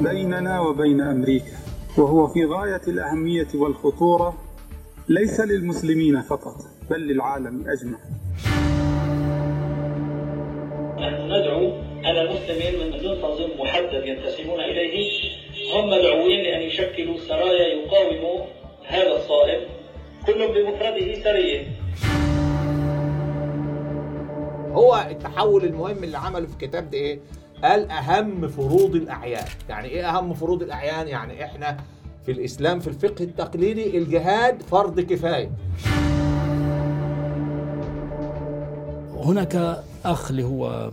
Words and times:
بيننا 0.00 0.60
وبين 0.60 1.00
أمريكا 1.00 1.52
وهو 1.98 2.26
في 2.26 2.44
غاية 2.44 2.80
الأهمية 2.88 3.46
والخطورة 3.54 4.34
ليس 5.08 5.40
للمسلمين 5.40 6.22
فقط 6.22 6.54
بل 6.90 7.00
للعالم 7.00 7.64
أجمع 7.68 7.98
نحن 10.98 11.24
ندعو 11.32 11.72
على 12.04 12.22
المسلمين 12.22 12.80
من 12.92 13.02
دون 13.02 13.22
تنظيم 13.22 13.60
محدد 13.60 14.06
ينتسبون 14.06 14.60
إليه 14.60 15.10
هم 15.74 15.86
مدعوين 15.90 16.40
لأن 16.44 16.60
يشكلوا 16.62 17.18
سرايا 17.28 17.66
يقاوموا 17.74 18.44
هذا 18.86 19.16
الصائب 19.16 19.60
كل 20.26 20.48
بمفرده 20.48 21.14
سرية 21.24 21.66
هو 24.72 25.06
التحول 25.10 25.64
المهم 25.64 26.04
اللي 26.04 26.18
عمله 26.18 26.46
في 26.46 26.52
الكتاب 26.52 26.90
ده 26.90 26.98
إيه؟ 26.98 27.18
قال 27.64 27.90
اهم 27.90 28.48
فروض 28.48 28.94
الأعيان، 28.94 29.44
يعني 29.68 29.88
إيه 29.88 30.08
أهم 30.08 30.34
فروض 30.34 30.62
الأعيان؟ 30.62 31.08
يعني 31.08 31.44
إحنا 31.44 31.76
في 32.26 32.32
الإسلام 32.32 32.80
في 32.80 32.88
الفقه 32.88 33.24
التقليدي 33.24 33.98
الجهاد 33.98 34.62
فرض 34.62 35.00
كفاية. 35.00 35.50
هناك 39.24 39.82
أخ 40.04 40.30
اللي 40.30 40.44
هو 40.44 40.90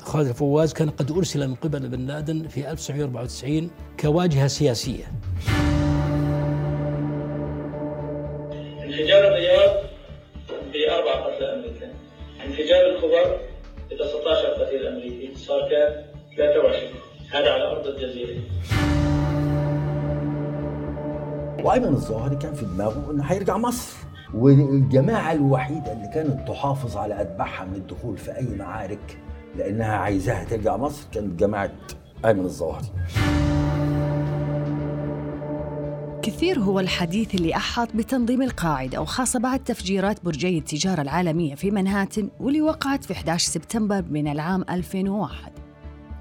خالد 0.00 0.28
الفواز 0.28 0.72
كان 0.72 0.90
قد 0.90 1.10
أرسل 1.10 1.48
من 1.48 1.54
قبل 1.54 1.88
بن 1.88 2.06
لادن 2.06 2.48
في 2.48 2.70
1994 2.70 3.70
كواجهة 4.00 4.46
سياسية. 4.46 5.04
انفجار 8.84 9.28
الرياض 9.28 9.70
بأربع 10.72 11.26
قتلى 11.26 11.54
أمريكان 11.54 11.92
انفجار 12.44 12.86
الخبر 12.86 13.38
ب 13.90 13.94
19 13.94 14.64
قتيل 14.64 14.86
أمريكي 14.86 15.34
صار 15.34 15.70
كان 15.70 16.03
23 16.36 16.90
هذا 17.32 17.50
على 17.52 17.70
أرض 17.70 17.86
الجزيرة. 17.86 18.40
وايمن 21.64 21.88
الظاهري 21.88 22.36
كان 22.36 22.54
في 22.54 22.64
دماغه 22.64 23.10
إنه 23.10 23.24
هيرجع 23.24 23.56
مصر. 23.56 23.96
والجماعة 24.34 25.32
الوحيدة 25.32 25.92
اللي 25.92 26.10
كانت 26.14 26.48
تحافظ 26.48 26.96
على 26.96 27.20
أتباعها 27.20 27.64
من 27.64 27.74
الدخول 27.74 28.18
في 28.18 28.36
أي 28.36 28.56
معارك 28.56 29.18
لأنها 29.56 29.96
عايزاها 29.96 30.44
ترجع 30.44 30.76
مصر 30.76 31.06
كانت 31.12 31.40
جماعة 31.40 31.72
أيمن 32.24 32.44
الظاهري. 32.44 32.88
كثير 36.22 36.58
هو 36.58 36.80
الحديث 36.80 37.34
اللي 37.34 37.56
أحاط 37.56 37.88
بتنظيم 37.94 38.42
القاعدة 38.42 39.00
وخاصة 39.00 39.38
بعد 39.38 39.64
تفجيرات 39.64 40.24
برجي 40.24 40.58
التجارة 40.58 41.02
العالمية 41.02 41.54
في 41.54 41.70
منهاتن 41.70 42.28
واللي 42.40 42.62
وقعت 42.62 43.04
في 43.04 43.12
11 43.12 43.50
سبتمبر 43.50 44.04
من 44.10 44.28
العام 44.28 44.64
2001 44.70 45.63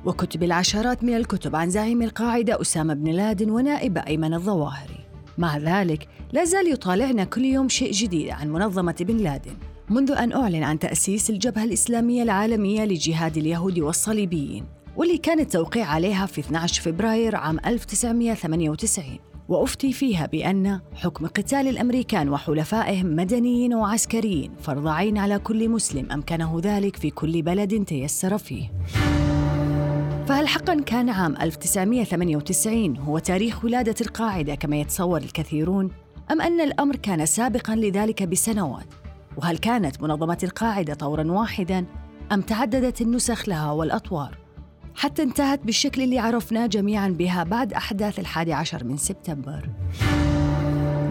وكتب 0.06 0.44
العشرات 0.44 1.04
من 1.04 1.16
الكتب 1.16 1.56
عن 1.56 1.70
زعيم 1.70 2.02
القاعدة 2.02 2.62
أسامة 2.62 2.94
بن 2.94 3.12
لادن 3.12 3.50
ونائب 3.50 3.98
أيمن 3.98 4.34
الظواهري. 4.34 5.00
مع 5.38 5.58
ذلك 5.58 6.08
لا 6.34 6.44
زال 6.44 6.72
يطالعنا 6.72 7.24
كل 7.24 7.46
يوم 7.46 7.70
شيء 7.70 7.92
جديد 7.92 8.30
عن 8.30 8.50
منظمة 8.50 8.96
بن 9.00 9.18
لادن 9.18 9.56
منذ 9.90 10.12
أن 10.12 10.32
أعلن 10.32 10.64
عن 10.64 10.80
تأسيس 10.80 11.30
الجبهة 11.30 11.64
الإسلامية 11.64 12.24
العالمية 12.24 12.86
لجهاد 12.86 13.38
اليهود 13.38 13.80
والصليبيين 13.80 14.66
واللي 14.96 15.18
كان 15.18 15.40
التوقيع 15.40 15.86
عليها 15.86 16.26
في 16.26 16.42
12 16.42 16.82
فبراير 16.82 17.36
عام 17.36 17.60
1998 17.66 19.06
وأفتي 19.50 19.94
فيها 19.94 20.26
بأن 20.26 20.80
حكم 20.96 21.28
قتال 21.28 21.68
الأمريكان 21.68 22.30
وحلفائهم 22.30 23.16
مدنيين 23.16 23.74
وعسكريين 23.74 24.52
فرض 24.62 24.88
عين 24.88 25.18
على 25.18 25.40
كل 25.40 25.70
مسلم 25.70 26.12
أمكنه 26.12 26.60
ذلك 26.64 26.96
في 26.96 27.10
كل 27.10 27.42
بلد 27.42 27.86
تيسر 27.86 28.38
فيه. 28.38 28.72
فهل 30.28 30.48
حقا 30.48 30.82
كان 30.82 31.10
عام 31.10 31.36
1998 31.42 32.98
هو 32.98 33.20
تاريخ 33.20 33.66
ولادة 33.66 33.96
القاعدة 34.02 34.56
كما 34.56 34.76
يتصور 34.76 35.18
الكثيرون؟ 35.22 35.92
أم 36.32 36.42
أن 36.42 36.62
الأمر 36.62 36.96
كان 36.96 37.26
سابقا 37.26 37.76
لذلك 37.76 38.24
بسنوات؟ 38.24 38.86
وهل 39.38 39.58
كانت 39.58 40.04
منظمة 40.04 40.38
القاعدة 40.44 40.94
طورا 40.94 41.32
واحدا 41.32 41.86
أم 42.32 42.42
تعددت 42.42 43.02
النسخ 43.02 43.50
لها 43.50 43.72
والأطوار؟ 43.72 44.38
حتى 44.96 45.24
انتهت 45.24 45.66
بالشكل 45.66 46.02
اللي 46.02 46.20
عرفناه 46.20 46.66
جميعا 46.66 47.10
بها 47.10 47.44
بعد 47.44 47.74
أحداث 47.74 48.20
الحادي 48.20 48.54
عشر 48.54 48.84
من 48.84 48.98
سبتمبر 48.98 49.70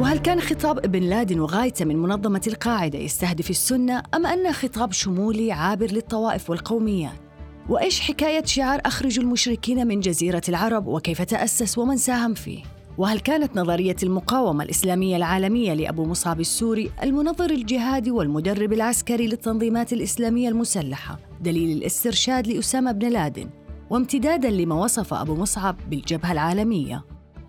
وهل 0.01 0.19
كان 0.19 0.41
خطاب 0.41 0.79
ابن 0.79 1.03
لادن 1.03 1.41
وغايته 1.41 1.85
من 1.85 1.97
منظمة 1.97 2.43
القاعدة 2.47 2.99
يستهدف 2.99 3.51
السنة 3.51 4.03
أم 4.15 4.27
أنه 4.27 4.53
خطاب 4.53 4.93
شمولي 4.93 5.53
عابر 5.53 5.87
للطوائف 5.87 6.51
والقوميات؟ 6.51 7.32
وإيش 7.69 8.01
حكاية 8.01 8.45
شعار 8.45 8.81
أخرجوا 8.87 9.25
المشركين 9.25 9.87
من 9.87 10.01
جزيرة 10.01 10.43
العرب 10.49 10.87
وكيف 10.87 11.23
تأسس 11.23 11.79
ومن 11.79 11.97
ساهم 11.97 12.35
فيه؟ 12.35 12.63
وهل 12.99 13.21
كانت 13.21 13.57
نظرية 13.57 13.97
المقاومة 14.03 14.65
الإسلامية 14.65 15.17
العالمية 15.17 15.75
لأبو 15.75 16.05
مصعب 16.05 16.41
السوري 16.41 16.91
المنظر 17.03 17.51
الجهادي 17.51 18.11
والمدرب 18.11 18.73
العسكري 18.73 19.27
للتنظيمات 19.27 19.93
الإسلامية 19.93 20.49
المسلحة 20.49 21.19
دليل 21.41 21.77
الاسترشاد 21.79 22.47
لأسامة 22.47 22.93
بن 22.93 23.09
لادن 23.09 23.51
وامتدادا 23.91 24.51
لما 24.51 24.75
وصف 24.75 25.15
أبو 25.15 25.35
مصعب 25.35 25.77
بالجبهة 25.91 26.33
العالمية 26.33 27.05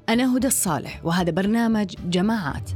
أنا 0.09 0.37
هدى 0.37 0.47
الصالح 0.47 1.01
وهذا 1.05 1.31
برنامج 1.31 1.93
جماعات 2.09 2.69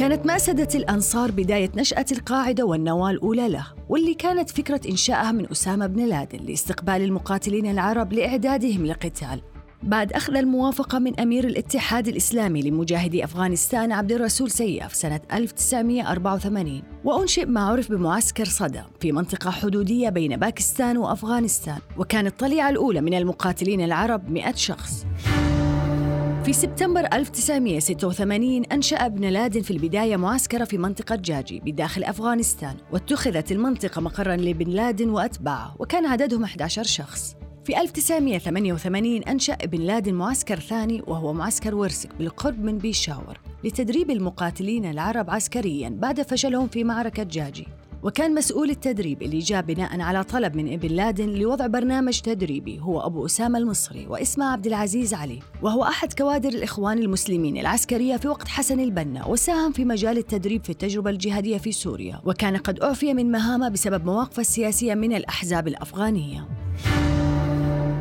كانت 0.00 0.26
مأسدة 0.26 0.68
الأنصار 0.74 1.30
بداية 1.30 1.70
نشأة 1.76 2.04
القاعدة 2.12 2.64
والنواة 2.64 3.10
الأولى 3.10 3.48
له 3.48 3.66
واللي 3.88 4.14
كانت 4.14 4.50
فكرة 4.50 4.80
إنشائها 4.88 5.32
من 5.32 5.50
أسامة 5.50 5.86
بن 5.86 6.06
لادن 6.06 6.38
لاستقبال 6.38 6.94
المقاتلين 6.94 7.66
العرب 7.66 8.12
لإعدادهم 8.12 8.86
للقتال. 8.86 9.40
بعد 9.82 10.12
أخذ 10.12 10.36
الموافقة 10.36 10.98
من 10.98 11.20
أمير 11.20 11.44
الاتحاد 11.44 12.08
الإسلامي 12.08 12.62
لمجاهدي 12.62 13.24
أفغانستان 13.24 13.92
عبد 13.92 14.12
الرسول 14.12 14.50
سياف 14.50 14.94
سنة 14.94 15.20
1984 15.32 16.82
وأنشئ 17.04 17.46
ما 17.46 17.60
عرف 17.60 17.92
بمعسكر 17.92 18.44
صدى 18.44 18.82
في 19.00 19.12
منطقة 19.12 19.50
حدودية 19.50 20.08
بين 20.08 20.36
باكستان 20.36 20.96
وأفغانستان 20.96 21.78
وكانت 21.96 22.32
الطليعة 22.32 22.70
الأولى 22.70 23.00
من 23.00 23.14
المقاتلين 23.14 23.80
العرب 23.80 24.30
100 24.30 24.54
شخص. 24.54 25.06
في 26.44 26.52
سبتمبر 26.52 27.00
1986 27.12 28.64
أنشأ 28.64 28.96
ابن 28.96 29.24
لادن 29.24 29.62
في 29.62 29.70
البداية 29.70 30.16
معسكر 30.16 30.64
في 30.64 30.78
منطقة 30.78 31.16
جاجي 31.16 31.60
بداخل 31.60 32.04
أفغانستان 32.04 32.76
واتخذت 32.92 33.52
المنطقة 33.52 34.00
مقرا 34.00 34.36
لبن 34.36 34.70
لادن 34.70 35.08
وأتباعه 35.08 35.76
وكان 35.78 36.06
عددهم 36.06 36.44
11 36.44 36.82
شخص. 36.82 37.36
في 37.64 37.80
1988 37.80 39.22
أنشأ 39.22 39.54
بن 39.54 39.80
لادن 39.80 40.14
معسكر 40.14 40.60
ثاني 40.60 41.02
وهو 41.06 41.32
معسكر 41.32 41.74
ورسك 41.74 42.14
بالقرب 42.14 42.64
من 42.64 42.78
بيشاور 42.78 43.40
لتدريب 43.64 44.10
المقاتلين 44.10 44.90
العرب 44.90 45.30
عسكرياً 45.30 45.88
بعد 45.88 46.22
فشلهم 46.22 46.68
في 46.68 46.84
معركة 46.84 47.22
جاجي. 47.22 47.66
وكان 48.02 48.34
مسؤول 48.34 48.70
التدريب 48.70 49.22
اللي 49.22 49.38
جاء 49.38 49.62
بناء 49.62 50.00
على 50.00 50.24
طلب 50.24 50.56
من 50.56 50.72
ابن 50.72 50.88
لادن 50.88 51.28
لوضع 51.28 51.66
برنامج 51.66 52.20
تدريبي 52.20 52.80
هو 52.80 53.00
أبو 53.00 53.26
أسامة 53.26 53.58
المصري 53.58 54.06
واسمه 54.06 54.52
عبد 54.52 54.66
العزيز 54.66 55.14
علي 55.14 55.38
وهو 55.62 55.82
أحد 55.84 56.12
كوادر 56.12 56.48
الإخوان 56.48 56.98
المسلمين 56.98 57.56
العسكرية 57.56 58.16
في 58.16 58.28
وقت 58.28 58.48
حسن 58.48 58.80
البنا 58.80 59.26
وساهم 59.26 59.72
في 59.72 59.84
مجال 59.84 60.18
التدريب 60.18 60.64
في 60.64 60.70
التجربة 60.70 61.10
الجهادية 61.10 61.58
في 61.58 61.72
سوريا 61.72 62.20
وكان 62.24 62.56
قد 62.56 62.80
أعفي 62.80 63.14
من 63.14 63.30
مهامة 63.30 63.68
بسبب 63.68 64.04
مواقفه 64.04 64.40
السياسية 64.40 64.94
من 64.94 65.12
الأحزاب 65.12 65.68
الأفغانية. 65.68 66.48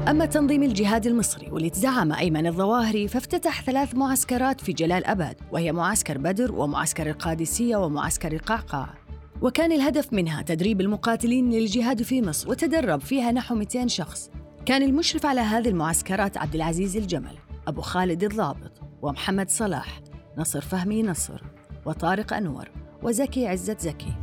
أما 0.07 0.25
تنظيم 0.25 0.63
الجهاد 0.63 1.07
المصري 1.07 1.51
واللي 1.51 1.69
تزعم 1.69 2.13
أيمن 2.13 2.47
الظواهري 2.47 3.07
فافتتح 3.07 3.63
ثلاث 3.63 3.95
معسكرات 3.95 4.61
في 4.61 4.73
جلال 4.73 5.05
أباد 5.05 5.35
وهي 5.51 5.71
معسكر 5.71 6.17
بدر 6.17 6.51
ومعسكر 6.51 7.09
القادسية 7.09 7.77
ومعسكر 7.77 8.31
القعقاع. 8.31 8.98
وكان 9.41 9.71
الهدف 9.71 10.13
منها 10.13 10.41
تدريب 10.41 10.81
المقاتلين 10.81 11.49
للجهاد 11.49 12.03
في 12.03 12.21
مصر 12.21 12.49
وتدرب 12.49 13.01
فيها 13.01 13.31
نحو 13.31 13.55
200 13.55 13.87
شخص. 13.87 14.31
كان 14.65 14.83
المشرف 14.83 15.25
على 15.25 15.41
هذه 15.41 15.67
المعسكرات 15.67 16.37
عبد 16.37 16.55
العزيز 16.55 16.97
الجمل 16.97 17.37
أبو 17.67 17.81
خالد 17.81 18.23
الضابط 18.23 18.81
ومحمد 19.01 19.49
صلاح 19.49 20.01
نصر 20.37 20.61
فهمي 20.61 21.03
نصر 21.03 21.43
وطارق 21.85 22.33
أنور 22.33 22.69
وزكي 23.03 23.47
عزت 23.47 23.79
زكي. 23.81 24.13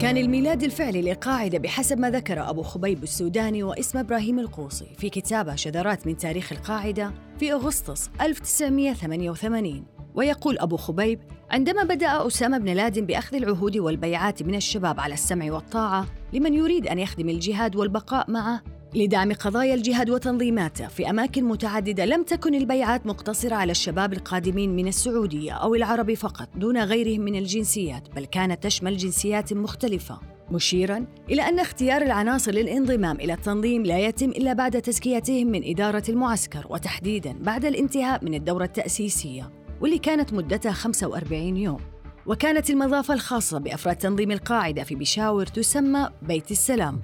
كان 0.00 0.16
الميلاد 0.16 0.62
الفعلي 0.62 1.02
للقاعدة 1.02 1.58
بحسب 1.58 1.98
ما 1.98 2.10
ذكر 2.10 2.50
أبو 2.50 2.62
خبيب 2.62 3.02
السوداني 3.02 3.62
واسم 3.62 3.98
إبراهيم 3.98 4.38
القوصي 4.38 4.86
في 4.98 5.10
كتابة 5.10 5.54
شذرات 5.54 6.06
من 6.06 6.16
تاريخ 6.16 6.52
القاعدة 6.52 7.12
في 7.38 7.52
أغسطس 7.52 8.10
1988 8.20 9.84
ويقول 10.14 10.58
أبو 10.58 10.76
خبيب 10.76 11.20
عندما 11.54 11.82
بدأ 11.82 12.26
أسامة 12.26 12.58
بن 12.58 12.72
لادن 12.72 13.06
بأخذ 13.06 13.36
العهود 13.36 13.76
والبيعات 13.76 14.42
من 14.42 14.54
الشباب 14.54 15.00
على 15.00 15.14
السمع 15.14 15.52
والطاعة 15.52 16.06
لمن 16.32 16.54
يريد 16.54 16.86
أن 16.86 16.98
يخدم 16.98 17.28
الجهاد 17.28 17.76
والبقاء 17.76 18.30
معه. 18.30 18.62
لدعم 18.94 19.32
قضايا 19.32 19.74
الجهاد 19.74 20.10
وتنظيماته 20.10 20.88
في 20.88 21.10
أماكن 21.10 21.44
متعددة 21.44 22.04
لم 22.04 22.22
تكن 22.22 22.54
البيعات 22.54 23.06
مقتصرة 23.06 23.54
على 23.54 23.70
الشباب 23.70 24.12
القادمين 24.12 24.76
من 24.76 24.88
السعودية 24.88 25.52
أو 25.52 25.74
العرب 25.74 26.14
فقط 26.14 26.48
دون 26.56 26.78
غيرهم 26.78 27.20
من 27.20 27.36
الجنسيات 27.36 28.08
بل 28.16 28.24
كانت 28.24 28.62
تشمل 28.62 28.96
جنسيات 28.96 29.52
مختلفة. 29.52 30.20
مشيرا 30.50 31.06
إلى 31.30 31.42
أن 31.42 31.58
اختيار 31.58 32.02
العناصر 32.02 32.52
للانضمام 32.52 33.16
إلى 33.16 33.32
التنظيم 33.32 33.82
لا 33.82 33.98
يتم 33.98 34.28
إلا 34.28 34.52
بعد 34.52 34.82
تزكيتهم 34.82 35.46
من 35.46 35.62
إدارة 35.64 36.04
المعسكر 36.08 36.66
وتحديدا 36.70 37.36
بعد 37.40 37.64
الانتهاء 37.64 38.24
من 38.24 38.34
الدورة 38.34 38.64
التأسيسية. 38.64 39.63
واللي 39.80 39.98
كانت 39.98 40.32
مدتها 40.32 40.72
45 40.72 41.56
يوم. 41.56 41.80
وكانت 42.26 42.70
المضافة 42.70 43.14
الخاصة 43.14 43.58
بأفراد 43.58 43.96
تنظيم 43.96 44.30
القاعدة 44.30 44.84
في 44.84 44.94
بشاور 44.94 45.46
تسمى 45.46 46.10
بيت 46.22 46.50
السلام. 46.50 47.00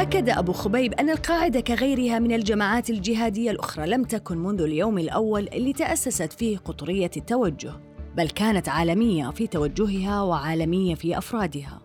أكد 0.00 0.28
أبو 0.28 0.52
خبيب 0.52 0.92
أن 0.92 1.10
القاعدة 1.10 1.60
كغيرها 1.60 2.18
من 2.18 2.32
الجماعات 2.32 2.90
الجهادية 2.90 3.50
الأخرى 3.50 3.86
لم 3.86 4.04
تكن 4.04 4.38
منذ 4.38 4.60
اليوم 4.60 4.98
الأول 4.98 5.48
اللي 5.48 5.72
تأسست 5.72 6.32
فيه 6.32 6.58
قطرية 6.58 7.10
التوجه 7.16 7.72
بل 8.16 8.28
كانت 8.28 8.68
عالمية 8.68 9.30
في 9.30 9.46
توجهها 9.46 10.22
وعالمية 10.22 10.94
في 10.94 11.18
أفرادها. 11.18 11.80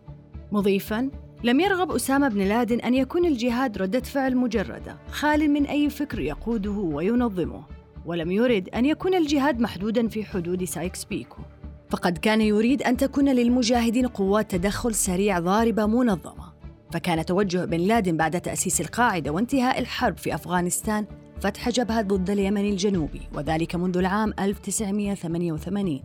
مضيفاً 0.52 1.10
لم 1.44 1.60
يرغب 1.60 1.92
أسامة 1.92 2.28
بن 2.28 2.42
لادن 2.42 2.80
أن 2.80 2.94
يكون 2.94 3.26
الجهاد 3.26 3.78
ردة 3.78 4.00
فعل 4.00 4.38
مجردة 4.38 4.98
خال 5.12 5.52
من 5.52 5.66
أي 5.66 5.90
فكر 5.90 6.20
يقوده 6.20 6.72
وينظمه. 6.72 7.77
ولم 8.08 8.32
يرد 8.32 8.70
أن 8.70 8.86
يكون 8.86 9.14
الجهاد 9.14 9.60
محدوداً 9.60 10.08
في 10.08 10.24
حدود 10.24 10.64
سايكس 10.64 11.06
بيكو. 11.06 11.42
فقد 11.90 12.18
كان 12.18 12.42
يريد 12.42 12.84
أن 12.84 12.98
تكون 12.98 13.30
للمجاهدين 13.30 14.08
قوات 14.08 14.52
تدخل 14.52 14.96
سريع 14.96 15.40
ضاربة 15.40 15.86
منظمة. 15.86 16.54
فكان 16.92 17.26
توجه 17.26 17.66
بن 17.66 17.78
لادن 17.80 18.18
بعد 18.18 18.42
تأسيس 18.42 18.82
القاعدة 18.82 19.32
وانتهاء 19.32 19.80
الحرب 19.80 20.18
في 20.18 20.36
أفغانستان 20.36 21.06
فتح 21.42 21.70
جبهة 21.70 22.02
ضد 22.02 22.30
اليمن 22.30 22.70
الجنوبي 22.70 23.22
وذلك 23.34 23.76
منذ 23.76 23.98
العام 23.98 24.34
1988 24.40 26.02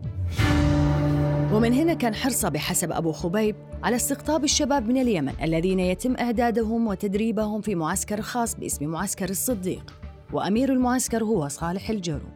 ومن 1.52 1.72
هنا 1.72 1.94
كان 1.94 2.14
حرصه 2.14 2.48
بحسب 2.48 2.92
أبو 2.92 3.12
خبيب 3.12 3.56
على 3.82 3.96
استقطاب 3.96 4.44
الشباب 4.44 4.88
من 4.88 5.00
اليمن 5.00 5.32
الذين 5.42 5.80
يتم 5.80 6.16
إعدادهم 6.16 6.86
وتدريبهم 6.86 7.60
في 7.60 7.74
معسكر 7.74 8.20
خاص 8.20 8.54
باسم 8.54 8.86
معسكر 8.86 9.30
الصديق. 9.30 10.01
وأمير 10.32 10.72
المعسكر 10.72 11.24
هو 11.24 11.48
صالح 11.48 11.90
الجرو 11.90 12.28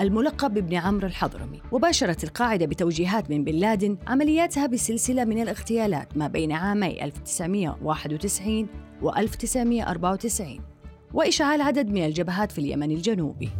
الملقب 0.00 0.54
بابن 0.54 0.74
عمرو 0.74 1.06
الحضرمي. 1.06 1.62
وباشرت 1.72 2.24
القاعدة 2.24 2.66
بتوجيهات 2.66 3.30
من 3.30 3.44
بن 3.44 3.52
لادن 3.52 3.98
عملياتها 4.06 4.66
بسلسلة 4.66 5.24
من 5.24 5.42
الاغتيالات 5.42 6.16
ما 6.16 6.28
بين 6.28 6.52
عامي 6.52 7.04
1991 7.04 8.68
و 9.02 9.10
1994 9.10 10.60
وإشعال 11.14 11.60
عدد 11.60 11.90
من 11.90 12.04
الجبهات 12.06 12.52
في 12.52 12.58
اليمن 12.58 12.90
الجنوبي. 12.90 13.50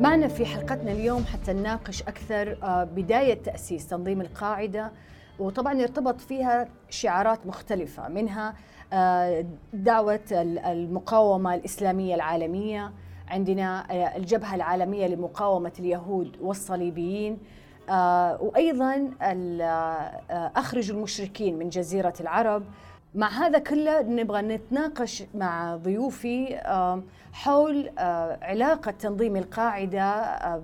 معنا 0.00 0.28
في 0.28 0.46
حلقتنا 0.46 0.92
اليوم 0.92 1.24
حتى 1.24 1.52
نناقش 1.52 2.02
أكثر 2.02 2.58
آه، 2.62 2.84
بداية 2.84 3.34
تأسيس 3.34 3.86
تنظيم 3.86 4.20
القاعدة 4.20 4.92
وطبعا 5.38 5.74
يرتبط 5.74 6.20
فيها 6.20 6.68
شعارات 6.90 7.46
مختلفة 7.46 8.08
منها 8.08 8.54
دعوة 9.72 10.20
المقاومة 10.32 11.54
الإسلامية 11.54 12.14
العالمية. 12.14 12.92
عندنا 13.28 13.90
آه، 13.90 14.16
الجبهة 14.16 14.54
العالمية 14.54 15.06
لمقاومة 15.06 15.72
اليهود 15.78 16.36
والصليبيين. 16.40 17.38
وأيضا 18.40 19.10
أخرج 20.30 20.90
المشركين 20.90 21.58
من 21.58 21.68
جزيرة 21.68 22.14
العرب. 22.20 22.64
مع 23.14 23.28
هذا 23.28 23.58
كله 23.58 24.02
نبغى 24.02 24.42
نتناقش 24.42 25.24
مع 25.34 25.76
ضيوفي 25.76 26.60
حول 27.32 27.90
آه، 27.98 28.38
علاقة 28.42 28.90
تنظيم 28.90 29.36
القاعدة 29.36 30.02
آه، 30.02 30.62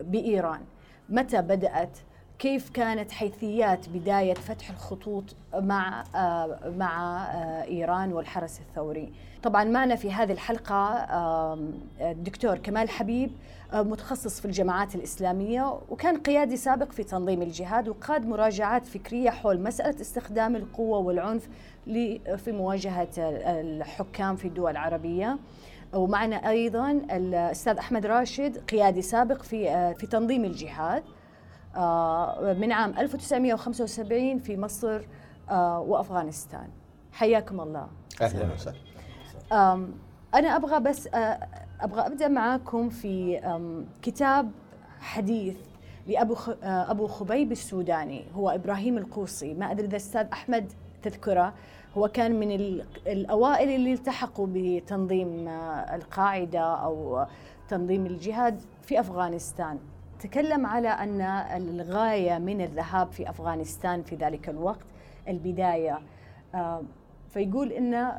بإيران. 0.00 0.60
متى 1.08 1.42
بدأت؟ 1.42 1.98
كيف 2.44 2.70
كانت 2.70 3.10
حيثيات 3.10 3.88
بداية 3.88 4.34
فتح 4.34 4.70
الخطوط 4.70 5.24
مع 5.54 6.04
آه، 6.14 6.58
مع 6.78 7.24
إيران 7.62 8.12
والحرس 8.12 8.60
الثوري؟ 8.60 9.12
طبعا 9.42 9.64
معنا 9.64 9.96
في 9.96 10.12
هذه 10.12 10.32
الحلقة 10.32 11.06
الدكتور 12.00 12.58
كمال 12.58 12.90
حبيب 12.90 13.30
متخصص 13.74 14.40
في 14.40 14.44
الجماعات 14.44 14.94
الإسلامية 14.94 15.78
وكان 15.88 16.18
قيادي 16.18 16.56
سابق 16.56 16.92
في 16.92 17.04
تنظيم 17.04 17.42
الجهاد 17.42 17.88
وقاد 17.88 18.26
مراجعات 18.26 18.86
فكرية 18.86 19.30
حول 19.30 19.60
مسألة 19.60 20.00
استخدام 20.00 20.56
القوة 20.56 20.98
والعنف 20.98 21.48
في 22.36 22.52
مواجهة 22.52 23.08
الحكام 23.18 24.36
في 24.36 24.48
الدول 24.48 24.70
العربية. 24.70 25.38
ومعنا 25.92 26.50
أيضا 26.50 26.90
الأستاذ 26.90 27.76
أحمد 27.76 28.06
راشد 28.06 28.58
قيادي 28.58 29.02
سابق 29.02 29.42
في 29.42 29.94
في 29.94 30.06
تنظيم 30.06 30.44
الجهاد. 30.44 31.02
آه، 31.02 31.23
من 32.58 32.72
عام 32.72 32.98
1975 32.98 34.38
في 34.38 34.56
مصر 34.56 35.00
آه، 35.50 35.80
وأفغانستان. 35.80 36.68
حياكم 37.12 37.60
الله. 37.60 37.88
أهلا 38.22 38.48
وسهلا. 38.54 38.76
أنا 40.34 40.56
أبغى 40.56 40.80
بس 40.80 41.06
آه، 41.06 41.48
أبغى 41.80 42.06
أبدأ 42.06 42.28
معاكم 42.28 42.88
في 42.88 43.40
كتاب 44.02 44.50
حديث 45.00 45.56
لأبو 46.06 46.36
أبو 46.62 47.06
خبيب 47.06 47.52
السوداني 47.52 48.24
هو 48.34 48.50
إبراهيم 48.50 48.98
القوصي. 48.98 49.54
ما 49.54 49.70
أدري 49.70 49.86
إذا 49.86 49.90
الاستاذ 49.90 50.26
أحمد 50.32 50.72
تذكره. 51.02 51.54
هو 51.96 52.08
كان 52.08 52.40
من 52.40 52.50
الأوائل 53.06 53.68
اللي 53.68 53.92
التحقوا 53.92 54.46
بتنظيم 54.50 55.48
آه، 55.48 55.94
القاعدة 55.94 56.60
أو 56.60 57.26
تنظيم 57.68 58.06
الجهاد 58.06 58.60
في 58.82 59.00
أفغانستان. 59.00 59.78
تكلم 60.24 60.66
على 60.66 60.88
أن 60.88 61.20
الغاية 61.80 62.38
من 62.38 62.60
الذهاب 62.60 63.12
في 63.12 63.30
أفغانستان 63.30 64.02
في 64.02 64.16
ذلك 64.16 64.48
الوقت 64.48 64.86
البداية. 65.28 65.98
آه، 66.54 66.82
فيقول 67.28 67.72
أن 67.72 68.12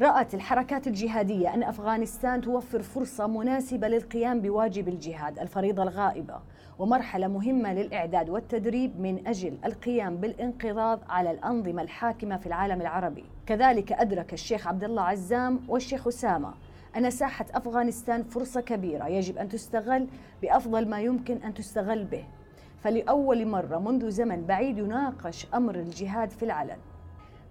رأت 0.00 0.34
الحركات 0.34 0.86
الجهادية 0.86 1.54
أن 1.54 1.62
أفغانستان 1.62 2.40
توفر 2.40 2.82
فرصة 2.82 3.26
مناسبة 3.26 3.88
للقيام 3.88 4.40
بواجب 4.40 4.88
الجهاد 4.88 5.38
الفريضة 5.38 5.82
الغائبة 5.82 6.40
ومرحلة 6.78 7.26
مهمة 7.26 7.72
للإعداد 7.72 8.30
والتدريب 8.30 9.00
من 9.00 9.26
أجل 9.26 9.58
القيام 9.64 10.16
بالانقضاض 10.16 11.00
على 11.08 11.30
الأنظمة 11.30 11.82
الحاكمة 11.82 12.36
في 12.36 12.46
العالم 12.46 12.80
العربي. 12.80 13.24
كذلك 13.46 13.92
أدرك 13.92 14.32
الشيخ 14.32 14.66
عبد 14.66 14.84
الله 14.84 15.02
عزام 15.02 15.60
والشيخ 15.68 16.06
أسامة 16.06 16.54
أن 16.96 17.10
ساحة 17.10 17.46
أفغانستان 17.54 18.22
فرصة 18.22 18.60
كبيرة. 18.60 19.08
يجب 19.08 19.38
أن 19.38 19.48
تستغل 19.48 20.06
بأفضل 20.42 20.88
ما 20.88 21.00
يمكن 21.00 21.36
أن 21.36 21.54
تستغل 21.54 22.04
به. 22.04 22.24
فلأول 22.80 23.46
مرة 23.46 23.78
منذ 23.78 24.10
زمن 24.10 24.46
بعيد 24.46 24.78
يناقش 24.78 25.46
أمر 25.54 25.74
الجهاد 25.74 26.30
في 26.30 26.44
العلن. 26.44 26.78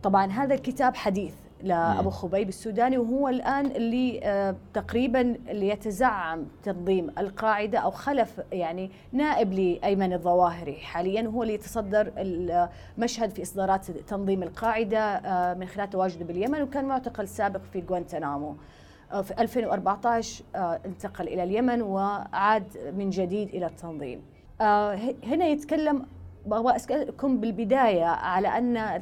طبعا 0.04 0.26
هذا 0.32 0.54
الكتاب 0.54 0.96
حديث 0.96 1.34
لأبو 1.64 2.10
خبيب 2.10 2.50
السوداني 2.50 2.98
وهو 2.98 3.28
الآن 3.30 3.66
اللي 3.66 4.20
آه 4.24 4.56
تقريبا 4.74 5.22
اللي 5.22 5.68
يتزعم 5.70 6.46
تنظيم 6.64 7.10
القاعدة 7.18 7.80
أو 7.80 7.92
خلف 7.92 8.42
يعني 8.52 8.92
نائب 9.12 9.54
لأيمن 9.54 10.14
الظواهري. 10.14 10.76
حاليا 10.76 11.28
هو 11.28 11.44
اللي 11.44 11.54
يتصدر 11.54 12.14
المشهد 12.18 13.30
في 13.30 13.42
إصدارات 13.42 13.92
تنظيم 13.92 14.44
القاعدة 14.44 15.00
آه 15.00 15.54
من 15.54 15.66
خلال 15.66 15.90
تواجده 15.90 16.26
باليمن 16.26 16.62
وكان 16.62 16.86
معتقل 16.86 17.28
سابق 17.28 17.62
في 17.74 17.84
غوانتنامو 17.90 18.56
في 19.22 19.42
2014 19.42 20.44
آه، 20.56 20.80
انتقل 20.86 21.28
إلى 21.28 21.44
اليمن 21.44 21.82
وعاد 21.82 22.94
من 22.98 23.10
جديد 23.10 23.50
إلى 23.50 23.66
التنظيم. 23.66 24.22
آه، 24.62 25.00
هنا 25.24 25.46
يتكلم 25.48 26.06
بغى 26.46 26.76
أسألكم 26.76 27.38
بالبداية 27.38 28.06
على 28.06 28.48
أن 28.48 29.02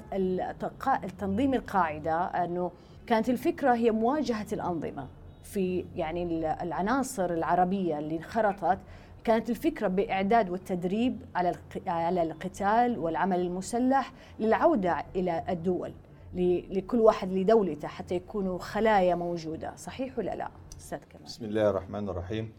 التنظيم 1.04 1.54
القاعدة 1.54 2.24
أنه 2.24 2.72
كانت 3.08 3.30
الفكرة 3.30 3.74
هي 3.74 3.92
مواجهة 3.92 4.46
الأنظمة 4.54 5.08
في 5.44 5.86
يعني 5.96 6.24
العناصر 6.64 7.26
العربية 7.34 8.00
اللي 8.00 8.18
انخرطت. 8.18 8.80
كانت 9.24 9.50
الفكرة 9.50 9.88
بإعداد 9.88 10.50
والتدريب 10.50 11.22
على 11.36 11.56
على 11.88 12.22
القتال 12.22 13.00
والعمل 13.00 13.40
المسلح 13.40 14.12
للعودة 14.40 15.06
إلى 15.16 15.44
الدول. 15.50 15.94
لكل 16.34 16.98
واحد 17.00 17.32
لدولته 17.32 17.88
حتى 17.88 18.16
يكونوا 18.16 18.60
خلايا 18.60 19.16
موجودة. 19.16 19.76
صحيح 19.76 20.18
ولا 20.20 20.36
لا؟ 20.36 20.50
أستاذ 20.80 21.00
كمال. 21.10 21.24
بسم 21.24 21.46
الله 21.46 21.70
الرحمن 21.70 22.10
الرحيم. 22.10 22.54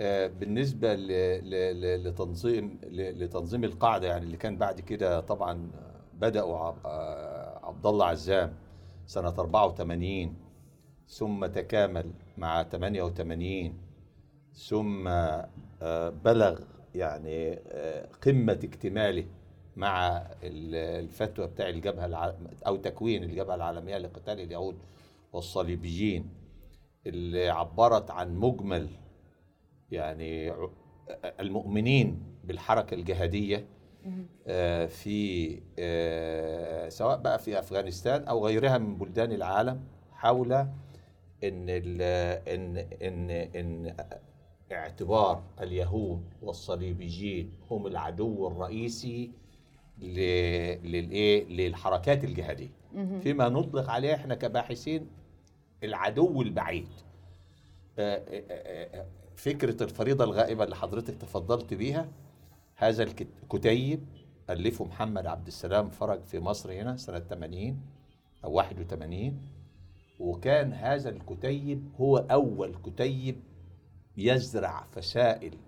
آه، 0.00 0.26
بالنسبة 0.26 0.94
لتنظيم 1.96 2.78
لتنظيم 2.92 3.64
القاعدة 3.64 4.06
يعني 4.06 4.24
اللي 4.24 4.36
كان 4.36 4.56
بعد 4.56 4.80
كده 4.80 5.20
طبعا 5.20 5.70
بدأوا 6.14 6.56
آه، 6.84 7.60
عبد 7.66 7.86
الله 7.86 8.06
عزام 8.06 8.52
سنة 9.06 9.28
84 9.28 10.36
ثم 11.08 11.46
تكامل 11.46 12.10
مع 12.38 12.62
88 12.62 13.74
ثم 14.52 15.08
آه، 15.08 16.10
بلغ 16.24 16.60
يعني 16.94 17.54
قمة 18.22 18.58
اكتماله 18.64 19.24
مع 19.78 20.26
الفتوى 20.42 21.46
بتاع 21.46 21.68
الجبهة 21.68 22.34
أو 22.66 22.76
تكوين 22.76 23.22
الجبهة 23.24 23.54
العالمية 23.54 23.98
لقتال 23.98 24.40
اليهود 24.40 24.76
والصليبيين 25.32 26.30
اللي 27.06 27.48
عبرت 27.48 28.10
عن 28.10 28.36
مجمل 28.36 28.88
يعني 29.90 30.52
المؤمنين 31.40 32.22
بالحركة 32.44 32.94
الجهادية 32.94 33.66
آه، 34.46 34.86
في 34.86 35.58
آه، 35.78 36.88
سواء 36.88 37.18
بقى 37.18 37.38
في 37.38 37.58
أفغانستان 37.58 38.24
أو 38.24 38.46
غيرها 38.46 38.78
من 38.78 38.98
بلدان 38.98 39.32
العالم 39.32 39.80
حول 40.12 40.52
إن 40.52 40.68
إن 41.68 42.76
إن 43.02 43.30
إن 43.30 43.94
اعتبار 44.72 45.42
اليهود 45.60 46.22
والصليبيين 46.42 47.52
هم 47.70 47.86
العدو 47.86 48.48
الرئيسي 48.48 49.30
للإيه 50.00 51.44
للحركات 51.44 52.24
الجهادية. 52.24 52.70
فيما 53.20 53.48
نطلق 53.48 53.90
عليه 53.90 54.14
إحنا 54.14 54.34
كباحثين 54.34 55.06
العدو 55.84 56.42
البعيد. 56.42 56.88
آه، 57.98 58.16
آه، 58.50 59.00
آه، 59.00 59.06
فكرة 59.36 59.82
الفريضة 59.82 60.24
الغائبة 60.24 60.64
اللي 60.64 60.76
حضرتك 60.76 61.14
تفضلت 61.14 61.74
بيها 61.74 62.08
هذا 62.76 63.02
الكتيب 63.02 64.06
ألفه 64.50 64.84
محمد 64.84 65.26
عبد 65.26 65.46
السلام 65.46 65.90
فرج 65.90 66.22
في 66.24 66.38
مصر 66.38 66.72
هنا 66.72 66.96
سنة 66.96 67.18
80 67.18 67.80
أو 68.44 68.52
81 68.52 69.40
وكان 70.20 70.72
هذا 70.72 71.10
الكتيب 71.10 71.88
هو 72.00 72.16
أول 72.16 72.74
كتيب 72.74 73.40
يزرع 74.16 74.84
فسائل 74.92 75.58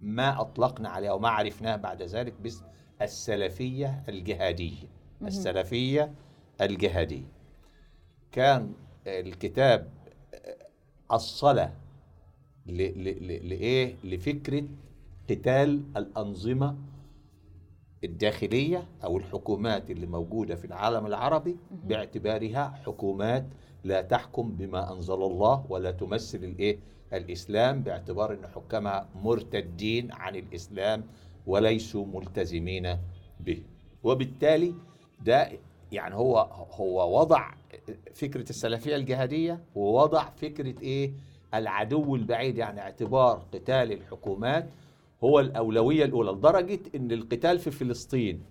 ما 0.00 0.40
أطلقنا 0.40 0.88
عليها 0.88 1.12
وما 1.12 1.28
عرفناها 1.28 1.76
بعد 1.76 2.02
ذلك 2.02 2.34
باسم 2.42 2.64
السلفية 3.02 4.02
الجهادية 4.08 4.88
السلفية 5.22 6.12
الجهادية 6.60 7.26
كان 8.32 8.72
الكتاب 9.06 9.90
ل- 13.04 13.04
ل- 13.26 13.48
لإيه؟ 13.48 13.94
لفكرة 14.04 14.64
قتال 15.30 15.82
الأنظمة 15.96 16.76
الداخلية 18.04 18.88
أو 19.04 19.16
الحكومات 19.18 19.90
اللي 19.90 20.06
موجودة 20.06 20.54
في 20.56 20.64
العالم 20.64 21.06
العربي 21.06 21.56
باعتبارها 21.84 22.80
حكومات 22.86 23.46
لا 23.84 24.02
تحكم 24.02 24.50
بما 24.52 24.92
أنزل 24.92 25.14
الله 25.14 25.64
ولا 25.68 25.90
تمثل 25.90 26.38
الإيه؟ 26.38 26.78
الإسلام 27.12 27.82
باعتبار 27.82 28.32
أن 28.32 28.46
حكامها 28.46 29.08
مرتدين 29.14 30.12
عن 30.12 30.36
الإسلام 30.36 31.04
وليسوا 31.46 32.06
ملتزمين 32.06 32.98
به. 33.40 33.62
وبالتالي 34.02 34.74
ده 35.20 35.48
يعني 35.92 36.14
هو 36.14 36.38
هو 36.70 37.20
وضع 37.20 37.50
فكرة 38.14 38.50
السلفية 38.50 38.96
الجهادية 38.96 39.60
ووضع 39.74 40.30
فكرة 40.36 40.82
إيه؟ 40.82 41.12
العدو 41.54 42.14
البعيد 42.16 42.58
يعني 42.58 42.80
اعتبار 42.80 43.42
قتال 43.52 43.92
الحكومات 43.92 44.68
هو 45.24 45.40
الأولوية 45.40 46.04
الأولى 46.04 46.30
لدرجة 46.30 46.80
أن 46.94 47.12
القتال 47.12 47.58
في 47.58 47.70
فلسطين 47.70 48.42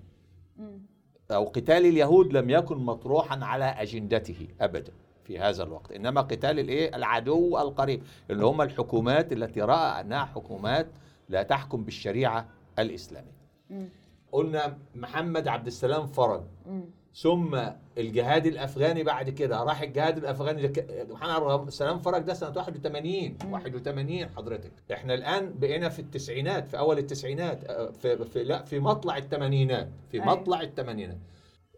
أو 1.32 1.44
قتال 1.46 1.86
اليهود 1.86 2.34
لم 2.38 2.50
يكن 2.50 2.78
مطروحا 2.78 3.40
على 3.46 3.66
أجندته 3.66 4.48
أبدا 4.62 4.92
في 5.24 5.40
هذا 5.40 5.64
الوقت. 5.64 5.92
إنما 5.92 6.22
قتال 6.22 6.60
الإيه؟ 6.60 6.96
العدو 6.96 7.58
القريب 7.58 8.04
اللي 8.32 8.46
هم 8.46 8.62
الحكومات 8.62 9.34
التي 9.34 9.62
رأى 9.62 10.02
أنها 10.02 10.26
حكومات 10.26 10.88
لا 11.30 11.44
تحكم 11.44 11.84
بالشريعة 12.78 12.90
الإسلامية 12.92 13.90
قلنا 14.32 14.78
محمد 14.96 15.48
عبد 15.48 15.68
السلام 15.68 16.08
فرج. 16.08 16.44
ثم 17.16 17.60
الجهاد 17.98 18.46
الأفغاني 18.46 19.04
بعد 19.04 19.30
كده 19.30 19.64
راح 19.64 19.82
الجهاد 19.82 20.18
الأفغاني 20.18 20.74
محمد 21.10 21.52
عبد 21.52 21.68
السلام 21.68 22.00
فرج 22.00 22.22
ده 22.22 22.34
سنة 22.34 22.50
81 22.58 23.38
81 23.52 24.30
حضرتك. 24.30 24.72
إحنا 24.94 25.14
الآن 25.14 25.54
بقينا 25.60 25.90
في 25.90 26.00
التسعينات 26.00 26.68
في 26.68 26.78
أول 26.78 26.98
التسعينات 26.98 27.64
آه، 27.66 27.92
في, 27.92 28.26
في 28.26 28.44
لا 28.44 28.64
في 28.64 28.80
مطلع 28.80 29.18
الثمانينات 29.18 29.90
في. 30.12 30.20
مطلع 30.20 30.62
الثمانينات 30.62 31.18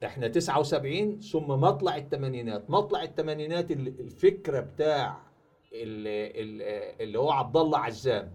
إحنا 0.06 0.28
79 0.28 1.20
ثم 1.20 1.48
مطلع 1.48 1.98
الثمانينات 1.98 2.70
مطلع 2.70 3.04
الثمانينات 3.04 3.72
ال- 3.72 4.00
الفكرة 4.00 4.60
بتاع 4.60 5.18
ال- 5.74 6.08
ال- 6.62 7.02
اللي 7.02 7.20
هو 7.20 7.32
عبد 7.32 7.58
الله 7.58 7.78
عزام. 7.80 8.32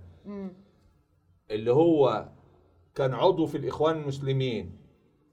اللي 1.51 1.73
هو 1.73 2.29
كان 2.95 3.15
عضو 3.15 3.47
في 3.47 3.57
الإخوان 3.57 3.97
المسلمين 4.01 4.71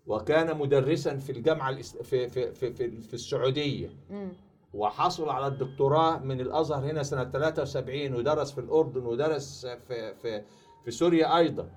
وكان 0.08 0.58
مدرسا 0.58 1.18
في 1.18 1.32
الجامعة 1.32 1.72
الإس- 1.72 2.02
في 2.04 2.30
في 2.30 2.52
في 2.54 2.74
في, 2.74 3.02
في 3.02 3.14
السعودية. 3.14 3.90
وحصل 4.74 5.30
على 5.30 5.48
الدكتوراه 5.48 6.18
من 6.20 6.42
الأزهر 6.42 6.92
هنا 6.92 7.04
سنة 7.04 7.24
73 7.24 8.14
ودرس 8.16 8.52
في 8.52 8.62
الأردن 8.62 9.06
ودرس 9.06 9.66
في 9.88 10.14
في 10.16 10.44
في 10.86 10.92
سوريا 10.92 11.38
أيضا. 11.38 11.70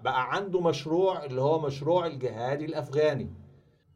بقى 0.00 0.32
عنده 0.34 0.60
مشروع 0.60 1.24
اللي 1.24 1.40
هو 1.40 1.58
مشروع 1.58 2.06
الجهاد 2.06 2.62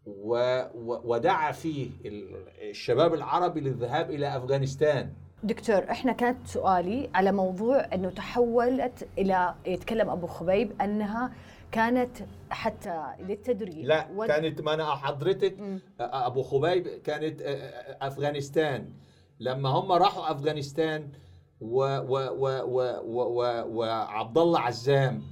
و 0.06 0.62
و 0.74 1.00
ودعا 1.14 1.52
فيه 1.52 1.90
ال- 2.04 2.36
الشباب 2.70 3.14
العربي 3.14 3.60
للذهاب 3.60 4.10
إلى 4.10 4.36
أفغانستان. 4.36 5.12
دكتور 5.44 5.90
إحنا 5.90 6.12
كانت 6.12 6.46
سؤالي 6.46 7.10
على 7.14 7.32
موضوع 7.32 7.94
إنه 7.94 8.10
تحولت 8.10 9.08
إلى 9.18 9.54
يتكلم 9.66 10.10
أبو 10.10 10.26
خبيب 10.26 10.82
أنها 10.82 11.32
كانت 11.72 12.10
حتى 12.50 13.02
للتدريب 13.20 13.84
لا 13.84 14.26
كانت 14.26 14.60
ما 14.60 14.74
أنا 14.74 14.94
حضرتك 14.94 15.60
مم. 15.60 15.80
أبو 16.00 16.42
خبيب 16.42 16.88
كانت 16.88 17.42
آه، 17.42 17.46
آه، 17.46 18.06
أفغانستان 18.06 18.88
لما 19.40 19.68
هم 19.68 19.92
راحوا 19.92 20.30
أفغانستان 20.30 21.08
و 21.60 21.76
و 21.84 22.16
و 22.16 22.48
و 22.64 22.80
و 23.04 23.22
و 23.22 23.64
وعبد 23.76 24.38
الله 24.38 24.60
عزام 24.60 25.22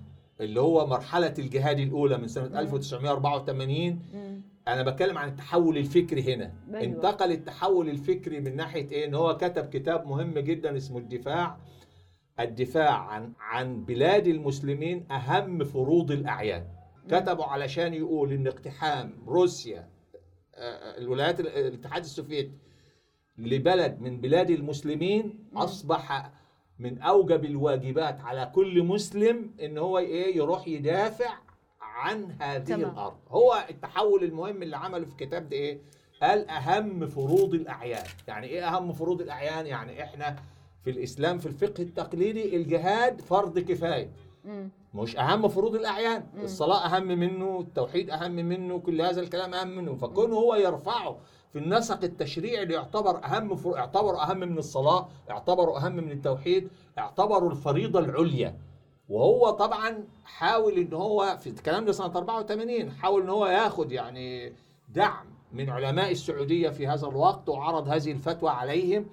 اللي 0.41 0.61
هو 0.61 0.87
مرحلة 0.87 1.35
الجهاد 1.39 1.79
الأولى 1.79 2.19
من 2.19 2.29
سنة 2.29 2.61
1984 2.61 4.03
مم. 4.15 4.43
أنا 4.69 4.83
بتكلم 4.83 5.19
عن 5.19 5.29
التحول 5.29 5.79
الفكري 5.79 6.35
هنا. 6.35 6.53
أيوة. 6.69 6.83
انتقل 6.83 7.33
التحول 7.33 7.89
الفكري 7.89 8.41
من 8.41 8.57
ناحية 8.57 8.91
إيه؟ 8.91 9.05
إن 9.07 9.15
هو 9.15 9.37
كتب 9.37 9.67
كتاب 9.67 10.07
مهم 10.07 10.39
جدا 10.39 10.77
اسمه 10.77 10.99
الدفاع. 10.99 11.59
الدفاع 12.41 12.99
عن 12.99 13.33
عن 13.41 13.85
بلاد 13.85 14.27
المسلمين 14.27 15.13
أهم 15.13 15.65
فروض 15.65 16.11
الأعيان. 16.11 16.65
كتبوا 17.09 17.45
علشان 17.45 17.95
يقول 17.95 18.33
إن 18.33 18.47
اقتحام 18.47 19.13
روسيا 19.27 19.89
آه، 20.55 20.99
الولايات 20.99 21.41
ال- 21.41 21.49
الاتحاد 21.49 22.03
السوفيتي 22.03 22.53
لبلد 23.39 24.01
من 24.01 24.21
بلاد 24.21 24.51
المسلمين 24.51 25.49
أصبح 25.57 26.31
من 26.79 26.99
أوجب 27.03 27.45
الواجبات 27.45 28.21
على 28.21 28.51
كل 28.55 28.83
مسلم 28.83 29.55
إن 29.63 29.79
هو 29.79 29.99
إيه؟ 29.99 30.37
يروح 30.37 30.69
يدافع 30.69 31.35
عن 31.93 32.37
هذه 32.41 32.65
تمام. 32.65 32.91
الأرض. 32.91 33.15
هو 33.31 33.65
التحول 33.71 34.25
المهم 34.25 34.63
اللي 34.63 34.77
عمله 34.77 35.05
في 35.05 35.11
الكتاب 35.13 35.49
ده 35.49 35.57
إيه؟ 35.57 35.79
قال 36.23 36.51
أهم 36.51 37.07
فروض 37.07 37.55
الأعيان. 37.55 38.05
يعني 38.29 38.47
إيه 38.47 38.69
أهم 38.69 38.93
فروض 38.93 39.21
الأعيان؟ 39.21 39.67
يعني 39.67 40.03
إحنا 40.03 40.37
في 40.85 40.91
الإسلام 40.91 41.39
في 41.39 41.47
الفقه 41.47 41.83
التقليدي 41.83 42.57
الجهاد 42.57 43.21
فرض 43.21 43.59
كفاية. 43.59 44.11
مم. 44.45 44.69
مش 44.95 45.17
أهم 45.17 45.49
فروض 45.49 45.75
الأعيان. 45.75 46.27
الصلاة 46.43 46.87
أهم 46.87 47.07
منه 47.07 47.61
التوحيد 47.61 48.11
أهم 48.11 48.33
منه 48.33 48.79
كل 48.79 49.01
هذا 49.03 49.21
الكلام 49.21 49.55
أهم 49.55 49.69
منه. 49.69 49.95
فكون 49.95 50.33
هو 50.33 50.55
يرفعه 50.55 51.17
في 51.53 51.59
النسق 51.59 52.05
التشريعي 52.05 52.63
اللي 52.63 52.75
يعتبر 52.75 53.25
أهم 53.25 53.57
فرو... 53.57 53.77
اعتبر 53.77 54.23
أهم 54.23 54.39
من 54.39 54.59
الصلاة 54.59 55.09
اعتبره 55.31 55.79
أهم 55.87 55.93
من 55.97 56.13
التوحيد 56.13 56.69
اعتبروا 56.99 57.51
الفريضة 57.51 57.99
العليا. 58.01 58.57
وهو 59.09 59.51
طبعا 59.51 60.05
حاول 60.25 60.73
إن 60.79 60.93
هو 60.95 61.39
في 61.41 61.47
الكلام 61.51 61.85
ده 61.85 61.93
سنه 61.93 62.07
84 62.07 62.91
حاول 62.91 63.23
إن 63.23 63.29
هو 63.29 63.47
ياخد 63.47 63.93
يعني 63.93 64.53
دعم 64.89 65.27
من 65.53 65.71
علماء 65.71 66.11
السعودية 66.11 66.69
في 66.69 66.87
هذا 66.87 67.07
الوقت 67.09 67.49
وعرض 67.49 67.89
هذه 67.89 68.13
الفتوى 68.13 68.51
عليهم. 68.51 69.07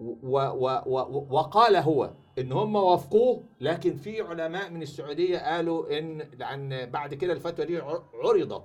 و 0.00 0.38
و 0.38 0.82
و 0.86 1.26
وقال 1.30 1.76
هو 1.76 2.10
إن 2.38 2.52
هم 2.52 2.76
وافقوه 2.76 3.42
لكن 3.60 3.96
في 3.96 4.20
علماء 4.20 4.70
من 4.70 4.82
السعودية 4.82 5.38
قالوا 5.38 5.98
إن 5.98 6.18
لأن 6.38 6.86
بعد 6.90 7.14
كده 7.14 7.32
الفتوى 7.32 7.66
دي 7.66 7.78
عر- 7.78 8.02
عرضت 8.24 8.64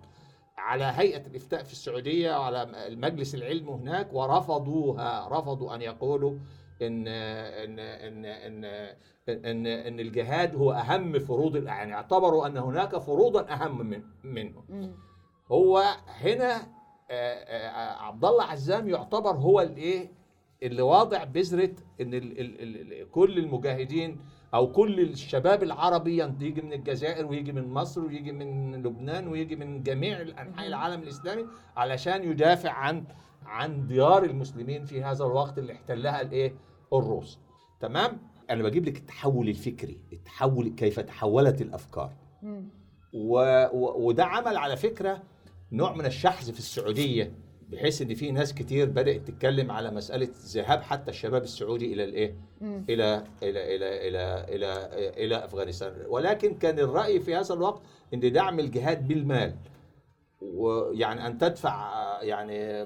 على 0.57 0.83
هيئة 0.95 1.27
الإفتاء 1.27 1.63
في 1.63 1.71
السعودية 1.71 2.39
وعلى 2.39 2.63
المجلس 2.87 3.35
العلم 3.35 3.69
هناك 3.69 4.13
ورفضوها 4.13 5.27
رفضوا 5.31 5.75
أن 5.75 5.81
يقولوا 5.81 6.33
إن 6.81 7.07
إن 7.07 7.79
إن 7.79 8.25
إن 8.25 8.65
إن, 9.29 9.67
إن 9.67 9.99
الجهاد 9.99 10.55
هو 10.55 10.71
أهم 10.71 11.19
فروض 11.19 11.55
يعني 11.55 11.93
اعتبروا 11.93 12.47
أن 12.47 12.57
هناك 12.57 12.97
فروضا 12.97 13.53
أهم 13.53 13.85
من 13.85 14.01
منه. 14.23 14.63
هو 15.51 15.83
هنا 16.07 16.55
آه، 17.11 17.33
آه، 17.33 18.03
عبد 18.03 18.25
الله 18.25 18.43
عزام 18.43 18.89
يعتبر 18.89 19.31
هو 19.31 19.61
الإيه؟ 19.61 20.11
اللي 20.63 20.81
واضع 20.81 21.23
بذرة 21.23 21.71
إن 22.01 22.13
ال 22.13 22.39
ال 22.39 22.61
ال 22.61 23.01
ال 23.01 23.11
كل 23.11 23.37
المجاهدين 23.37 24.19
أو 24.53 24.71
كل 24.71 24.99
الشباب 24.99 25.63
العربي 25.63 26.17
يجي 26.41 26.61
من 26.61 26.73
الجزائر 26.73 27.25
ويجي 27.25 27.51
من 27.51 27.67
مصر 27.73 28.01
ويجي 28.01 28.31
من 28.31 28.75
لبنان 28.75 29.27
ويجي 29.27 29.55
من 29.55 29.83
جميع 29.83 30.21
أنحاء 30.21 30.67
العالم 30.67 31.01
الإسلامي 31.03 31.45
علشان 31.77 32.31
يدافع 32.31 32.71
عن 32.71 33.03
عن 33.45 33.87
ديار 33.87 34.23
المسلمين 34.23 34.85
في 34.85 35.03
هذا 35.03 35.25
الوقت 35.25 35.57
اللي 35.57 35.73
احتلها 35.73 36.21
الإيه؟ 36.21 36.53
الروس 36.93 37.39
تمام 37.79 38.17
أنا 38.49 38.63
بجيب 38.63 38.85
لك 38.85 38.97
التحول 38.97 39.49
الفكري 39.49 39.97
التحول 40.13 40.69
كيف 40.69 40.99
تحولت 40.99 41.61
الأفكار. 41.61 42.13
و... 43.13 43.65
و... 43.73 44.07
وده 44.07 44.25
عمل 44.25 44.57
على 44.57 44.77
فكرة 44.77 45.21
نوع 45.71 45.95
من 45.95 46.05
الشحذ 46.05 46.53
في 46.53 46.59
السعودية 46.59 47.31
بحيث 47.69 48.01
إن 48.01 48.15
في 48.15 48.31
ناس 48.31 48.53
كتير 48.53 48.89
بدأت 48.89 49.27
تتكلم 49.27 49.71
على 49.71 49.91
مسألة 49.91 50.29
ذهاب 50.45 50.81
حتى 50.81 51.11
الشباب 51.11 51.43
السعودي 51.43 51.93
إلى 51.93 52.03
الإيه؟ 52.03 52.35
إلى 52.61 53.23
إلى 53.43 53.75
إلى 53.75 54.07
إلى 54.07 54.45
إلى 54.55 54.89
إلى 55.25 55.45
أفغانستان 55.45 55.93
ولكن 56.07 56.53
كان 56.55 56.79
الرأي 56.79 57.19
في 57.19 57.35
هذا 57.35 57.53
الوقت 57.53 57.81
إن 58.13 58.31
دعم 58.31 58.59
الجهاد 58.59 59.07
بالمال 59.07 59.55
ويعني 60.41 61.27
أن 61.27 61.37
تدفع 61.37 61.93
يعني 62.21 62.85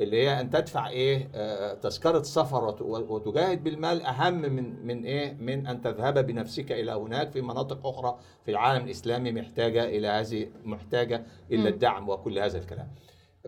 اللي 0.00 0.22
هي 0.22 0.40
أن 0.40 0.50
تدفع 0.50 0.88
إيه 0.88 1.28
آه، 1.34 1.74
تذكرة 1.74 2.22
سفر 2.22 2.64
وت- 2.64 2.82
وتجاهد 2.82 3.64
بالمال 3.64 4.02
أهم 4.02 4.34
من 4.34 4.86
من 4.86 5.04
إيه 5.04 5.34
من 5.40 5.66
أن 5.66 5.80
تذهب 5.80 6.26
بنفسك 6.26 6.72
إلى 6.72 6.92
هناك 6.92 7.30
في 7.30 7.40
مناطق 7.40 7.86
أخرى 7.86 8.18
في 8.44 8.50
العالم 8.50 8.84
الإسلامي 8.84 9.32
محتاجة 9.32 9.84
إلى 9.84 10.06
هذه 10.08 10.46
محتاجة 10.64 11.24
إلى 11.50 11.68
الدعم 11.68 12.08
وكل 12.08 12.38
هذا 12.38 12.58
الكلام. 12.58 12.88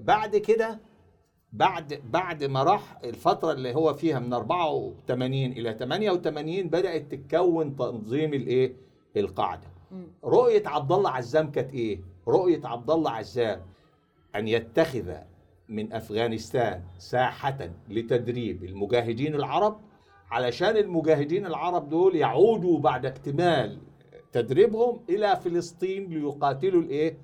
بعد 0.01 0.37
كده 0.37 0.81
بعد 1.53 2.01
بعد 2.11 2.45
ما 2.45 2.63
راح 2.63 2.99
الفترة 3.05 3.53
اللي 3.53 3.75
هو 3.75 3.95
فيها 3.95 4.19
من 4.19 4.33
84 4.33 5.33
إلى 5.53 5.73
88 5.75 6.69
بدأت 6.69 7.13
تتكون 7.15 7.77
تنظيم 7.77 8.35
الإيه 8.35 8.73
القاعدة. 9.17 9.67
رؤية 10.25 10.63
عبد 10.67 10.93
الله 10.93 11.11
عزام 11.11 11.51
كانت 11.51 11.73
إيه؟ 11.73 12.01
رؤية 12.29 12.61
عبد 12.65 12.91
الله 12.91 13.11
عزام 13.11 13.61
أن 14.35 14.49
يتخذ 14.49 15.15
من 15.69 15.93
أفغانستان 15.93 16.83
ساحة 16.99 17.71
لتدريب 17.89 18.65
المجاهدين 18.65 19.35
العرب 19.35 19.81
علشان 20.31 20.77
المجاهدين 20.77 21.47
العرب 21.47 21.89
دول 21.89 22.17
يعودوا 22.17 22.79
بعد 22.79 23.07
اكتمال 23.07 23.79
تدريبهم 24.33 25.01
إلى 25.09 25.37
فلسطين 25.37 26.09
ليقاتلوا 26.11 26.83
الإيه؟ 26.83 27.19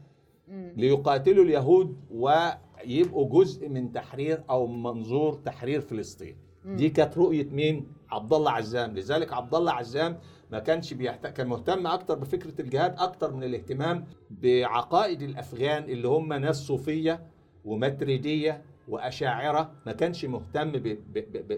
ليقاتلوا 0.76 1.44
اليهود 1.44 1.96
ويبقوا 2.10 3.28
جزء 3.44 3.68
من 3.68 3.92
تحرير 3.92 4.42
أو 4.50 4.66
منظور 4.66 5.34
تحرير 5.34 5.80
فلسطين. 5.80 6.36
دي 6.64 6.90
كانت 6.90 7.18
رؤية 7.18 7.44
مين؟ 7.50 7.86
عبد 8.10 8.32
الله 8.32 8.50
عزام. 8.50 8.94
لذلك 8.96 9.32
عبد 9.32 9.54
الله 9.54 9.72
عزام 9.72 10.18
ما 10.52 10.58
كانش 10.58 10.94
بيحتاج 10.94 11.32
كان 11.32 11.46
مهتم 11.46 11.86
أكتر 11.86 12.14
بفكرة 12.18 12.60
الجهاد 12.60 12.94
أكتر 12.98 13.32
من 13.34 13.44
الاهتمام 13.44 14.04
بعقائد 14.30 15.22
الأفغان 15.22 15.82
اللي 15.84 16.08
هم 16.08 16.32
ناس 16.32 16.56
صوفية 16.56 17.33
ومتريدية 17.64 18.62
وأشاعرة 18.88 19.71
ما 19.87 19.92
كانش 19.92 20.25
مهتم 20.25 20.73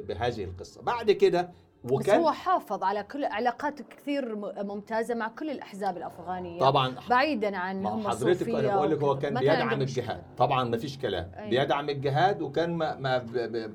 بهذه 0.08 0.44
القصة. 0.44 0.82
بعد 0.82 1.10
كده 1.10 1.50
بس 1.84 1.92
وكان 1.92 2.20
هو 2.20 2.30
حافظ 2.32 2.82
على 2.84 3.02
كل 3.02 3.24
علاقات 3.24 3.82
كثير 3.82 4.34
م- 4.34 4.52
ممتازة 4.66 5.14
مع 5.14 5.28
كل 5.28 5.50
الأحزاب 5.50 5.96
الأفغانية. 5.96 6.60
طبعا. 6.60 6.94
بعيدا 7.10 7.56
عن 7.56 7.86
هم 7.86 8.08
حضرتك 8.08 8.48
أنا 8.48 8.76
بقول 8.76 8.90
لك 8.90 9.02
هو. 9.02 9.18
كان 9.18 9.34
بيدعم. 9.38 9.80
الجهاد. 9.80 10.22
طبعا 10.38 10.64
ما 10.64 10.76
فيش 10.76 10.98
كلام. 10.98 11.30
أيوة. 11.36 11.50
بيدعم 11.50 11.90
الجهاد 11.90 12.42
وكان 12.42 12.74
ما 12.74 12.96
ما 12.96 13.26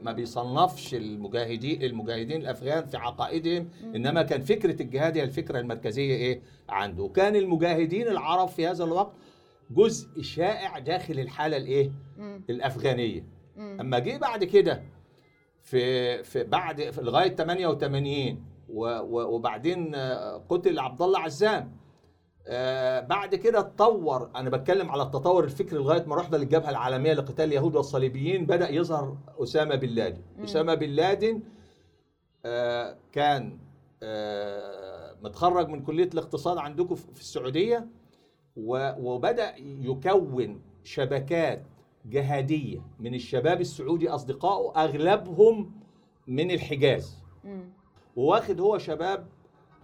ما 0.04 0.12
بيصنفش 0.12 0.94
المجاهدين 0.96 1.84
المجاهدين 1.84 2.42
الأفغان 2.42 2.86
في 2.86 2.98
عقائدهم. 2.98 3.70
إنما 3.96 4.22
كان 4.24 4.42
فكرة 4.42 4.82
الجهاد 4.82 5.18
هي 5.18 5.24
الفكرة 5.24 5.60
المركزية 5.60 6.16
إيه؟ 6.16 6.42
عنده. 6.70 7.04
وكان 7.04 7.36
المجاهدين 7.36 8.08
العرب 8.08 8.48
في 8.48 8.68
هذا 8.68 8.84
الوقت 8.84 9.12
جزء 9.76 10.22
شائع 10.22 10.80
داخل 10.80 11.20
الحالة 11.20 11.58
الإيه؟ 11.58 11.92
الأفغانية. 12.50 13.26
أما 13.82 14.00
جه 14.00 14.18
بعد 14.18 14.44
كده 14.44 14.84
في 15.64 16.24
في 16.24 16.44
بعد 16.44 16.90
في 16.90 17.02
لغاية 17.02 17.36
88 17.36 18.44
و- 18.70 18.86
و- 19.00 19.36
وبعدين 19.36 19.96
آه، 19.96 20.44
قتل 20.50 20.80
عبد 20.80 21.02
الله 21.02 21.20
عزام. 21.20 21.72
آه، 22.48 23.00
بعد 23.00 23.36
كده 23.36 23.60
اتطور 23.60 24.30
أنا 24.36 24.50
بتكلم 24.50 24.90
على 24.92 25.04
التطور 25.04 25.44
الفكري 25.44 25.80
لغاية 25.80 26.06
ما 26.06 26.16
رحنا 26.16 26.38
للجبهة 26.38 26.70
العالمية 26.70 27.14
لقتال 27.14 27.46
اليهود 27.46 27.76
والصليبيين 27.76 28.46
بدأ 28.46 28.70
يظهر 28.70 29.18
أسامة 29.44 29.76
بن 29.76 29.88
لادن. 29.90 30.22
أسامة 30.44 30.74
بن 30.74 30.90
لادن 30.90 31.42
آه، 32.46 32.98
كان 33.12 33.58
متخرج 35.24 35.70
من 35.70 35.82
كلية 35.84 36.10
الاقتصاد 36.14 36.58
عندكم 36.58 36.96
في 36.96 37.20
السعودية. 37.22 37.88
و- 38.58 38.92
وبدأ 39.14 39.54
يكون 39.58 40.62
شبكات 40.84 41.64
جهادية 42.06 42.80
من 43.00 43.14
الشباب 43.14 43.62
السعودي 43.62 44.10
أصدقائه 44.10 44.84
أغلبهم 44.86 45.72
من 46.28 46.52
الحجاز. 46.52 47.18
وواخد 48.16 48.62
هو 48.62 48.78
شباب 48.78 49.28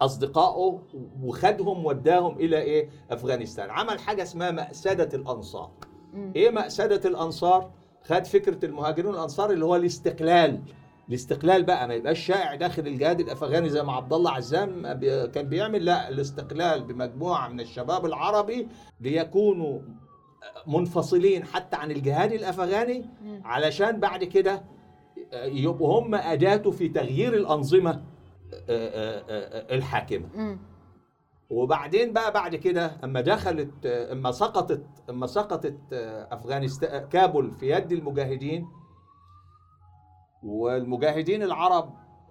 أصدقائه 0.00 0.82
وخدهم 1.22 1.86
وداهم 1.86 2.36
إلى 2.38 2.58
إيه؟ 2.58 2.88
أفغانستان. 3.10 3.70
عمل 3.70 3.98
حاجة 4.00 4.22
اسمها 4.22 4.50
مأسدة 4.50 5.08
الأنصار. 5.18 5.70
إيه 6.36 6.50
مأسدة 6.50 7.08
الأنصار؟ 7.08 7.70
خد 8.04 8.24
فكرة 8.24 8.64
المهاجرون 8.64 9.14
الأنصار 9.14 9.50
اللي 9.50 9.64
هو 9.64 9.76
الاستقلال. 9.76 10.60
الاستقلال 11.08 11.62
بقى 11.62 11.88
ما 11.88 11.94
يبقاش 11.94 12.26
شائع 12.26 12.54
داخل 12.54 12.86
الجهاد 12.86 13.20
الأفغاني 13.20 13.68
زي 13.68 13.82
ما 13.82 13.92
عبد 13.92 14.12
الله 14.12 14.30
عزام 14.30 14.94
بي- 14.94 15.26
كان 15.26 15.48
بيعمل 15.48 15.84
لا 15.84 16.08
الاستقلال 16.08 16.84
بمجموعة 16.84 17.48
من 17.48 17.60
الشباب 17.60 18.06
العربي 18.06 18.68
ليكونوا 19.00 19.80
منفصلين 20.66 21.44
حتى 21.44 21.76
عن 21.76 21.90
الجهاد 21.90 22.32
الأفغاني 22.32 23.04
علشان 23.44 24.00
بعد 24.00 24.24
كده 24.24 24.62
يبقوا 25.32 26.00
هم 26.00 26.14
اداته 26.14 26.70
في 26.70 26.88
تغيير 26.88 27.34
الأنظمة 27.34 28.02
الحاكمة. 29.72 30.26
وبعدين 31.50 32.12
بقى 32.12 32.32
بعد 32.32 32.56
كده 32.56 32.96
أما 33.04 33.20
دخلت 33.20 33.86
أما 33.86 34.32
سقطت 34.32 34.82
أما 35.10 35.26
سقطت 35.26 35.76
افغانستان 36.32 37.08
كابول 37.08 37.50
في 37.50 37.70
يد 37.70 37.92
المجاهدين 37.92 38.66
والمجاهدين 40.42 41.42
العرب 41.42 41.90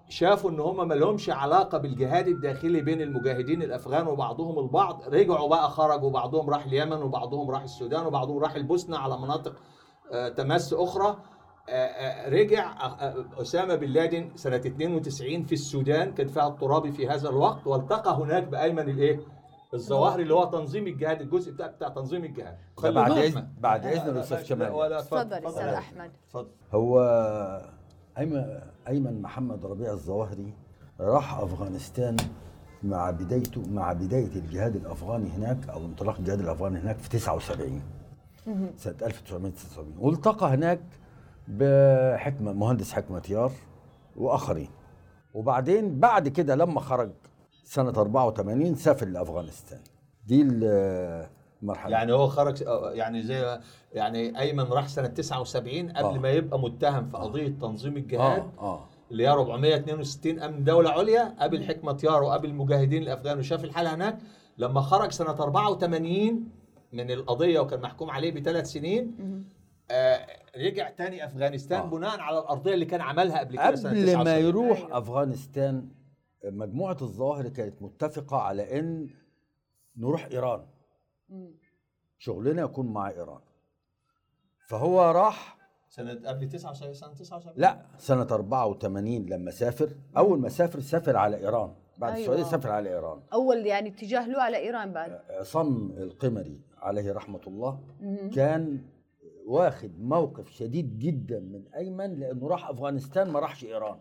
شافوا 0.10 0.50
إن 0.50 0.60
هم 0.60 0.88
ما 0.88 0.94
لهمش 0.94 1.30
علاقة 1.30 1.78
بالجهاد 1.78 2.28
الداخلي 2.28 2.82
بين 2.82 3.02
المجاهدين 3.02 3.62
الأفغان 3.62 4.08
وبعضهم 4.08 4.60
البعض 4.60 5.02
رجعوا 5.08 5.50
بقى 5.50 5.70
خرجوا 5.70 6.10
بعضهم 6.12 6.50
راح 6.50 6.66
اليمن 6.66 7.02
وبعضهم 7.02 7.52
راح 7.52 7.62
السودان 7.62 8.06
وبعضهم 8.06 8.40
راح 8.40 8.56
البوسنة 8.56 8.98
على 8.98 9.18
مناطق 9.18 9.56
آه، 10.12 10.30
تمس 10.30 10.74
أخرى 10.74 11.18
آه، 11.70 11.72
آه، 11.72 12.30
رجع 12.30 12.74
أسامة 13.42 13.76
بن 13.76 13.88
لادن 13.88 14.32
سنة 14.36 14.56
92 14.56 15.44
في 15.44 15.54
السودان 15.54 16.14
كان 16.14 16.28
فيها 16.28 16.48
الترابي 16.48 16.92
في 16.92 17.08
هذا 17.10 17.30
الوقت 17.30 17.68
والتقى 17.68 18.16
هناك 18.16 18.44
بأيمن 18.48 18.90
الإيه؟ 18.90 19.20
الظواهري 19.74 20.24
اللي 20.24 20.34
هو 20.34 20.46
تنظيم 20.46 20.88
الجهاد 20.88 21.22
الجزء 21.22 21.52
بتاع 21.52 21.68
بتاع 21.68 21.90
تنظيم 21.90 22.24
الجهاد 22.26 22.58
بعد 22.84 23.12
نسمع. 23.12 23.48
بعد 23.60 23.86
الأستاذ 23.86 24.38
لا، 24.38 24.44
شمال 24.44 24.72
ولا 24.72 25.02
تفضل 25.02 25.18
أستاذ 25.20 25.34
اتفضل. 25.46 25.62
أحمد 25.74 26.12
اتفضل 26.28 26.50
هو 26.74 27.00
أيمن 28.88 29.22
محمد 29.22 29.66
ربيع 29.66 29.92
الظواهري 29.92 30.54
راح 31.00 31.40
أفغانستان 31.40 32.16
مع 32.84 33.12
بدايته 33.12 33.70
مع 33.70 33.94
بداية 33.94 34.36
الجهاد 34.36 34.76
الأفغاني 34.76 35.30
هناك 35.30 35.70
أو 35.70 35.86
انطلاق 35.86 36.18
الجهاد 36.18 36.40
الأفغاني 36.40 36.80
هناك 36.80 36.98
في 36.98 37.10
79 37.10 37.82
سنة 38.78 38.96
1979 39.02 39.94
والتقى 40.00 40.48
هناك 40.48 40.80
بحكمة 41.48 42.54
مهندس 42.54 42.92
حكمة 42.92 43.22
يار 43.30 43.52
وآخرين. 44.16 44.70
وبعدين 45.34 46.00
بعد 46.00 46.28
كده 46.28 46.56
لما 46.56 46.80
خرج 46.80 47.12
سنة 47.64 47.90
84 47.90 48.76
سافر 48.76 49.06
لأفغانستان. 49.06 49.80
دي 50.28 50.44
المرحلة 51.62 51.92
يعني 51.92 52.14
هو 52.14 52.28
خرج 52.28 52.64
يعني 52.94 53.24
زي 53.24 53.60
يعني 53.94 54.40
أيمن 54.40 54.64
راح 54.64 54.88
سنة 54.88 55.08
79 55.08 55.90
قبل 55.90 56.16
آه. 56.16 56.20
ما 56.20 56.30
يبقى 56.32 56.60
متهم 56.60 57.10
في 57.10 57.18
قضية 57.18 57.48
تنظيم 57.48 57.98
الجهاد. 57.98 58.42
آه. 58.60 58.74
آه 58.74 58.88
اللي 59.12 59.24
هي 59.24 59.30
462 59.30 60.40
امن 60.40 60.64
دولة 60.64 60.90
عليا 60.90 61.36
قابل 61.40 61.64
حكمة 61.64 62.00
يار 62.04 62.24
وقابل 62.24 62.50
المجاهدين 62.50 63.04
الافغان 63.04 63.40
وشاف 63.40 63.64
الحالة 63.64 63.94
هناك. 63.96 64.18
لما 64.58 64.82
خرج 64.82 65.12
سنة 65.12 65.30
84 65.32 66.50
من 66.94 67.12
القضية 67.12 67.60
وكان 67.60 67.82
محكوم 67.82 68.10
عليه 68.12 68.32
بثلاث 68.32 68.66
سنين 68.66 69.16
آه 69.92 70.28
رجع 70.58 70.90
تاني 70.90 71.26
أفغانستان 71.26 71.80
آه. 71.80 71.86
بناء 71.86 72.20
على 72.20 72.40
الأرضية 72.40 72.74
اللي 72.74 72.86
كان 72.86 73.02
عملها 73.02 73.40
قبل 73.40 73.56
كده 73.56 73.76
سنة 73.76 73.90
قبل 73.92 74.04
79 74.04 74.24
ما 74.24 74.38
يروح 74.38 74.78
أيوة. 74.78 74.98
أفغانستان 74.98 75.88
مجموعة 76.46 76.98
الظواهر 77.02 77.48
كانت 77.50 77.82
متفقة 77.82 78.38
على 78.38 78.80
إن 78.80 79.08
نروح 79.98 80.26
إيران. 80.32 80.62
شغلنا 82.18 82.62
يكون 82.62 82.94
مع 82.94 83.10
إيران. 83.10 83.42
فهو 84.68 85.12
راح 85.12 85.58
سنة 85.90 86.30
قبل 86.30 86.50
79 86.50 86.94
سنة 86.94 87.14
79 87.14 87.54
لا 87.58 87.86
سنة 87.98 88.28
84 88.32 89.26
لما 89.26 89.52
سافر. 89.52 89.90
أول 90.18 90.40
ما 90.40 90.50
سافر 90.50 90.80
سافر 90.80 91.18
على 91.18 91.38
إيران. 91.38 91.74
بعد 91.98 92.12
أيوة. 92.12 92.22
السعودية 92.22 92.44
سافر 92.44 92.72
على 92.72 92.90
إيران. 92.90 93.22
أول 93.34 93.66
يعني 93.66 93.90
اتجاه 93.90 94.28
له 94.28 94.42
على 94.42 94.58
إيران 94.58 94.94
بعد؟ 94.94 95.22
عصام 95.30 95.92
القمري 95.92 96.62
عليه 96.78 97.14
رحمة 97.14 97.42
الله 97.48 97.80
كان 98.36 98.82
واخد 99.46 100.00
موقف 100.00 100.50
شديد 100.50 101.00
جدا 101.00 101.40
من 101.40 101.64
أيمن 101.76 102.20
لأنه 102.20 102.48
راح 102.48 102.70
أفغانستان 102.70 103.30
ما 103.30 103.40
راحش 103.40 103.66
إيران. 103.66 104.00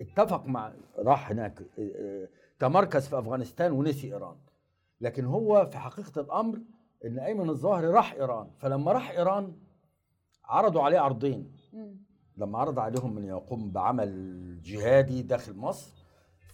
اتفق 0.00 0.46
مع 0.46 0.72
راح 0.98 1.30
هناك 1.30 1.62
تمركز 2.58 3.08
في 3.08 3.18
أفغانستان 3.18 3.72
ونسي 3.72 4.06
إيران. 4.06 4.36
لكن 5.04 5.24
هو 5.24 5.66
في 5.66 5.78
حقيقة 5.78 6.20
الأمر 6.20 6.58
إن 7.04 7.18
أيمن 7.18 7.48
الظاهري 7.50 7.86
راح 7.86 8.12
إيران. 8.12 8.50
فلما 8.58 8.92
راح 8.92 9.10
إيران 9.10 9.56
عرضوا 10.44 10.82
عليه 10.82 10.98
عرضين. 10.98 11.52
لما 12.36 12.58
عرض 12.58 12.78
عليهم 12.78 13.18
إن 13.18 13.24
يقوم 13.24 13.70
بعمل 13.70 14.60
جهادي 14.62 15.22
داخل 15.22 15.56
مصر 15.56 15.92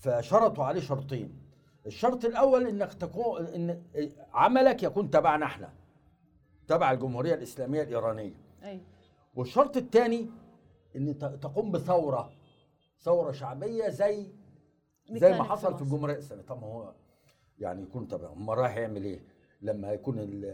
فشرطوا 0.01 0.65
عليه 0.65 0.81
شرطين. 0.81 1.39
الشرط 1.87 2.25
الأول 2.25 2.67
إنك 2.67 2.93
تكون 2.93 3.47
إن 3.47 3.83
عملك 4.33 4.83
يكون 4.83 5.11
تبعنا 5.11 5.47
إحنا 5.47 5.73
تبع 6.69 6.93
الجمهورية 6.93 7.35
الإسلامية 7.35 7.83
الإيرانية. 7.83 8.35
أي. 8.63 8.81
والشرط 9.35 9.77
الثاني 9.77 10.31
إن 10.97 11.19
تقوم 11.19 11.71
بثورة 11.71 12.31
ثورة 13.01 13.33
شعبية 13.33 13.89
زي 13.89 14.27
زي 15.11 15.39
ما 15.39 15.45
حصل 15.45 15.77
في. 15.77 15.83
الجمهورية 15.83 16.15
الإسلامية. 16.15 16.45
طب 16.45 16.61
ما 16.61 16.67
هو 16.67 16.95
يعني 17.61 17.83
يكون 17.83 18.09
تبع 18.09 18.29
هم 18.29 18.51
رايح 18.51 18.77
يعمل 18.77 19.05
إيه؟ 19.05 19.21
لما 19.63 19.93
يكون 19.93 20.45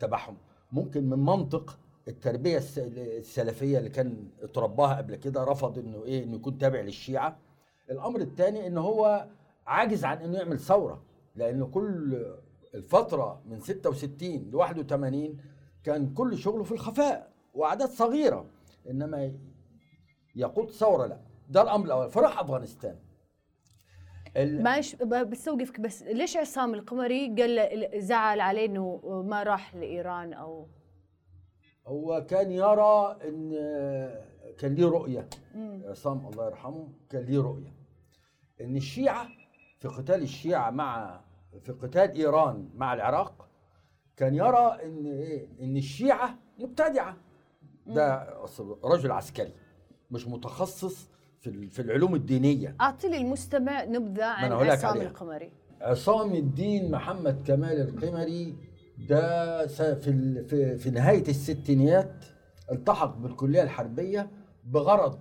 تبعهم. 0.00 0.36
ممكن 0.72 1.04
من 1.10 1.18
منطق 1.18 1.78
التربية 2.08 2.56
الس- 2.58 2.78
السلفية 2.78 3.78
اللي 3.78 3.90
كان 3.90 4.28
اترباها 4.42 4.96
قبل 4.96 5.16
كده 5.16 5.44
رفض 5.44 5.78
إنه 5.78 6.04
إيه 6.04 6.24
إنه 6.24 6.36
يكون 6.36 6.58
تابع 6.58 6.80
للشيعة. 6.80 7.38
الأمر 7.90 8.20
الثاني 8.20 8.66
إن 8.66 8.78
هو 8.78 9.28
عاجز 9.66 10.04
عن 10.04 10.18
إنه 10.18 10.38
يعمل 10.38 10.58
ثورة. 10.58 11.02
لأن 11.36 11.66
كل 11.70 12.24
الفترة 12.74 13.42
من 13.46 13.60
66 13.60 14.50
ل 14.50 14.54
81 14.56 15.38
كان 15.84 16.14
كل 16.14 16.38
شغله 16.38 16.64
في 16.64 16.72
الخفاء 16.72 17.32
وأعداد 17.54 17.88
صغيرة. 17.88 18.46
إنما 18.90 19.32
يقود 20.36 20.70
ثورة 20.70 21.06
لا. 21.06 21.20
ده 21.50 21.62
الأمر 21.62 21.84
الأول. 21.86 22.10
فراح 22.10 22.38
أفغانستان. 22.40 22.96
ب- 24.94 25.30
بستوقفك 25.30 25.80
بس 25.80 26.02
ليش 26.02 26.36
عصام 26.36 26.74
القمري 26.74 27.34
قال 27.42 27.90
زعل 28.02 28.40
عليه 28.40 28.66
إنه 28.66 29.00
ما 29.26 29.42
راح 29.42 29.74
لإيران 29.74 30.32
أو؟ 30.32 30.66
هو 31.86 32.26
كان 32.30 32.50
يرى 32.50 33.16
إن 33.24 33.50
كان 34.58 34.74
ليه 34.74 34.86
رؤية. 34.86 35.28
عصام 35.84 36.26
الله 36.26 36.46
يرحمه 36.46 36.88
كان 37.10 37.22
ليه 37.24 37.38
رؤية. 37.42 37.74
إن 38.60 38.76
الشيعة 38.76 39.28
في 39.80 39.88
قتال 39.88 40.22
الشيعة 40.22 40.70
مع 40.70 41.20
في 41.62 41.72
قتال 41.72 42.10
إيران 42.12 42.68
مع 42.74 42.94
العراق 42.94 43.48
كان 44.16 44.34
يرى 44.34 44.78
إن 44.84 45.06
إيه 45.06 45.48
إن 45.60 45.76
الشيعة 45.76 46.38
مبتدعة. 46.58 47.16
ده 47.86 48.34
رجل 48.84 49.10
عسكري 49.12 49.52
مش 50.10 50.26
متخصص 50.28 51.10
في 51.44 51.68
في 51.70 51.82
العلوم 51.82 52.14
الدينية. 52.14 52.76
أعطي 52.80 53.08
لي 53.08 53.16
المستمع 53.16 53.84
نبذه 53.84 54.24
عن 54.24 54.52
عصام. 54.52 55.00
القمري. 55.00 55.52
عصام 55.80 56.34
الدين 56.34 56.90
محمد 56.90 57.42
كمال 57.46 57.80
القمري 57.80 58.54
ده 59.08 59.66
في 59.66 59.96
في 60.48 60.78
في 60.78 60.90
نهاية 60.90 61.28
الستينيات 61.28 62.24
التحق 62.72 63.16
بالكلية 63.16 63.62
الحربية 63.62 64.30
بغرض 64.64 65.18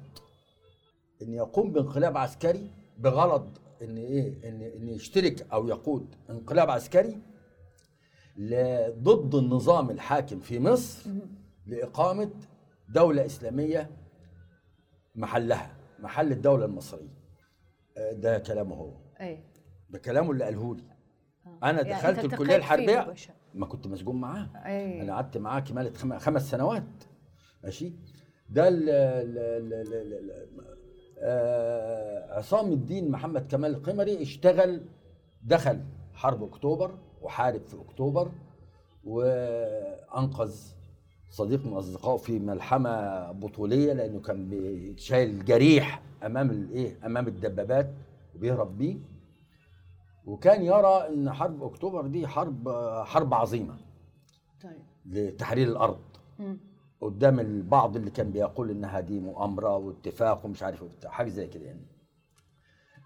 إن 1.22 1.34
يقوم 1.34 1.72
بانقلاب 1.72 2.18
عسكري 2.18 2.72
بغرض 2.98 3.58
إن 3.82 3.98
إيه؟ 3.98 4.50
ان 4.50 4.62
إن 4.62 4.88
يشترك 4.88 5.48
أو 5.54 5.68
يقود 5.68 6.16
انقلاب 6.30 6.70
عسكري 6.70 7.22
ضد 9.00 9.36
النظام 9.36 9.90
الحاكم 9.90 10.40
في 10.40 10.60
مصر 10.60 11.10
لإقامة 11.66 12.32
دولة 12.90 13.26
إسلامية 13.26 13.90
محلها. 15.16 15.83
محل 16.04 16.32
الدولة 16.32 16.66
المصرية. 16.66 17.14
آه، 17.98 18.12
ده 18.14 18.40
كلامه 18.40 18.76
هو. 18.76 18.94
أي. 19.22 19.44
ده 19.90 20.00
كلامه 20.00 20.32
اللي 20.32 20.44
قاله 20.44 20.76
لي. 20.76 20.84
أنا 21.64 21.82
يعني 21.82 22.02
دخلت 22.02 22.26
الكلية 22.34 22.56
الحربية. 22.56 23.14
ما 23.54 23.66
كنت 23.66 23.88
مسجون 23.88 24.16
معاه. 24.22 24.50
أي. 24.66 25.02
أنا 25.02 25.14
قعدت 25.14 25.38
معاه 25.38 25.60
كمالة 25.60 25.94
خم- 25.94 26.18
خمس 26.20 26.52
سنوات. 26.52 26.84
ماشي؟ 27.64 27.94
ده 28.50 28.68
ال 28.68 28.90
ال 28.90 29.38
ال 29.38 29.74
ال 29.74 29.94
ال 30.14 30.32
ال 30.32 30.64
آه 31.20 32.38
عصام 32.38 32.72
الدين 32.72 33.12
محمد 33.12 33.48
كمال 33.52 33.72
القمري 33.72 34.22
اشتغل 34.22 34.86
دخل 35.44 35.82
حرب 36.14 36.44
أكتوبر 36.44 36.98
وحارب 37.22 37.66
في 37.66 37.82
أكتوبر 37.82 38.32
وأنقذ 39.04 40.56
صديق 41.34 41.66
من 41.66 41.74
أصدقائه 41.74 42.18
في 42.18 42.40
ملحمة 42.40 43.32
بطولية 43.32 43.94
لأنه 43.94 44.20
كان 44.20 44.94
شايل 44.98 45.46
جريح 45.46 46.02
أمام 46.26 46.52
الايه 46.52 47.06
أمام 47.06 47.28
الدبابات 47.28 47.94
وبيهرب 48.36 48.78
بيه. 48.78 48.98
وكان 50.26 50.62
يرى 50.64 51.08
إن 51.10 51.32
حرب 51.32 51.64
أكتوبر 51.64 52.08
دي 52.08 52.28
حرب 52.28 52.70
حرب 53.06 53.34
عظيمة 53.34 53.76
طيب. 54.64 54.82
لتحرير 55.06 55.68
الأرض. 55.68 56.00
قدام 57.02 57.40
البعض 57.40 57.96
اللي 57.96 58.12
كان 58.12 58.32
بيقول 58.32 58.70
إنها 58.72 59.00
دي 59.00 59.20
مؤامرة 59.20 59.78
واتفاق 59.78 60.46
ومش 60.46 60.64
عارف 60.64 60.84
وبتاع 60.84 61.12
حاجة 61.12 61.30
زي 61.30 61.48
كده 61.48 61.66
يعني. 61.66 61.86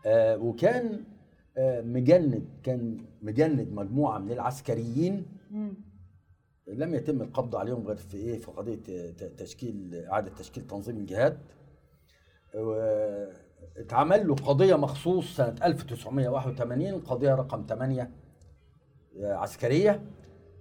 آه 0.05 0.37
وكان 0.37 1.03
آه 1.57 1.81
مجند 1.81 2.47
كان 2.63 2.97
مجند 3.21 3.71
مجموعة 3.71 4.17
من 4.19 4.31
العسكريين 4.31 5.25
لم 6.67 6.95
يتم 6.95 7.21
القبض 7.21 7.55
عليهم 7.55 7.87
غير 7.87 7.95
في 7.95 8.17
إيه 8.17 8.39
في 8.39 8.51
قضية 8.51 9.11
تشكيل 9.37 10.05
إعادة 10.11 10.31
تشكيل 10.35 10.67
تنظيم 10.67 10.97
الجهاد 10.97 11.37
اتعمل 13.77 14.27
له 14.27 14.35
قضية 14.35 14.75
مخصوص 14.75 15.35
سنة 15.35 15.55
1981 15.63 17.01
قضية 17.01 17.35
رقم 17.35 17.65
8 17.69 18.11
آه، 19.19 19.33
عسكرية 19.33 20.01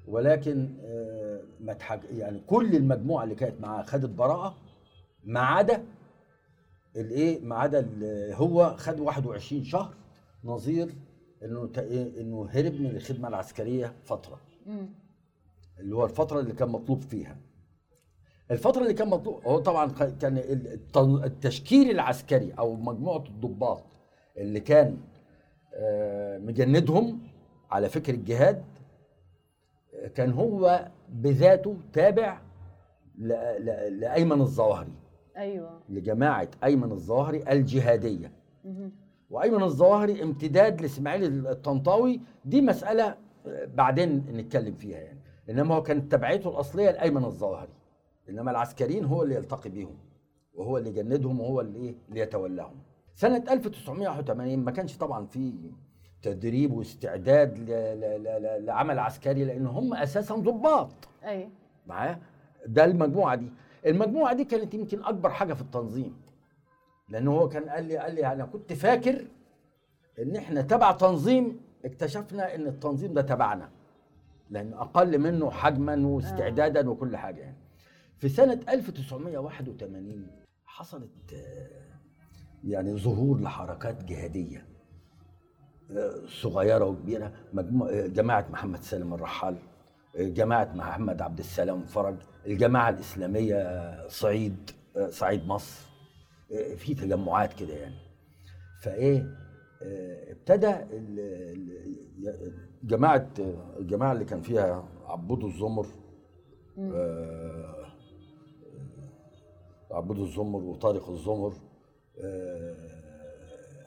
ولكن 0.06 0.76
آه، 0.84 1.42
ما. 1.60 2.00
يعني 2.10 2.40
كل 2.46 2.76
المجموعة 2.76 3.24
اللي 3.24 3.34
كانت 3.34 3.60
معاه 3.60 3.82
خدت 3.82 4.10
براءة 4.10 4.56
ما 5.24 5.40
عدا 5.40 5.84
الإيه 6.96 7.40
ما 7.40 7.56
عدا 7.56 7.88
هو 8.34 8.76
خد 8.76 9.00
21 9.00 9.64
شهر 9.64 9.94
نظير 10.44 10.94
إنه 11.44 11.70
إيه؟ 11.78 12.20
إنه 12.20 12.48
هرب 12.50 12.80
من 12.80 12.96
الخدمة 12.96 13.28
العسكرية 13.28 13.92
فترة 14.04 14.40
اللي 15.80 15.96
هو 15.96 16.04
الفترة 16.04 16.40
اللي 16.40 16.52
كان 16.52 16.68
مطلوب 16.68 17.00
فيها. 17.00 17.36
الفترة 18.50 18.82
اللي 18.82 18.94
كان 18.94 19.08
مطلوب 19.08 19.40
هو 19.46 19.58
طبعا 19.58 19.92
كان 20.20 20.38
التشكيل 21.24 21.90
العسكري 21.90 22.52
أو 22.58 22.74
مجموعة 22.76 23.24
الضباط 23.26 23.84
اللي 24.36 24.60
كان 24.60 24.96
آه، 25.74 26.38
مجندهم 26.38 27.20
على 27.70 27.88
فكر 27.88 28.14
الجهاد 28.14 28.64
كان 30.14 30.32
هو 30.32 30.88
بذاته 31.08 31.76
تابع 31.92 32.40
لأيمن 33.18 34.40
الظواهري. 34.40 34.92
أيوه. 35.36 35.80
لجماعة 35.88 36.48
أيمن 36.64 36.92
الظواهري 36.92 37.52
الجهادية. 37.52 38.32
وأيمن 39.30 39.62
الظواهري 39.62 40.22
امتداد 40.22 40.80
لإسماعيل 40.80 41.46
الطنطاوي. 41.46 42.20
دي 42.44 42.60
مسألة 42.60 43.14
آه، 43.46 43.64
بعدين 43.74 44.16
نتكلم 44.16 44.74
فيها 44.74 44.98
يعني. 44.98 45.15
إنما 45.50 45.74
هو 45.74 45.82
كانت 45.82 46.12
تبعيته 46.12 46.50
الأصلية 46.50 46.90
لايمن 46.90 47.24
الظواهري 47.24 47.72
إنما 48.28 48.50
العسكريين 48.50 49.04
هو 49.04 49.22
اللي 49.22 49.34
يلتقي 49.34 49.70
بيهم 49.70 49.98
وهو 50.54 50.78
اللي 50.78 50.90
يجندهم 50.90 51.40
وهو 51.40 51.60
اللي 51.60 51.78
إيه 51.78 51.94
اللي 52.08 52.20
يتولاهم. 52.20 52.74
سنة 53.14 53.44
1981 53.50 54.58
ما 54.58 54.70
كانش 54.70 54.96
طبعا 54.96 55.26
في 55.26 55.52
تدريب 56.22 56.72
واستعداد 56.72 57.70
لعمل 58.60 58.98
عسكري 58.98 59.44
لأن 59.44 59.66
هم 59.66 59.94
أساسا 59.94 60.34
ضباط. 60.34 60.92
أي. 61.24 61.48
معايا؟ 61.86 62.18
ده 62.66 62.84
المجموعة 62.84 63.34
دي. 63.34 63.50
المجموعة 63.86 64.34
دي 64.34 64.44
كانت 64.44 64.74
يمكن 64.74 65.04
أكبر 65.04 65.30
حاجة 65.30 65.54
في 65.54 65.60
التنظيم. 65.60 66.16
لأن 67.08 67.28
هو 67.28 67.48
كان 67.48 67.68
قال 67.68 67.84
لي 67.84 67.96
قال 67.98 68.14
لي 68.14 68.32
أنا 68.32 68.44
كنت 68.44 68.72
فاكر 68.72 69.24
إن 70.18 70.36
إحنا 70.36 70.62
تبع 70.62 70.92
تنظيم 70.92 71.60
اكتشفنا 71.84 72.54
إن 72.54 72.66
التنظيم 72.66 73.14
ده 73.14 73.22
تبعنا. 73.22 73.70
لأن 74.50 74.72
أقل 74.72 75.18
منه 75.18 75.50
حجما 75.50 76.06
واستعدادا 76.06 76.90
وكل 76.90 77.16
حاجة 77.16 77.40
يعني. 77.40 77.56
في 78.18 78.28
سنة 78.28 78.60
1981 78.68 80.26
حصلت 80.64 81.10
آه، 81.34 81.68
يعني 82.64 82.96
ظهور 82.96 83.40
لحركات 83.40 84.04
جهادية 84.04 84.66
آه، 85.90 86.26
صغيرة 86.26 86.84
وكبيرة. 86.84 87.32
آه، 87.58 88.06
جماعة 88.06 88.46
محمد 88.50 88.82
سالم 88.82 89.14
الرحال 89.14 89.56
جماعة 90.16 90.72
محمد 90.74 91.22
عبد 91.22 91.38
السلام 91.38 91.84
فرج 91.84 92.16
الجماعة 92.46 92.88
الإسلامية 92.88 94.08
صعيد 94.08 94.70
صعيد 95.08 95.46
مصر 95.46 95.86
في 96.76 96.94
تجمعات 96.94 97.52
كده 97.52 97.74
يعني. 97.74 97.94
فإيه 98.82 99.36
ابتدى 100.30 100.74
جماعة 102.86 103.28
آه، 103.40 103.78
الجماعة 103.78 104.12
اللي 104.12 104.24
كان 104.24 104.40
فيها 104.40 104.84
عبود 105.06 105.44
الزمر 105.44 105.86
آه، 106.78 107.86
عبود 109.90 110.18
الزمر 110.18 110.58
وطارق 110.64 111.10
الزمر 111.10 111.52
آه، 112.20 112.76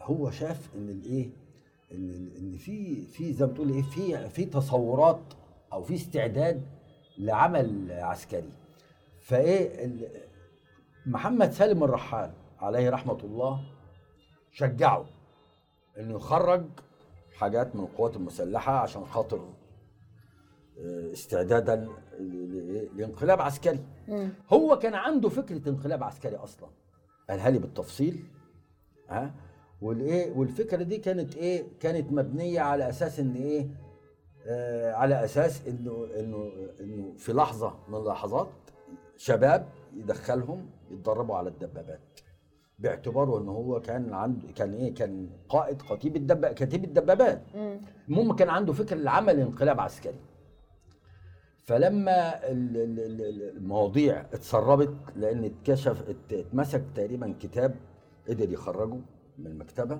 هو 0.01 0.31
شاف 0.31 0.75
إن 0.75 0.89
الايه 0.89 1.29
إن 1.91 2.31
إن 2.37 2.57
في 2.57 3.05
في 3.05 3.33
زي 3.33 3.45
ما 3.45 3.53
تقول 3.53 3.69
إيه 3.71 3.81
في 3.81 4.29
في 4.29 4.45
تصورات 4.45 5.21
أو 5.73 5.83
في 5.83 5.95
استعداد 5.95 6.61
لعمل 7.17 7.91
عسكري. 7.91 8.49
فإيه 9.21 9.89
محمد 11.05 11.51
سالم 11.51 11.83
الرحال 11.83 12.31
عليه 12.59 12.89
رحمة 12.89 13.17
الله 13.23 13.63
شجعه 14.51 15.05
إنه 15.99 16.15
يخرج 16.15 16.63
حاجات 17.39 17.75
من 17.75 17.81
القوات 17.83 18.15
المسلحة 18.15 18.73
عشان 18.79 19.05
خاطر 19.05 19.37
آه، 20.79 21.11
استعدادا 21.13 21.87
لانقلاب 22.95 23.41
عسكري. 23.41 23.79
هو 24.53 24.79
كان 24.79 24.93
عنده 24.93 25.29
فكرة 25.29 25.69
انقلاب 25.69 26.03
عسكري 26.03 26.35
أصلا. 26.35 26.69
قالها 27.29 27.49
لي 27.49 27.59
بالتفصيل 27.59 28.23
ها؟ 29.09 29.31
والإيه 29.81 30.37
والفكرة 30.37 30.83
دي 30.83 30.97
كانت 30.97 31.35
إيه 31.35 31.63
كانت 31.79 32.11
مبنية 32.11 32.59
على 32.61 32.89
أساس 32.89 33.19
إن 33.19 33.35
إيه 33.35 33.67
آه 34.47 34.93
على 34.93 35.23
أساس 35.25 35.67
إنه 35.67 36.07
إنه 36.19 36.51
إنه 36.79 37.13
في 37.17 37.33
لحظة 37.33 37.73
من 37.87 37.95
اللحظات 37.95 38.49
شباب 39.17 39.69
يدخلهم 39.95 40.69
يتدربوا 40.91 41.35
على 41.35 41.49
الدبابات. 41.49 41.99
باعتباره 42.79 43.39
ان 43.41 43.47
هو 43.49 43.79
كان 43.81 44.13
عنده 44.13 44.47
كان 44.55 44.73
إيه 44.73 44.93
كان 44.93 45.29
قائد 45.49 45.81
كتيبة 45.81 46.15
الدب 46.15 46.45
كتيبة 46.45 46.83
الدبابات. 46.83 47.41
المهم 48.09 48.35
كان 48.35 48.49
عنده 48.49 48.73
فكر 48.73 48.95
لعمل 48.95 49.39
انقلاب 49.39 49.79
عسكري. 49.79 50.19
فلما 51.65 52.47
ال- 52.51 52.77
ال- 52.77 52.99
ال- 52.99 53.57
المواضيع 53.57 54.21
اتسربت 54.21 54.93
لأن 55.15 55.43
اتكشف 55.43 56.09
ات- 56.09 56.33
اتمسك 56.33 56.83
تقريبا 56.95 57.35
كتاب 57.39 57.75
قدر 58.29 58.51
يخرجه 58.51 58.99
من 59.37 59.47
المكتبة 59.47 59.99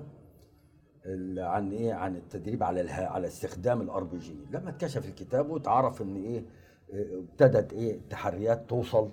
ال- 1.06 1.38
عن 1.38 1.72
إيه 1.72 1.92
عن 1.94 2.16
التدريب 2.16 2.62
على 2.62 2.90
على 2.90 3.26
استخدام 3.26 3.80
الار 3.80 4.04
بي 4.04 4.18
جي. 4.18 4.34
لما 4.50 4.70
اتكشف 4.70 5.08
الكتاب 5.08 5.50
واتعرف 5.50 6.02
ان 6.02 6.16
إيه 6.16 6.44
ابتدت 6.92 7.72
إيه 7.72 8.00
تحريات 8.10 8.68
توصل 8.70 9.10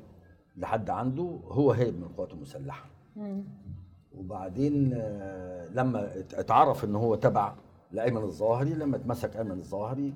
لحد 0.57 0.89
عنده 0.89 1.39
هو 1.47 1.71
هرب 1.71 1.93
من 1.97 2.03
القوات 2.03 2.33
المسلحة. 2.33 2.89
وبعدين 4.17 4.93
آه، 4.93 5.67
لما 5.73 6.19
ات- 6.19 6.33
اتعرف 6.33 6.83
إن 6.85 6.95
هو 6.95 7.15
تبع 7.15 7.53
لأيمن 7.91 8.21
الظاهري 8.23 8.73
لما 8.73 8.95
اتمسك 8.97 9.37
أيمن 9.37 9.51
الظاهري 9.51 10.13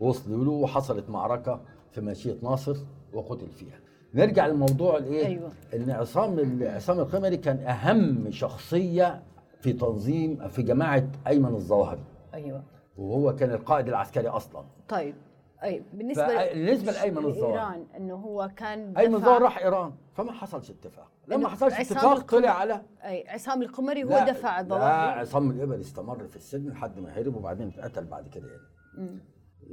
وصلوا 0.00 0.44
له 0.44 0.50
وحصلت 0.50 1.10
معركة 1.10 1.60
في 1.92 2.00
ماشية 2.00 2.36
ناصر 2.42 2.76
وقتل 3.14 3.46
فيها. 3.50 3.78
نرجع 4.14 4.46
للموضوع 4.46 4.96
الإيه؟ 4.96 5.26
أيوة. 5.26 5.50
إن 5.74 5.90
عصام 5.90 6.58
عصام 6.62 6.98
القمري 7.00 7.36
كان 7.36 7.56
أهم 7.58 8.30
شخصية 8.30 9.22
في 9.60 9.72
تنظيم 9.72 10.48
في 10.48 10.62
جماعة 10.62 11.06
أيمن 11.26 11.54
الظاهري. 11.54 12.04
أيوه. 12.34 12.62
وهو 12.98 13.36
كان 13.36 13.50
القائد 13.50 13.88
العسكري 13.88 14.28
أصلا. 14.28 14.64
طيب. 14.88 15.14
أي 15.62 15.82
بالنسبة 15.92 16.52
بالنسبة 16.52 16.92
لأيمن 16.92 17.24
الظاهر. 17.24 17.52
ايران 17.52 17.86
إنه 17.96 18.14
هو 18.14 18.50
كان 18.56 18.96
ايمن 18.96 19.14
الظاهري 19.14 19.44
راح 19.44 19.58
إيران. 19.58 19.92
فما 20.14 20.32
حصلش 20.32 20.70
اتفاق. 20.70 21.08
لما 21.28 21.48
حصلش 21.48 21.74
اتفاق 21.74 22.20
طلع 22.20 22.50
على 22.50 22.82
أي 23.04 23.28
عصام 23.28 23.62
القمري 23.62 24.04
هو 24.04 24.08
لا، 24.08 24.30
دفع 24.30 24.54
لا 24.56 24.60
الظواهر 24.60 25.18
عصام 25.18 25.50
الابل 25.50 25.80
استمر 25.80 26.26
في 26.26 26.36
السجن 26.36 26.68
لحد 26.70 26.98
ما 27.00 27.10
هرب 27.18 27.36
وبعدين 27.36 27.68
اتقتل 27.68 28.04
بعد 28.04 28.28
كده 28.28 28.48
يعني. 28.48 29.18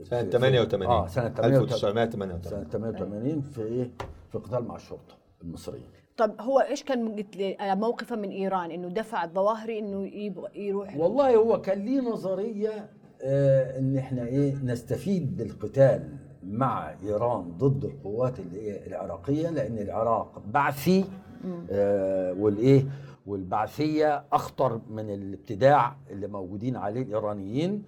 سنة 0.03 0.23
88 0.29 0.87
آه 0.87 1.07
سنة 1.07 1.29
88 1.29 1.61
1988 1.63 2.41
سنة 2.43 2.63
88 2.63 3.41
في 3.41 3.61
إيه؟ 3.61 3.91
في 4.31 4.37
قتال 4.37 4.63
مع 4.67 4.75
الشرطة 4.75 5.15
المصرية 5.43 6.01
طب 6.17 6.41
هو 6.41 6.59
إيش 6.59 6.83
كان 6.83 7.09
قلت 7.15 7.35
لي 7.37 7.57
آه، 7.59 7.75
موقفه 7.75 8.15
من 8.15 8.29
إيران؟ 8.29 8.71
إنه 8.71 8.87
دفع 8.89 9.23
الظواهري 9.23 9.79
إنه 9.79 10.07
يبغى 10.07 10.49
يروح 10.67 10.97
والله 10.97 11.35
هو 11.35 11.61
كان 11.61 11.79
ليه 11.85 12.01
نظرية 12.01 12.69
آه 12.69 12.89
إن 13.23 13.97
إحنا 13.97 14.25
إيه 14.25 14.55
نستفيد 14.63 15.37
بالقتال 15.37 16.17
مع 16.43 16.93
إيران 17.03 17.51
ضد 17.57 17.85
القوات 17.85 18.39
العراقية 18.87 19.49
لأن 19.49 19.77
العراق 19.77 20.39
بعثي 20.47 21.05
آه 21.71 22.33
والإيه 22.33 22.85
والبعثية 23.25 24.23
أخطر 24.33 24.81
من 24.89 25.09
الابتداع 25.13 25.95
اللي 26.09 26.27
موجودين 26.27 26.75
عليه 26.75 27.01
الإيرانيين 27.01 27.83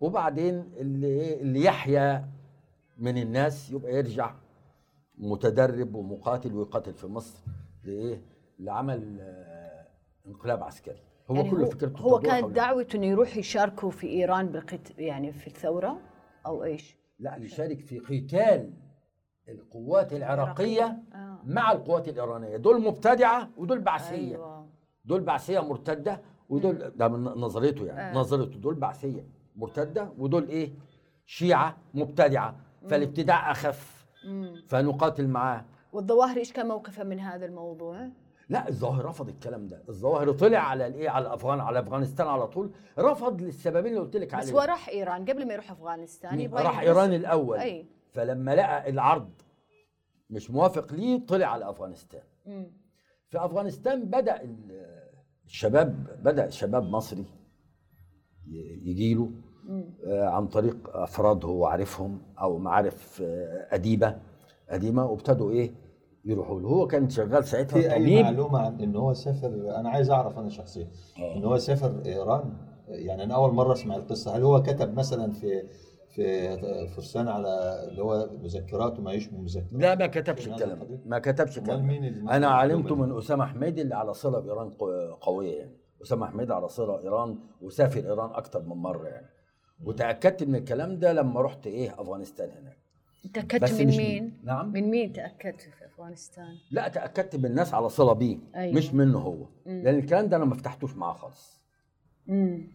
وبعدين 0.00 0.64
اللي 0.76 1.06
إيه؟ 1.06 1.40
اللي 1.42 1.64
يحيا 1.64 2.28
من 2.98 3.18
الناس 3.18 3.70
يبقى 3.70 3.94
يرجع 3.94 4.34
متدرب 5.18 5.94
ومقاتل 5.94 6.54
ويقاتل 6.54 6.92
في 6.94 7.06
مصر 7.06 7.38
لإيه؟ 7.84 8.20
لعمل 8.58 9.16
آه، 9.20 9.86
انقلاب 10.26 10.62
عسكري 10.62 11.00
هو 11.30 11.36
يعني 11.36 11.50
كله 11.50 11.64
فكرته 11.64 12.00
هو 12.00 12.18
كانت 12.18 12.50
دعوته 12.50 12.96
إنه 12.96 13.06
يروح 13.06 13.36
يشاركوا 13.36 13.90
في 13.90 14.06
إيران 14.06 14.46
بالقت 14.46 14.98
يعني 14.98 15.32
في 15.32 15.46
الثورة 15.46 16.00
أو 16.46 16.64
إيش؟ 16.64 16.96
لا 17.18 17.36
يشارك 17.36 17.80
في 17.80 17.98
قتال 17.98 18.72
القوات 19.48 20.12
العراقية 20.12 21.02
آه. 21.14 21.38
مع 21.44 21.72
القوات 21.72 22.08
الإيرانية. 22.08 22.56
دول 22.56 22.82
مبتدعة 22.82 23.48
ودول 23.56 23.80
بعثية. 23.80 24.34
أيوه. 24.36 24.66
دول 25.04 25.20
بعثية 25.20 25.60
مرتدة 25.60 26.20
ودول 26.48 26.92
ده 26.96 27.08
من 27.08 27.24
نظريته 27.24 27.86
يعني 27.86 28.16
آه. 28.16 28.20
نظريته. 28.20 28.58
دول 28.58 28.74
بعثية 28.74 29.26
مرتدة 29.56 30.12
ودول 30.18 30.48
إيه؟ 30.48 30.72
شيعة 31.26 31.76
مبتدعة. 31.94 32.56
فالابتداع 32.88 33.50
أخف. 33.50 34.06
فنقاتل 34.66 35.28
معاه. 35.28 35.64
والظواهري 35.92 36.40
إيش 36.40 36.52
كان 36.52 36.68
موقفه 36.68 37.04
من 37.04 37.20
هذا 37.20 37.46
الموضوع؟ 37.46 38.08
لا 38.48 38.68
الظاهر 38.68 39.04
رفض 39.04 39.28
الكلام 39.28 39.66
ده. 39.66 39.82
الظاهر 39.88 40.32
طلع 40.32 40.58
على 40.58 40.86
الإيه؟ 40.86 41.08
على 41.10 41.26
الافغان 41.26 41.60
على 41.60 41.78
أفغانستان 41.78 42.26
على 42.26 42.46
طول. 42.46 42.70
رفض 42.98 43.42
للسببين 43.42 43.86
اللي 43.92 44.00
قلت 44.00 44.16
لك 44.16 44.26
بس 44.28 44.34
عليهم. 44.34 44.54
هو 44.54 44.60
راح 44.60 44.88
إيران 44.88 45.24
قبل 45.24 45.46
ما 45.48 45.52
يروح 45.54 45.70
أفغانستان 45.70 46.40
يبغى 46.40 46.62
راح 46.62 46.80
إيران 46.80 47.12
الأول. 47.14 47.58
أي. 47.58 47.86
فلما 48.12 48.54
لقى 48.54 48.90
العرض 48.90 49.30
مش 50.30 50.50
موافق 50.50 50.92
ليه 50.92 51.26
طلع 51.26 51.46
على 51.46 51.70
أفغانستان. 51.70 52.22
مم. 52.46 52.70
في 53.28 53.44
أفغانستان 53.44 54.04
بدأ 54.04 54.42
ال- 54.42 55.08
الشباب 55.46 56.06
بدأ 56.22 56.50
شباب 56.50 56.82
مصري 56.82 57.24
يجي 58.82 59.14
له 59.14 59.30
عن 60.06 60.46
طريق 60.46 60.96
أفراد 60.96 61.44
هو 61.44 61.66
عارفهم 61.66 62.22
أو 62.40 62.58
معارف 62.58 63.22
آه، 63.22 63.68
أديبة. 63.74 64.18
قديمه 64.70 65.04
وابتدوا 65.06 65.50
إيه؟ 65.50 65.72
يروحوا 66.28 66.60
له. 66.60 66.68
هو 66.68 66.86
كان 66.86 67.08
شغال 67.10 67.44
ساعتها 67.44 67.80
في 67.80 67.92
أي 67.92 68.22
معلومة 68.22 68.58
عن 68.58 68.80
إن 68.80 68.96
هو 68.96 69.12
سافر؟ 69.12 69.48
أنا 69.76 69.90
عايز 69.90 70.10
أعرف 70.10 70.38
أنا 70.38 70.48
شخصيا. 70.48 70.88
إن 71.36 71.44
هو 71.44 71.58
سافر 71.58 72.02
إيران 72.06 72.52
يعني 72.88 73.22
أنا 73.24 73.34
أول 73.34 73.54
مرة 73.54 73.72
أسمع 73.72 73.96
القصة. 73.96 74.36
هل 74.36 74.42
هو 74.42 74.62
كتب 74.62 74.94
مثلا 74.98 75.32
في 75.32 75.62
في 76.08 76.86
فرسان 76.88 77.28
على 77.28 77.48
اللي 77.88 78.02
هو 78.02 78.28
مذكرات 78.42 78.98
وما 78.98 79.12
يشبه 79.12 79.38
مذكرات 79.38 79.72
لا 79.72 79.94
ما 79.94 80.06
كتبش 80.06 80.48
الكلام؟ 80.48 81.00
ما 81.06 81.18
كتبش 81.18 81.58
الكلام. 81.58 81.90
أنا 82.30 82.46
علمته 82.48 82.94
من 82.94 83.18
أسامة 83.18 83.46
حميدي 83.46 83.82
اللي 83.82 83.94
على 83.94 84.14
صلة 84.14 84.38
بإيران 84.40 84.70
قو- 84.70 85.14
قوية 85.20 85.58
يعني. 85.58 85.76
أسامة 86.02 86.26
حميدي 86.26 86.52
على 86.52 86.68
صلة 86.68 87.02
إيران 87.02 87.38
وسافر 87.62 88.00
إيران 88.00 88.30
أكتر 88.30 88.62
من 88.62 88.76
مرة 88.76 89.06
يعني. 89.08 89.26
وتأكدت 89.84 90.42
من 90.44 90.54
الكلام 90.54 90.98
ده 90.98 91.12
لما 91.12 91.40
رحت 91.40 91.66
إيه 91.66 92.00
أفغانستان 92.00 92.50
هناك. 92.50 92.78
تأكدت 93.34 93.62
بس 93.64 93.72
من 93.80 93.86
مين؟ 93.86 94.38
نعم 94.44 94.72
من 94.72 94.82
مين 94.90 95.12
تأكدت 95.12 95.60
في 95.60 95.84
أفغانستان؟ 95.86 96.56
لا 96.70 96.88
تأكدت 96.88 97.36
من 97.36 97.46
الناس 97.46 97.74
على 97.74 97.88
صلة 97.88 98.12
بيه 98.12 98.38
أيوة. 98.56 98.74
مش 98.76 98.94
منه 98.94 99.18
هو 99.18 99.46
لأن 99.66 99.98
الكلام 99.98 100.28
ده 100.28 100.36
أنا 100.36 100.44
ما 100.44 100.54
فتحتوش 100.54 100.94
معاه 100.96 101.12
خالص 101.14 101.60
امم 102.28 102.68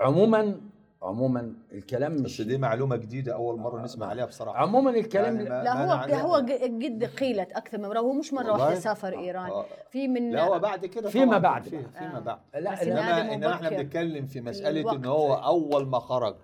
عموما 0.00 0.60
عموما 1.02 1.54
الكلام 1.72 2.14
بس 2.14 2.20
مش 2.20 2.42
دي 2.42 2.58
معلومة 2.58 2.96
جديدة 2.96 3.34
أول 3.34 3.58
مرة 3.60 3.82
نسمع 3.82 4.06
عليها 4.06 4.24
بصراحة 4.26 4.58
عموما 4.58 4.90
الكلام 4.90 5.36
يعني 5.36 5.48
ما- 5.48 5.62
لا 5.64 5.74
ما 5.74 6.14
هو 6.24 6.34
هو 6.34 6.40
ج- 6.40 6.52
قد 6.62 7.04
قيلت 7.04 7.52
أكثر 7.52 7.78
من 7.78 7.88
مرة 7.88 7.98
هو 7.98 8.12
مش 8.12 8.32
مرة؟ 8.32 8.52
واحدة 8.52 8.74
سافر 8.74 9.18
إيران 9.18 9.50
آه. 9.50 9.64
في 9.90 10.08
من 10.08 10.30
لا 10.30 10.44
هو 10.44 10.58
بعد 10.58 10.86
كده 10.86 11.10
فيما 11.10 11.38
بعد. 11.38 11.62
فيما 11.64 12.16
آه. 12.16 12.20
بعد 12.20 12.38
لا 12.54 12.72
بس 12.72 12.82
انما 12.82 13.34
إنما 13.34 13.54
إحنا. 13.54 13.68
بنتكلم 13.70 14.26
في 14.26 14.40
مسألة. 14.40 14.92
إن 14.92 15.04
هو 15.04 15.34
أول 15.34 15.86
ما 15.86 15.98
خرج 15.98 16.36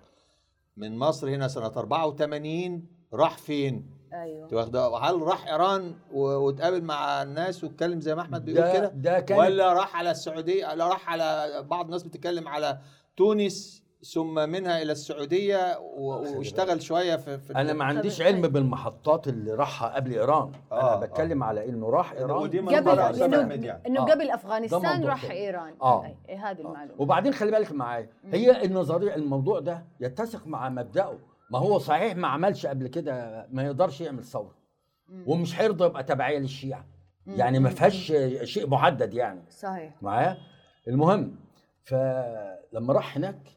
من 0.77 0.97
مصر 0.97 1.29
هنا 1.29 1.47
سنة 1.47 1.67
84 1.67 2.85
راح 3.13 3.37
فين؟ 3.37 3.85
أيوه 4.13 4.47
واخده 4.53 4.97
هل 4.97 5.21
راح 5.21 5.47
إيران 5.47 5.93
واتقابل 6.13 6.83
مع 6.83 7.23
الناس 7.23 7.63
واتكلم 7.63 7.99
زي 8.01 8.15
ما 8.15 8.21
أحمد 8.21 8.45
بيقول 8.45 8.61
ده- 8.63 8.73
كده؟ 8.73 8.87
ده 8.87 9.19
كان- 9.19 9.39
ولا 9.39 9.73
راح 9.73 9.95
على 9.95 10.11
السعودية 10.11 10.67
ولا 10.67 10.87
راح 10.87 11.09
على 11.09 11.47
بعض 11.69 11.85
الناس 11.85 12.03
بتتكلم 12.03 12.47
على 12.47 12.77
تونس 13.17 13.81
ثم 14.13 14.49
منها 14.49 14.81
إلى 14.81 14.91
السعودية 14.91 15.79
واشتغل 15.79 16.81
شوية 16.81 17.15
في, 17.15 17.37
في 17.37 17.55
أنا 17.55 17.73
ما 17.73 17.85
عنديش 17.85 18.21
علم 18.21 18.41
بالمحطات 18.41 19.27
اللي 19.27 19.53
راحها 19.53 19.95
قبل 19.95 20.11
إيران 20.11 20.51
آه، 20.71 20.97
أنا 20.97 21.05
بتكلم 21.05 21.43
على 21.43 21.69
إنه 21.69 21.89
راح 21.89 22.11
إيران 22.11 22.37
ودي 22.43 22.59
قبل 22.59 22.99
انه 22.99 23.65
يعني. 23.65 23.99
آه. 23.99 24.03
قبل 24.05 24.29
أفغانستان 24.31 25.03
راح. 25.05 25.31
إيران 25.31 25.73
آه. 25.81 26.15
إيه 26.29 26.49
هذه 26.51 26.59
المعلومة 26.59 27.01
وبعدين 27.01 27.33
خلي 27.33 27.51
بالك 27.51 27.71
معايا 27.71 28.09
هي 28.25 28.65
النظرية 28.65 29.15
الموضوع 29.15 29.59
ده 29.59 29.83
يتسق 29.99 30.47
مع 30.47 30.69
مبدأه 30.69 31.17
ما 31.51 31.59
هو 31.59 31.77
صحيح 31.77 32.15
ما 32.15 32.27
عملش 32.27 32.65
قبل 32.65 32.87
كده 32.87 33.47
ما 33.51 33.63
يقدرش 33.63 34.01
يعمل 34.01 34.23
ثورة. 34.23 34.55
ومش 35.27 35.59
هيرضى 35.61 35.85
يبقى 35.85 36.03
تبعية 36.03 36.39
للشيعة. 36.39 36.85
يعني 37.27 37.59
ما 37.59 37.69
فيهاش 37.69 38.13
شيء 38.43 38.69
محدد 38.69 39.13
يعني. 39.13 39.41
صحيح. 39.49 40.03
معايا؟ 40.03 40.37
المهم 40.87 41.35
فلما 41.83 42.93
راح 42.93 43.17
هناك 43.17 43.49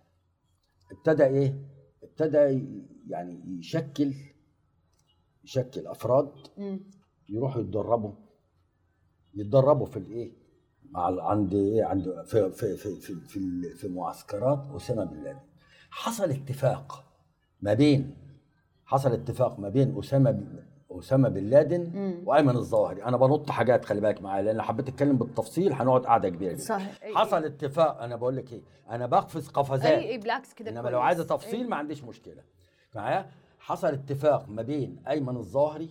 ابتدى 0.92 1.24
إيه؟ 1.24 1.54
ابتدى 2.02 2.64
يعني 3.08 3.58
يشكل 3.58 4.14
يشكل 5.44 5.86
أفراد. 5.86 6.32
يروحوا 7.28 7.60
يتدربوا. 7.62 8.12
يتدربوا 9.34 9.86
في 9.86 9.96
الإيه؟ 9.96 10.32
مع 10.90 11.22
عند 11.30 11.54
إيه؟ 11.54 11.84
عند 11.84 12.22
في 12.26 12.50
في 12.50 12.76
في 12.76 13.00
في 13.00 13.14
في, 13.20 13.74
في 13.74 13.88
معسكرات 13.88 14.66
أسامة 14.76 15.04
بن 15.04 15.22
لادن. 15.22 15.40
حصل 15.90 16.30
اتفاق. 16.30 17.03
ما 17.64 17.74
بين 17.74 18.14
حصل 18.84 19.12
اتفاق 19.12 19.58
ما 19.58 19.68
بين 19.68 19.98
أسامة 19.98 20.40
أسامة 20.90 21.28
بن 21.28 21.44
لادن. 21.44 22.22
وأيمن 22.26 22.56
الظواهري 22.56 23.04
أنا 23.04 23.16
بنط 23.16 23.50
حاجات 23.50 23.84
خلي 23.84 24.00
بالك 24.00 24.22
معايا 24.22 24.42
لأن 24.42 24.62
حبيت 24.62 24.88
أتكلم 24.88 25.16
بالتفصيل 25.16 25.72
هنقعد 25.72 26.06
قعدة 26.06 26.28
كبيرة. 26.28 26.56
صحيح. 26.56 26.98
حصل 27.14 27.44
اتفاق 27.44 28.02
أنا 28.02 28.16
بقول 28.16 28.36
لك 28.36 28.52
إيه 28.52 28.60
أنا 28.90 29.06
بقفز 29.06 29.48
قفزات. 29.48 29.86
أي 29.86 30.18
بالعكس 30.18 30.54
كده 30.54 30.70
إنما. 30.70 30.88
لو 30.88 31.00
عايزة 31.00 31.24
تفصيل 31.24 31.60
أي. 31.60 31.66
ما 31.66 31.76
عنديش 31.76 32.04
مشكلة. 32.04 32.42
معايا؟ 32.94 33.30
حصل 33.58 33.88
اتفاق 33.88 34.48
ما 34.48 34.62
بين 34.62 35.02
أيمن 35.08 35.36
الظاهري 35.36 35.90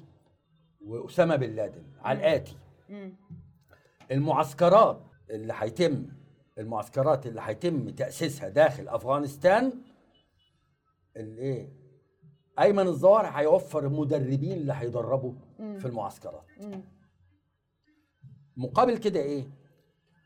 وأسامة 0.85 1.35
بن 1.35 1.49
لادن 1.55 1.83
على 2.01 2.19
الآتي. 2.19 2.55
مم. 2.89 3.13
المعسكرات 4.11 5.01
اللي 5.29 5.53
هيتم 5.57 6.05
المعسكرات 6.57 7.25
اللي 7.27 7.41
هيتم 7.43 7.89
تأسيسها 7.89 8.49
داخل 8.49 8.87
أفغانستان 8.87 9.73
الايه؟ 11.17 11.69
أيمن 12.59 12.87
الظاهر 12.87 13.25
هيوفر 13.25 13.85
المدربين 13.87 14.51
اللي 14.51 14.73
هيدربوا 14.73 15.33
في 15.57 15.85
المعسكرات. 15.85 16.45
مم. 16.61 16.81
مقابل 18.57 18.97
كده 18.97 19.19
إيه؟ 19.19 19.43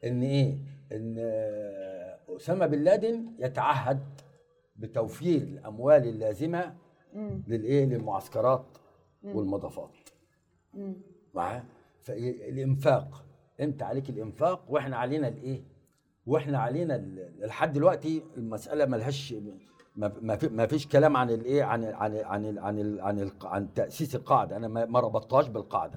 إن 0.04 0.22
إيه؟ 0.24 0.58
إن 0.92 1.16
أسامة 2.36 2.66
بن 2.66 2.80
لادن 2.84 3.34
يتعهد 3.40 4.00
بتوفير 4.76 5.42
الأموال 5.42 6.08
اللازمة. 6.08 6.76
للإيه؟ 7.48 7.86
للمعسكرات 7.86 8.66
والمضافات. 9.24 9.92
معاه؟ 11.34 11.64
فالانفاق 12.02 13.26
انت 13.60 13.84
عليك 13.84 14.10
الإنفاق؟ 14.10 14.66
وإحنا 14.72 14.98
علينا 14.98 15.28
الإيه؟ 15.28 15.62
وإحنا 16.26 16.58
علينا 16.60 16.94
لحد 17.40 17.74
دلوقتي 17.74 18.24
المسألة 18.38 18.86
ملهاش 18.86 19.34
ما 19.98 20.12
ما 20.22 20.36
في- 20.36 20.48
ما 20.50 20.66
فيش 20.68 20.88
كلام 20.88 21.18
عن 21.18 21.30
الايه 21.30 21.64
عن 21.64 21.84
عن 21.84 22.18
عن 22.26 22.58
عن 22.58 22.98
عن, 23.00 23.30
عن, 23.44 23.68
تأسيس 23.76 24.16
القاعدة. 24.16 24.58
أنا 24.58 24.68
ما 24.86 25.00
ربطتهاش 25.00 25.48
بالقاعدة. 25.48 25.94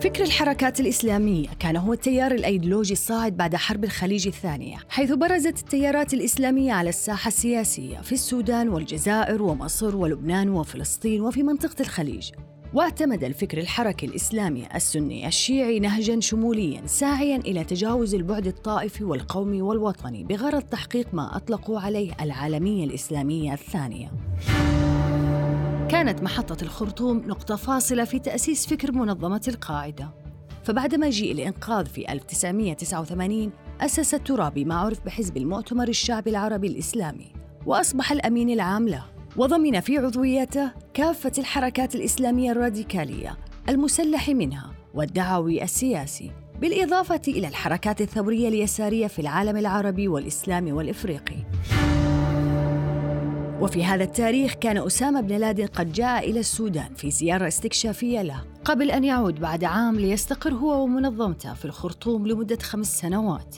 فكر 0.00 0.22
الحركات 0.24 0.80
الإسلامية 0.80 1.48
كان 1.58 1.76
هو 1.76 1.92
التيار 1.92 2.32
الأيديولوجي 2.32 2.92
الصاعد 2.92 3.36
بعد 3.36 3.56
حرب 3.56 3.84
الخليج 3.84 4.26
الثانية 4.26 4.76
حيث 4.88 5.12
برزت 5.12 5.58
التيارات 5.58 6.14
الإسلامية 6.14 6.72
على 6.72 6.88
الساحة 6.88 7.28
السياسية 7.28 7.98
في 8.00 8.12
السودان 8.12 8.68
والجزائر 8.68 9.42
ومصر 9.42 9.96
ولبنان 9.96 10.48
وفلسطين 10.48 11.20
وفي 11.20 11.42
منطقة 11.42 11.80
الخليج. 11.80 12.30
واعتمد 12.74 13.24
الفكر 13.24 13.58
الحركي 13.58 14.06
الإسلامي 14.06 14.66
السني 14.74 15.26
الشيعي 15.26 15.80
نهجاً 15.80 16.20
شمولياً 16.20 16.86
ساعياً 16.86 17.36
إلى 17.36 17.64
تجاوز 17.64 18.14
البعد 18.14 18.46
الطائفي 18.46 19.04
والقومي 19.04 19.62
والوطني 19.62 20.24
بغرض 20.24 20.62
تحقيق 20.62 21.14
ما 21.14 21.36
أطلقوا 21.36 21.80
عليه 21.80 22.12
العالمية 22.20 22.84
الإسلامية 22.84 23.52
الثانية. 23.52 24.12
كانت 25.88 26.22
محطة 26.22 26.62
الخرطوم 26.62 27.18
نقطة 27.18 27.56
فاصلة 27.56 28.04
في 28.04 28.18
تأسيس 28.18 28.66
فكر 28.66 28.92
منظمة 28.92 29.42
القاعدة. 29.48 30.10
فبعد 30.64 30.94
مجيء 30.94 31.32
الإنقاذ 31.32 31.86
في 31.86 32.12
1989 32.12 33.50
أسس 33.80 34.14
الترابي 34.14 34.64
ما 34.64 34.74
عرف 34.74 35.04
بحزب 35.04 35.36
المؤتمر 35.36 35.88
الشعبي 35.88 36.30
العربي 36.30 36.66
الإسلامي 36.66 37.32
وأصبح 37.66 38.12
الأمين 38.12 38.50
العام 38.50 38.88
له. 38.88 39.15
وضمن 39.38 39.80
في 39.80 39.98
عضويته 39.98 40.70
كافة 40.94 41.32
الحركات 41.38 41.94
الإسلامية 41.94 42.52
الراديكالية 42.52 43.36
المسلح 43.68 44.28
منها 44.28 44.72
والدعوي 44.94 45.62
السياسي 45.62 46.30
بالإضافة 46.60 47.20
إلى 47.28 47.48
الحركات 47.48 48.00
الثورية 48.00 48.48
اليسارية 48.48 49.06
في 49.06 49.18
العالم 49.18 49.56
العربي 49.56 50.08
والإسلامي 50.08 50.72
والإفريقي. 50.72 51.36
وفي 53.60 53.84
هذا 53.84 54.04
التاريخ 54.04 54.54
كان 54.54 54.78
أسامة 54.78 55.20
بن 55.20 55.36
لادن 55.36 55.66
قد 55.66 55.92
جاء 55.92 56.30
إلى 56.30 56.40
السودان 56.40 56.94
في 56.94 57.10
زيارة 57.10 57.48
استكشافية 57.48 58.22
له 58.22 58.40
قبل 58.64 58.90
أن 58.90 59.04
يعود 59.04 59.40
بعد 59.40 59.64
عام 59.64 59.96
ليستقر 59.96 60.54
هو 60.54 60.84
ومنظمته 60.84 61.54
في 61.54 61.64
الخرطوم 61.64 62.26
لمدة 62.26 62.58
خمس 62.62 62.98
سنوات. 62.98 63.56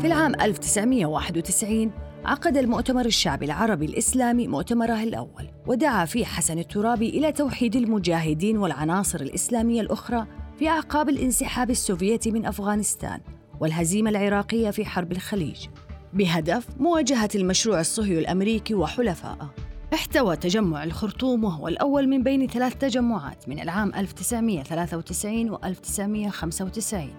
في 0.00 0.06
العام 0.06 0.34
1991 0.34 2.05
عقد 2.26 2.56
المؤتمر 2.56 3.06
الشعبي 3.06 3.46
العربي 3.46 3.86
الإسلامي 3.86 4.48
مؤتمره 4.48 5.02
الأول 5.02 5.48
ودعا 5.66 6.04
فيه 6.04 6.24
حسن 6.24 6.58
الترابي 6.58 7.08
إلى 7.08 7.32
توحيد 7.32 7.76
المجاهدين 7.76 8.58
والعناصر 8.58 9.20
الإسلامية 9.20 9.80
الأخرى 9.80 10.26
في 10.58 10.68
أعقاب 10.68 11.08
الانسحاب 11.08 11.70
السوفيتي 11.70 12.30
من 12.30 12.46
أفغانستان 12.46 13.20
والهزيمة 13.60 14.10
العراقية 14.10 14.70
في 14.70 14.84
حرب 14.84 15.12
الخليج. 15.12 15.66
بهدف 16.12 16.66
مواجهة 16.78 17.28
المشروع 17.34 17.80
الصهيوني 17.80 18.20
الأمريكي 18.20 18.74
وحلفائه. 18.74 19.54
احتوى 19.94 20.36
تجمع 20.36 20.84
الخرطوم 20.84 21.44
وهو 21.44 21.68
الأول 21.68 22.08
من 22.08 22.22
بين 22.22 22.46
ثلاث 22.46 22.74
تجمعات 22.74 23.48
من 23.48 23.60
العام 23.60 23.94
1993 23.94 25.50
و 25.50 25.58
1995 25.64 27.10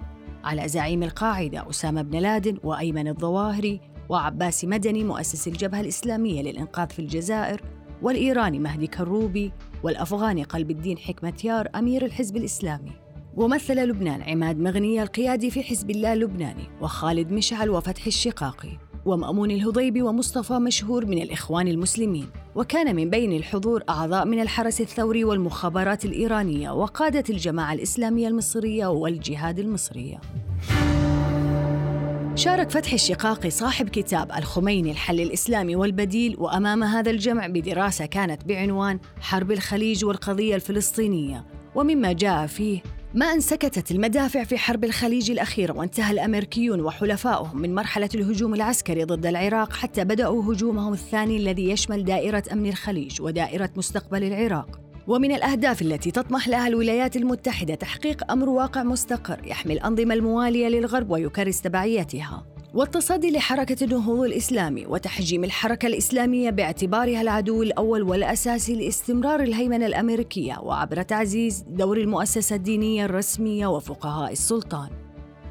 على 0.44 0.68
زعيم 0.68 1.04
القاعدة 1.04 1.70
أسامة 1.70 2.02
بن 2.02 2.20
لادن 2.20 2.58
وأيمن 2.64 3.08
الظواهري 3.08 3.97
وعباس 4.10 4.66
مدني 4.66 5.04
مؤسس 5.04 5.48
الجبهة 5.48 5.82
الإسلامية 5.82 6.42
للإنقاذ 6.42 6.90
في 6.90 7.00
الجزائر 7.00 7.62
والإيراني 8.02 8.60
مهدي 8.60 8.88
كروبي 8.88 9.52
والأفغاني 9.84 10.44
قلب 10.44 10.72
الدين 10.72 10.98
حكمتيار 10.98 11.68
أمير 11.76 12.06
الحزب 12.06 12.38
الإسلامي. 12.38 12.92
ومثل 13.36 13.76
لبنان 13.76 14.22
عماد 14.22 14.60
مغنية 14.60 15.04
القيادي 15.04 15.52
في 15.52 15.64
حزب 15.64 15.90
الله 15.90 16.14
اللبناني 16.14 16.64
وخالد 16.82 17.32
مشعل 17.32 17.70
وفتحي 17.70 18.08
الشقاقي 18.08 18.78
ومأمون 19.06 19.52
الهضيبي 19.52 20.02
ومصطفى 20.02 20.54
مشهور 20.54 21.06
من 21.06 21.22
الإخوان 21.22 21.68
المسلمين. 21.68 22.28
وكان 22.56 22.96
من 22.96 23.10
بين 23.10 23.32
الحضور 23.32 23.84
أعضاء 23.90 24.26
من 24.26 24.40
الحرس 24.40 24.82
الثوري 24.82 25.24
والمخابرات 25.24 26.06
الإيرانية 26.06 26.72
وقادة 26.72 27.24
الجماعة 27.30 27.74
الإسلامية 27.74 28.28
المصرية 28.28 28.88
والجهاد 28.88 29.60
المصرية. 29.60 30.22
شارك 32.38 32.70
فتحي 32.70 32.96
الشقاقي 32.96 33.50
صاحب 33.50 33.90
كتاب 33.90 34.32
الخميني 34.32 34.92
الحل 34.92 35.22
الإسلامي 35.22 35.76
والبديل 35.76 36.36
وأمام 36.40 36.84
هذا 36.84 37.12
الجمع 37.12 37.48
بدراسة 37.48 38.06
كانت 38.06 38.46
بعنوان 38.46 39.00
حرب 39.22 39.52
الخليج 39.52 40.06
والقضية 40.06 40.56
الفلسطينية. 40.56 41.46
ومما 41.76 42.12
جاء 42.12 42.48
فيه 42.48 42.82
ما 43.14 43.26
أن 43.26 43.40
سكتت 43.40 43.92
المدافع 43.92 44.44
في 44.44 44.58
حرب 44.58 44.84
الخليج 44.84 45.32
الأخيرة 45.32 45.74
وانتهى 45.74 46.12
الأمريكيون 46.12 46.82
وحلفائهم 46.82 47.62
من 47.62 47.76
مرحلة 47.76 48.10
الهجوم 48.16 48.54
العسكري 48.54 49.04
ضد 49.04 49.26
العراق 49.26 49.74
حتى 49.74 50.04
بدأوا 50.04 50.54
هجومهم 50.54 50.94
الثاني 50.94 51.38
الذي 51.38 51.70
يشمل 51.70 52.06
دائرة 52.06 52.44
أمن 52.52 52.70
الخليج 52.70 53.22
ودائرة 53.22 53.70
مستقبل 53.76 54.24
العراق. 54.24 54.80
ومن 55.08 55.32
الأهداف 55.32 55.82
التي 55.82 56.12
تطمح 56.12 56.48
لها 56.48 56.68
الولايات 56.68 57.16
المتحدة 57.16 57.76
تحقيق 57.76 58.32
أمر 58.32 58.50
واقع 58.50 58.84
مستقر 58.84 59.48
يحمي 59.48 59.74
الأنظمة 59.74 60.14
الموالية 60.14 60.68
للغرب 60.68 61.10
ويكرس 61.10 61.62
تبعيتها 61.62 62.46
والتصدي 62.74 63.32
لحركة 63.32 63.84
النهوض 63.84 64.26
الإسلامي 64.26 64.86
وتحجيم 64.86 65.44
الحركة 65.44 65.88
الإسلامية 65.88 66.50
باعتبارها 66.50 67.22
العدو 67.22 67.64
الأول 67.64 68.04
والأساسي 68.04 68.76
لاستمرار 68.76 69.40
الهيمنة 69.40 69.86
الأمريكية 69.86 70.60
وعبر 70.60 71.02
تعزيز 71.02 71.66
دور 71.70 71.98
المؤسسة 71.98 72.56
الدينية 72.56 73.06
الرسمية 73.06 73.68
وفقهاء 73.68 74.32
السلطان. 74.32 75.07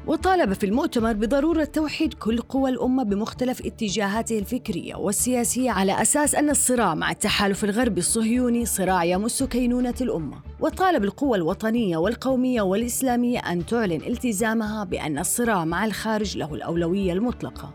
وطالب 0.07 0.53
في 0.53 0.65
المؤتمر 0.65 1.13
بضرورة 1.13 1.63
توحيد 1.63 2.13
كل 2.13 2.37
قوى 2.37 2.69
الأمة 2.69 3.03
بمختلف 3.03 3.65
اتجاهاته 3.65 4.39
الفكرية 4.39 4.95
والسياسية 4.95 5.71
على 5.71 6.01
أساس 6.01 6.35
أن 6.35 6.49
الصراع 6.49 6.95
مع 6.95 7.11
التحالف 7.11 7.63
الغربي 7.63 7.99
الصهيوني 7.99 8.65
صراع 8.65 9.03
يمس 9.03 9.43
كينونة 9.43 9.95
الأمة. 10.01 10.37
وطالب 10.59 11.03
القوى 11.03 11.37
الوطنية 11.37 11.97
والقومية 11.97 12.61
والإسلامية 12.61 13.39
أن 13.39 13.65
تعلن 13.65 14.01
التزامها 14.01 14.83
بأن 14.83 15.19
الصراع 15.19 15.65
مع 15.65 15.85
الخارج 15.85 16.37
له 16.37 16.53
الأولوية 16.53 17.13
المطلقة. 17.13 17.73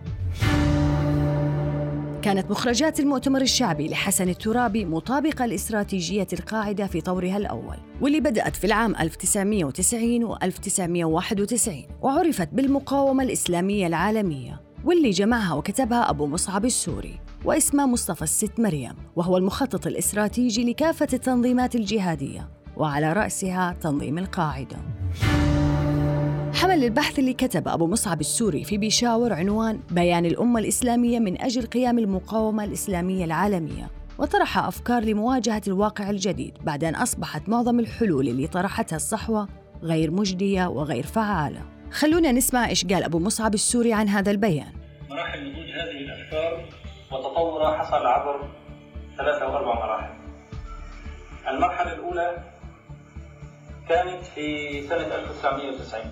كانت 2.22 2.50
مخرجات 2.50 3.00
المؤتمر 3.00 3.40
الشعبي 3.40 3.88
لحسن 3.88 4.28
الترابي 4.28 4.84
مطابقة 4.84 5.46
لإستراتيجية 5.46 6.26
القاعدة 6.32 6.86
في 6.86 7.00
طورها 7.00 7.36
الأول 7.36 7.76
واللي 8.00 8.20
بدأت 8.20 8.56
في 8.56 8.64
العام 8.64 8.96
1990 8.96 10.24
و 10.24 10.36
1991 10.42 11.84
وعرفت 12.02 12.48
بالمقاومة 12.52 13.22
الإسلامية 13.22 13.86
العالمية 13.86 14.60
واللي 14.84 15.10
جمعها 15.10 15.54
وكتبها 15.54 16.10
أبو 16.10 16.26
مصعب 16.26 16.64
السوري 16.64 17.20
واسمه 17.44 17.86
مصطفى 17.86 18.22
الست 18.22 18.60
مريم 18.60 18.94
وهو 19.16 19.36
المخطط 19.36 19.86
الإستراتيجي 19.86 20.70
لكافة 20.70 21.08
التنظيمات 21.12 21.74
الجهادية 21.74 22.48
وعلى 22.76 23.12
رأسها 23.12 23.76
تنظيم 23.80 24.18
القاعدة. 24.18 24.76
حمل 26.54 26.84
البحث 26.84 27.18
اللي 27.18 27.32
كتبه 27.32 27.74
أبو 27.74 27.86
مصعب 27.86 28.20
السوري 28.20 28.64
في 28.64 28.78
بيشاور 28.78 29.32
عنوان 29.32 29.80
بيان 29.90 30.26
الأمة 30.26 30.60
الإسلامية 30.60 31.18
من 31.18 31.42
أجل 31.42 31.66
قيام 31.66 31.98
المقاومة 31.98 32.64
الإسلامية 32.64 33.24
العالمية 33.24 33.90
وطرح 34.18 34.58
أفكار 34.58 35.02
لمواجهة 35.04 35.62
الواقع 35.66 36.10
الجديد 36.10 36.58
بعد 36.64 36.84
أن 36.84 36.94
أصبحت 36.94 37.48
معظم 37.48 37.80
الحلول 37.80 38.28
اللي 38.28 38.46
طرحتها 38.46 38.96
الصحوة 38.96 39.48
غير 39.82 40.10
مجدية 40.10 40.66
وغير 40.66 41.06
فعالة. 41.06 41.62
خلونا 41.90 42.32
نسمع 42.32 42.68
إيش 42.68 42.86
قال 42.86 43.02
أبو 43.02 43.18
مصعب 43.18 43.54
السوري 43.54 43.92
عن 43.92 44.08
هذا 44.08 44.30
البيان. 44.30 44.72
مراحل 45.10 45.40
نضوج 45.50 45.70
هذه 45.70 45.90
الأفكار 45.90 46.64
وتطورها 47.12 47.78
حصل 47.78 48.06
عبر 48.06 48.48
ثلاثة 49.16 49.44
أربع 49.56 49.74
مراحل. 49.74 50.14
المرحلة 51.48 51.92
الأولى 51.92 52.52
كانت 53.88 54.24
في 54.34 54.82
سنة 54.88 55.14
1990 55.14 56.02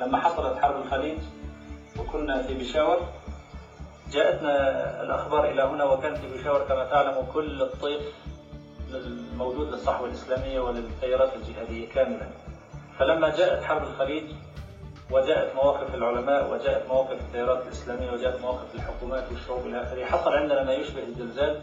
لما 0.00 0.20
حصلت 0.20 0.58
حرب 0.58 0.76
الخليج 0.82 1.18
وكنا 1.98 2.42
في 2.42 2.54
بشاور 2.54 3.00
جاءتنا 4.10 4.52
الأخبار 5.02 5.50
إلى 5.50 5.62
هنا 5.62 5.84
وكان 5.84 6.14
في 6.14 6.38
بشاور 6.38 6.64
كما 6.64 6.84
تعلم 6.84 7.26
كل 7.34 7.62
الطيف 7.62 8.02
الموجود 8.94 9.68
للصحوة 9.68 10.06
الإسلامية 10.08 10.60
وللتيارات 10.60 11.34
الجهادية 11.34 11.88
كاملا. 11.88 12.28
فلما 12.98 13.28
جاءت 13.36 13.64
حرب 13.64 13.82
الخليج 13.82 14.24
وجاءت 15.10 15.54
مواقف 15.54 15.94
العلماء 15.94 16.52
وجاءت 16.52 16.88
مواقف 16.88 17.20
التيارات 17.20 17.62
الإسلامية 17.62 18.12
وجاءت 18.12 18.40
مواقف 18.40 18.74
الحكومات 18.74 19.24
والشعوب 19.32 19.66
إلى 19.66 19.82
آخره 19.82 20.04
حصل 20.04 20.32
عندنا 20.32 20.64
ما 20.64 20.72
يشبه 20.72 21.02
الزلزال 21.02 21.60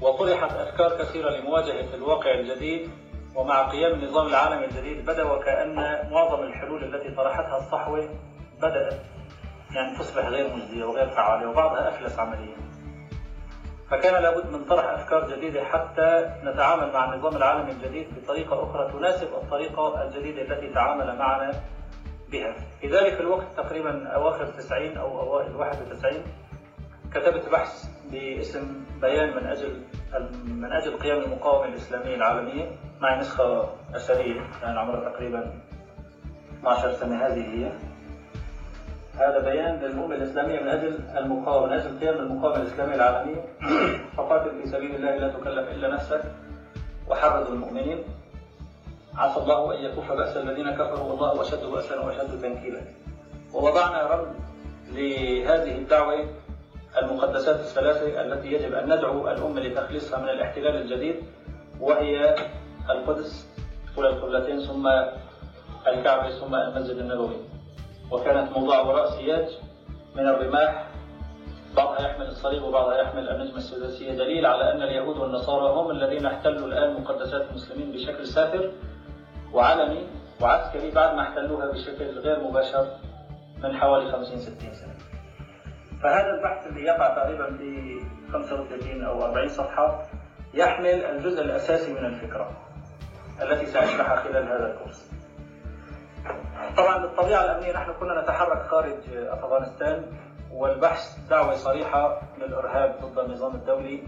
وطرحت 0.00 0.52
أفكار 0.52 0.98
كثيرة 0.98 1.30
لمواجهة 1.30 1.94
الواقع 1.94 2.34
الجديد 2.34 2.90
ومع 3.36 3.70
قيام 3.70 3.92
النظام 3.92 4.26
العالمي 4.26 4.64
الجديد 4.64 5.06
بدأ 5.06 5.24
وكأن 5.24 5.74
معظم 6.10 6.42
الحلول 6.42 6.84
التي 6.84 7.10
طرحتها 7.10 7.56
الصحوة 7.56 8.08
بدأت 8.62 9.00
يعني 9.74 9.98
تصبح 9.98 10.26
غير 10.26 10.56
مجدية 10.56 10.84
وغير 10.84 11.08
فعالة 11.08 11.50
وبعضها 11.50 11.88
أفلس 11.88 12.18
عمليا. 12.18 12.56
فكان 13.90 14.22
لابد 14.22 14.50
من 14.50 14.64
طرح 14.64 14.84
أفكار 14.84 15.30
جديدة 15.36 15.64
حتى 15.64 16.30
نتعامل 16.44 16.92
مع 16.92 17.14
النظام 17.14 17.36
العالمي 17.36 17.70
الجديد 17.72 18.06
بطريقة 18.16 18.62
أخرى 18.62 18.92
تناسب 18.92 19.26
الطريقة 19.34 20.02
الجديدة 20.02 20.42
التي 20.42 20.68
تعامل 20.74 21.18
معنا 21.18 21.52
بها. 22.28 22.54
في 22.80 22.88
ذلك 22.88 23.20
الوقت 23.20 23.46
تقريبا 23.56 24.08
أواخر 24.08 24.46
90 24.46 24.96
أو 24.96 25.20
أوائل 25.20 25.56
91 25.56 26.22
كتبت 27.14 27.48
بحث 27.48 27.84
باسم 28.10 28.84
بيان 29.00 29.36
من 29.36 29.46
أجل 29.46 29.82
من 30.44 30.72
أجل 30.72 30.98
قيام 30.98 31.18
المقاومة 31.22 31.68
الإسلامية 31.68 32.14
العالمية. 32.14 32.70
معي 33.00 33.20
نسخة 33.20 33.68
أثرية 33.94 34.40
يعني 34.62 34.78
عمرها 34.78 35.10
تقريبا 35.10 35.52
12 36.58 36.92
سنة 36.92 37.26
هذه 37.26 37.40
هي. 37.40 37.72
هذا 39.14 39.38
بيان 39.38 39.78
للأمة 39.78 40.14
الإسلامية 40.14 40.60
من 40.60 40.68
أجل 40.68 40.98
المقاومة 41.16 41.66
من 41.66 41.72
أجل 41.72 42.00
قيام 42.00 42.14
المقاومة 42.14 42.56
الإسلامية 42.56 42.94
العالمية. 42.94 43.44
فقاتل 44.16 44.62
في 44.62 44.68
سبيل 44.68 44.94
الله 44.94 45.16
لا 45.16 45.28
تكلف 45.28 45.68
إلا 45.68 45.94
نفسك 45.94 46.22
وحرض 47.08 47.50
المؤمنين. 47.50 47.98
عسى 49.14 49.40
الله 49.40 49.78
أن 49.78 49.84
يكف 49.84 50.12
بأس 50.12 50.36
الذين 50.36 50.70
كفروا 50.70 51.10
والله 51.12 51.42
أشد 51.42 51.64
بأسا 51.64 52.00
وأشد 52.00 52.42
تنكيلا. 52.42 52.80
ووضعنا 53.54 54.06
رمز 54.06 54.36
لهذه 54.92 55.78
الدعوة 55.78 56.26
المقدسات 57.02 57.60
الثلاثة 57.60 58.20
التي 58.20 58.52
يجب 58.52 58.74
أن 58.74 58.96
ندعو 58.96 59.30
الأمة 59.30 59.60
لتخليصها 59.60 60.18
من 60.18 60.28
الاحتلال 60.28 60.76
الجديد 60.76 61.16
وهي 61.80 62.34
القدس 62.90 63.48
أولى 63.98 64.08
القبلتين 64.08 64.60
ثم 64.60 64.88
الكعبة 65.86 66.30
ثم 66.30 66.54
المسجد 66.54 66.96
النبوي. 66.96 67.36
وكانت 68.10 68.58
موضوع 68.58 68.80
وراء 68.80 69.10
سياج 69.10 69.58
من 70.14 70.28
الرماح. 70.28 70.86
بعضها 71.76 72.00
يحمل 72.00 72.26
الصليب 72.26 72.62
وبعضها 72.62 72.96
يحمل 72.96 73.28
النجمة 73.28 73.56
السداسية. 73.56 74.12
دليل 74.12 74.46
على 74.46 74.72
أن 74.72 74.82
اليهود 74.82 75.16
والنصارى 75.16 75.72
هم 75.72 75.90
الذين 75.90 76.26
احتلوا 76.26 76.66
الآن 76.66 77.00
مقدسات 77.00 77.50
المسلمين 77.50 77.92
بشكل 77.92 78.26
سافر 78.26 78.72
وعلني 79.52 80.06
وعسكري 80.40 80.90
بعد 80.90 81.14
ما 81.14 81.22
احتلوها 81.22 81.66
بشكل 81.66 82.18
غير 82.18 82.40
مباشر 82.40 82.86
من 83.62 83.76
حوالي 83.76 84.12
50 84.12 84.38
60 84.38 84.72
سنة. 84.72 84.94
فهذا 86.02 86.30
البحث 86.30 86.66
اللي 86.66 86.84
يقع 86.84 87.14
تقريبا 87.14 87.56
في 87.56 88.00
35 88.32 89.04
أو 89.04 89.24
40 89.24 89.48
صفحة 89.48 90.06
يحمل 90.54 91.04
الجزء 91.04 91.42
الأساسي 91.42 91.92
من 91.92 92.06
الفكرة. 92.06 92.65
التي 93.42 93.66
ساشرحها 93.66 94.16
خلال 94.16 94.48
هذا 94.48 94.72
الكورس. 94.72 95.10
طبعا 96.76 96.98
بالطبيعة 96.98 97.44
الأمنية 97.44 97.72
نحن 97.72 97.92
كنا 98.00 98.22
نتحرك 98.22 98.66
خارج 98.66 98.94
أفغانستان 99.14 100.04
والبحث 100.52 101.18
دعوة 101.30 101.54
صريحة 101.54 102.20
للإرهاب 102.38 102.96
ضد 103.02 103.18
النظام 103.18 103.54
الدولي 103.54 104.02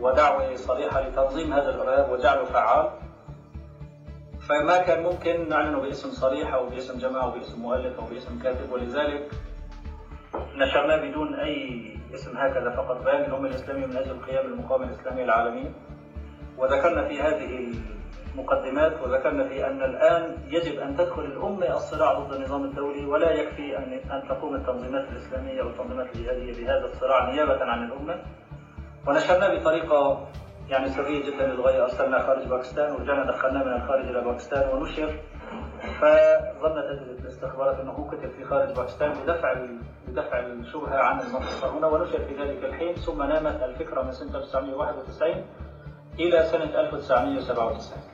ودعوة 0.00 0.56
صريحة 0.56 1.00
لتنظيم 1.00 1.52
هذا 1.52 1.70
الإرهاب 1.70 2.10
وجعله 2.10 2.44
فعال 2.44 2.90
فما 4.48 4.78
كان 4.78 5.02
ممكن 5.02 5.48
نعلنه 5.48 5.80
باسم 5.80 6.10
صريح 6.10 6.54
أو 6.54 6.66
باسم 6.68 6.98
جماعة 6.98 7.22
أو 7.24 7.30
باسم 7.30 7.60
مؤلف 7.60 8.00
أو 8.00 8.06
باسم 8.06 8.38
كاتب 8.38 8.72
ولذلك 8.72 9.30
نشرناه 10.54 10.96
بدون 10.96 11.34
أي 11.34 11.84
اسم 12.14 12.36
هكذا 12.36 12.70
فقط 12.76 13.04
بيان 13.04 13.24
الأمة 13.24 13.48
الإسلامية 13.48 13.86
من 13.86 13.96
أجل 13.96 14.24
قيام 14.26 14.46
المقاومة 14.46 14.84
الإسلامية 14.84 15.24
العالمية 15.24 15.70
وذكرنا 16.58 17.08
في 17.08 17.20
هذه 17.20 17.74
المقدمات 18.34 18.92
وذكرنا 19.02 19.48
في 19.48 19.66
أن 19.66 19.82
الآن 19.82 20.36
يجب 20.48 20.78
أن 20.80 20.96
تدخل 20.96 21.24
الأمة 21.24 21.76
الصراع 21.76 22.18
ضد 22.18 22.32
النظام 22.32 22.64
الدولي 22.64 23.06
ولا 23.06 23.30
يكفي 23.30 23.78
أن 23.78 23.92
أن 24.10 24.28
تقوم 24.28 24.54
التنظيمات 24.54 25.08
الإسلامية 25.12 25.62
أو 25.62 25.68
التنظيمات 25.68 26.06
الجهادية 26.16 26.52
بهذا 26.52 26.84
الصراع 26.84 27.30
نيابة 27.30 27.64
عن 27.64 27.84
الأمة. 27.84 28.22
ونشرناه 29.06 29.60
بطريقة 29.60 30.26
يعني 30.68 30.88
سرية 30.88 31.30
جدا 31.30 31.46
للغاية. 31.46 31.82
ارسلناه 31.82 32.26
خارج 32.26 32.48
باكستان 32.48 32.92
ورجعنا 32.92 33.30
دخلناه 33.32 33.64
من 33.64 33.72
الخارج 33.72 34.04
إلى 34.08 34.20
باكستان 34.20 34.68
ونشر. 34.76 35.18
فظنت 36.00 36.84
الاستخبارات 37.20 37.80
هو 37.80 38.08
كتب 38.08 38.30
في 38.30 38.44
خارج 38.44 38.76
باكستان 38.76 39.12
بدفع 39.12 39.54
بدفع 40.08 40.38
الشبهة 40.38 40.96
عن 40.96 41.20
المنطقة 41.20 41.78
هنا 41.78 41.86
ونشر 41.86 42.18
في 42.18 42.34
ذلك 42.42 42.64
الحين. 42.64 42.94
ثم 42.94 43.22
نامت 43.22 43.62
الفكرة 43.62 44.02
من 44.02 44.12
سنة 44.12 44.36
1991 44.38 45.44
إلى 46.18 46.42
سنة 46.42 46.80
1997. 46.80 48.13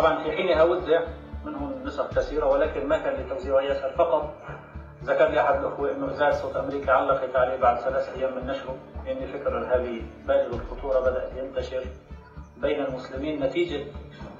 طبعا 0.00 0.22
في 0.22 0.32
حينها 0.32 0.62
وزع 0.62 1.00
منه 1.44 1.72
نسخ 1.84 2.08
كثيرة 2.14 2.46
ولكن 2.46 2.86
ما 2.88 2.98
كان 2.98 3.14
لتوزيعه 3.14 3.60
يسأل 3.60 3.94
فقط 3.94 4.34
ذكر 5.04 5.28
لي 5.28 5.40
أحد 5.40 5.54
الأخوة 5.54 5.90
إنه 5.90 6.10
اذاعه 6.10 6.30
صوت 6.30 6.56
أمريكا 6.56 6.92
علقت 6.92 7.36
عليه 7.36 7.56
بعد 7.56 7.78
ثلاث 7.78 8.16
أيام 8.16 8.36
من 8.36 8.46
نشره 8.46 8.76
لأن 9.06 9.26
فكر 9.26 9.58
ارهابي 9.58 10.06
بالغ 10.26 10.54
الخطوره 10.54 11.00
بدا 11.00 11.30
ينتشر 11.36 11.84
بين 12.56 12.84
المسلمين 12.84 13.42
نتيجة 13.42 13.86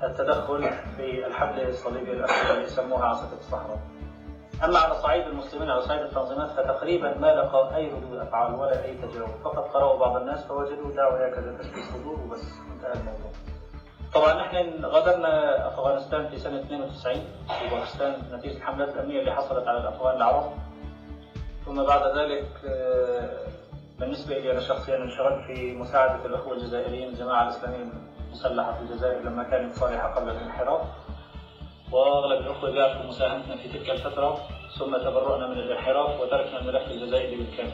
التدخل 0.03 0.71
في 0.97 1.27
الحمله 1.27 1.69
الصليبيه 1.69 2.13
الاخيره 2.13 2.53
اللي 2.53 2.65
يسموها 2.65 3.05
عاصفة 3.05 3.37
الصحراء. 3.39 3.79
أما 4.65 4.79
على 4.79 4.95
صعيد 4.95 5.27
المسلمين 5.27 5.71
على 5.71 5.83
صعيد 5.83 6.01
التنظيمات 6.03 6.51
فتقريبا 6.51 7.19
ما 7.19 7.27
لقى 7.27 7.77
أي 7.77 7.91
ردود 7.93 8.19
أفعال 8.19 8.55
ولا 8.55 8.85
أي 8.85 8.95
تجاوب، 8.95 9.31
فقط 9.45 9.69
قرأوا 9.69 9.99
بعض 9.99 10.17
الناس 10.17 10.45
فوجدوا 10.47 10.93
دعوة 10.97 11.27
هكذا 11.27 11.57
تشفي 11.59 11.79
الصدور 11.81 12.21
وبس 12.21 12.45
انتهى 12.75 12.93
الموضوع. 13.01 13.31
طبعا 14.15 14.35
نحن 14.35 14.85
غادرنا 14.85 15.69
أفغانستان 15.69 16.29
في 16.29 16.39
سنة 16.39 16.61
92 16.61 17.15
في 17.49 17.75
باكستان 17.75 18.23
نتيجة 18.33 18.57
الحملات 18.57 18.89
الأمنية 18.95 19.21
اللي 19.21 19.35
حصلت 19.35 19.69
على 19.69 19.79
الأفغان 19.79 20.17
العرب 20.17 20.53
ثم 21.67 21.85
بعد 21.85 22.19
ذلك 22.19 22.49
بالنسبة 23.99 24.39
لي 24.39 24.53
أنا 24.53 24.61
شخصيا 24.61 24.97
انشغلت 24.97 25.45
في 25.47 25.73
مساعدة 25.75 26.27
الأخوة 26.27 26.53
الجزائريين 26.53 27.09
الجماعة 27.09 27.43
الإسلامية 27.43 27.93
المسلحة 28.29 28.73
في 28.73 28.81
الجزائر 28.81 29.21
لما 29.23 29.43
كانت 29.43 29.75
صالحة 29.75 30.15
قبل 30.15 30.31
الانحراف 30.31 30.81
وأغلب 31.93 32.41
الأخوة 32.41 32.71
بيعرفوا 32.71 33.07
مساهمتنا 33.07 33.57
في 33.57 33.69
تلك 33.69 33.91
الفترة 33.91 34.39
ثم 34.79 34.97
تبرؤنا 34.97 35.47
من 35.47 35.59
الانحراف 35.59 36.21
وتركنا 36.21 36.59
الملف 36.61 36.91
الجزائري 36.91 37.37
بالكامل. 37.37 37.73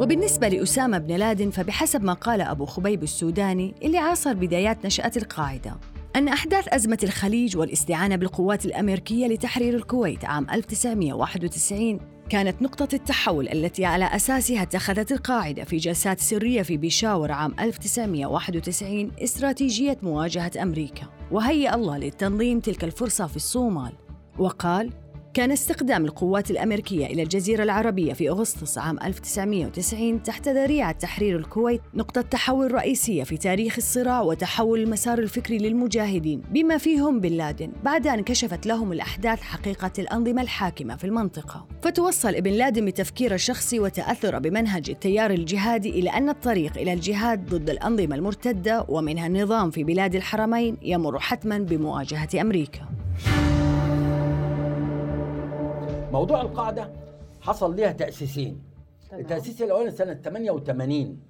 وبالنسبة 0.00 0.48
لأسامة 0.48 0.98
بن 0.98 1.16
لادن 1.16 1.50
فبحسب 1.50 2.04
ما 2.04 2.12
قال 2.12 2.40
أبو 2.40 2.64
خبيب 2.66 3.02
السوداني 3.02 3.74
اللي 3.82 3.98
عاصر 3.98 4.32
بدايات 4.32 4.86
نشأة 4.86 5.12
القاعدة 5.16 5.76
أن 6.16 6.28
أحداث 6.28 6.74
أزمة 6.74 6.98
الخليج 7.02 7.56
والاستعانة 7.56 8.16
بالقوات 8.16 8.66
الأمريكية 8.66 9.26
لتحرير 9.26 9.74
الكويت 9.74 10.24
عام 10.24 10.46
1991 10.50 12.00
كانت 12.28 12.62
نقطة 12.62 12.88
التحول 12.94 13.48
التي 13.48 13.84
على 13.84 14.04
أساسها 14.04 14.62
اتخذت 14.62 15.12
القاعدة 15.12 15.64
في 15.64 15.76
جلسات 15.76 16.20
سرية 16.20 16.62
في 16.62 16.76
بيشاور 16.76 17.32
عام 17.32 17.54
1991 17.60 19.10
استراتيجية 19.22 19.98
مواجهة 20.02 20.52
أمريكا. 20.62 21.06
وهيأ 21.30 21.74
الله 21.74 21.98
للتنظيم 21.98 22.60
تلك 22.60 22.84
الفرصة 22.84 23.26
في 23.26 23.36
الصومال. 23.36 23.92
وقال 24.38 24.90
كان 25.34 25.52
استخدام 25.52 26.04
القوات 26.04 26.50
الأمريكية 26.50 27.06
إلى 27.06 27.22
الجزيرة 27.22 27.62
العربية 27.62 28.12
في 28.12 28.28
أغسطس 28.28 28.78
عام 28.78 28.98
1990 29.02 30.22
تحت 30.22 30.48
ذريعة 30.48 30.92
تحرير 30.92 31.36
الكويت 31.36 31.80
نقطة 31.94 32.20
تحول 32.20 32.72
رئيسية 32.72 33.24
في 33.24 33.36
تاريخ 33.36 33.74
الصراع 33.76 34.20
وتحول 34.20 34.80
المسار 34.80 35.18
الفكري 35.18 35.58
للمجاهدين 35.58 36.42
بما 36.50 36.78
فيهم 36.78 37.20
بن 37.20 37.28
لادن 37.28 37.72
بعد 37.84 38.06
أن 38.06 38.22
كشفت 38.22 38.66
لهم 38.66 38.92
الأحداث 38.92 39.40
حقيقة 39.40 39.92
الأنظمة 39.98 40.42
الحاكمة 40.42 40.96
في 40.96 41.04
المنطقة. 41.04 41.66
فتوصل 41.82 42.34
ابن 42.34 42.50
لادن 42.50 42.84
بتفكيره 42.84 43.34
الشخصي 43.34 43.80
وتأثره 43.80 44.38
بمنهج 44.38 44.90
التيار 44.90 45.30
الجهادي 45.30 45.90
إلى 45.90 46.10
أن 46.10 46.28
الطريق 46.28 46.78
إلى 46.78 46.92
الجهاد 46.92 47.46
ضد 47.46 47.70
الأنظمة 47.70 48.14
المرتدة 48.14 48.86
ومنها 48.88 49.26
النظام 49.26 49.70
في 49.70 49.84
بلاد 49.84 50.14
الحرمين 50.14 50.76
يمر 50.82 51.18
حتما 51.18 51.58
بمواجهة 51.58 52.40
أمريكا. 52.40 52.80
موضوع 56.12 56.40
القاعدة 56.40 56.92
حصل 57.40 57.76
ليها 57.76 57.92
تأسيسين. 57.92 58.62
التأسيس 59.12 59.62
الاولاني 59.62 59.90
سنة 59.90 60.14
88 60.14 61.22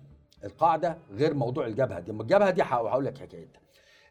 القاعدة 0.45 0.99
غير 1.11 1.35
موضوع 1.35 1.67
الجبهة 1.67 2.01
دي. 2.01 2.11
الجبهة 2.11 2.51
دي 2.51 2.63
هقول 2.63 3.05
لك 3.05 3.19
حكايتها. 3.19 3.61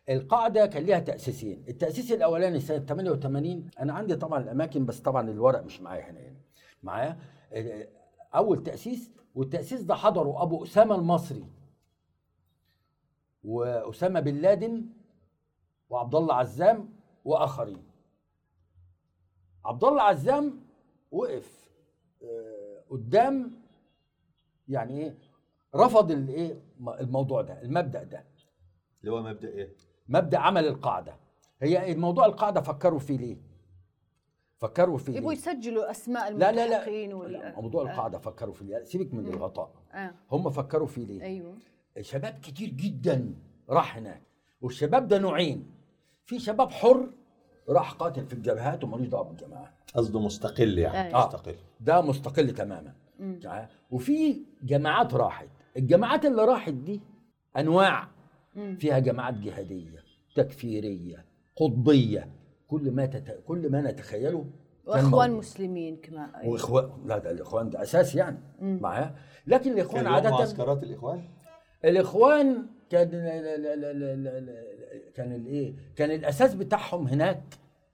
القاعدة 0.09 0.65
كان 0.65 0.83
ليها 0.83 0.99
تأسيسين. 0.99 1.63
التأسيس 1.67 2.11
الأولاني 2.11 2.59
سنة 2.59 2.79
88 2.79 3.69
أنا 3.79 3.93
عندي 3.93 4.15
طبعا 4.15 4.39
الأماكن 4.43 4.85
بس 4.85 4.99
طبعا 4.99 5.29
الورق 5.29 5.63
مش 5.63 5.81
معايا 5.81 6.09
هنا 6.11 6.19
يعني. 6.19 6.41
معايا؟ 6.83 7.17
آه، 7.53 7.87
أول 8.35 8.63
تأسيس 8.63 9.11
والتأسيس 9.35 9.81
ده 9.81 9.95
حضره 9.95 10.43
أبو 10.43 10.63
أسامة 10.63 10.95
المصري. 10.95 11.45
وأسامة 13.43 14.19
بن 14.19 14.35
لادن 14.35 14.85
وعبد 15.89 16.15
الله 16.15 16.35
عزام 16.35 16.89
وآخرين. 17.25 17.90
عبد 19.65 19.83
الله 19.83 20.01
عزام 20.01 20.59
وقف 21.11 21.69
آه، 22.23 22.83
قدام 22.89 23.51
يعني 24.67 24.99
إيه 24.99 25.15
رفض 25.75 26.11
الايه 26.11 26.61
الموضوع 26.99 27.41
ده 27.41 27.61
المبدأ 27.61 28.03
ده. 28.03 28.23
اللي 29.01 29.11
هو 29.11 29.23
مبدأ 29.23 29.47
إيه؟ 29.47 29.75
مبدأ 30.07 30.37
عمل 30.37 30.67
القاعدة. 30.67 31.15
هي 31.61 31.95
موضوع 31.95 32.25
القاعدة 32.25 32.61
فكروا 32.61 32.99
فيه 32.99 33.17
ليه؟ 33.17 33.37
فكروا 34.57 34.97
فيه 34.97 35.13
يبغوا 35.17 35.33
ليه؟ 35.33 35.39
يسجلوا 35.39 35.91
أسماء 35.91 36.31
لا 36.33 36.51
لا 36.51 36.67
لا, 36.67 37.15
وال... 37.15 37.31
لا 37.31 37.61
موضوع 37.61 37.81
القاعدة 37.91 38.17
فكروا 38.19 38.53
فيه 38.53 38.65
ليه؟ 38.65 38.83
سيبك 38.83 39.13
من 39.13 39.27
الغطاء. 39.27 39.71
آه. 39.93 40.11
هم 40.31 40.49
فكروا 40.49 40.87
فيه 40.87 41.05
ليه؟ 41.05 41.21
أيوه. 41.21 41.55
شباب 42.01 42.39
كتير 42.43 42.69
جدا 42.69 43.35
راح 43.69 43.97
هناك 43.97 44.21
والشباب 44.61 45.07
ده 45.07 45.17
نوعين. 45.17 45.71
في 46.25 46.39
شباب 46.39 46.71
حر 46.71 47.09
راح 47.69 47.91
قاتل 47.91 48.25
في 48.25 48.33
الجبهات 48.33 48.83
ومالوش 48.83 49.07
دعوة 49.07 49.23
بالجماعات 49.23 49.69
قصده 49.95 50.19
مستقل 50.19 50.77
يعني 50.77 51.07
أيوة. 51.07 51.27
مستقل 51.27 51.55
ده 51.79 52.01
مستقل 52.01 52.51
تماما 52.53 52.93
مم. 53.19 53.39
تمام؟ 53.43 53.67
وفي 53.91 54.41
جماعات 54.63 55.13
راحت 55.13 55.47
الجماعات 55.77 56.25
اللي 56.25 56.45
راحت 56.45 56.73
دي 56.73 57.01
أنواع 57.57 58.07
مم. 58.55 58.77
فيها 58.79 58.99
جماعات 58.99 59.33
جهادية 59.33 60.03
تكفيرية 60.35 61.25
قطبية 61.55 62.29
كل 62.67 62.91
ما 62.91 63.05
تت... 63.05 63.43
كل 63.47 63.71
ما 63.71 63.81
نتخيله 63.81 64.45
وإخوان 64.85 65.29
موجود. 65.29 65.39
مسلمين 65.39 65.97
كمان 65.97 66.29
أيوة. 66.35 66.53
واخوان 66.53 66.89
لا 67.05 67.17
ده 67.17 67.31
الإخوان 67.31 67.69
ده 67.69 67.81
أساس 67.81 68.15
يعني. 68.15 68.37
معايا 68.61 69.15
لكن 69.47 69.71
الإخوان 69.71 70.07
عادة 70.07 70.29
معسكرات 70.29 70.83
الإخوان 70.83 71.23
الإخوان 71.85 72.65
كان 72.89 73.09
كان 75.15 75.33
الايه 75.35 75.73
كان 75.95 76.11
الأساس 76.11 76.53
بتاعهم 76.55 77.07
هناك. 77.07 77.43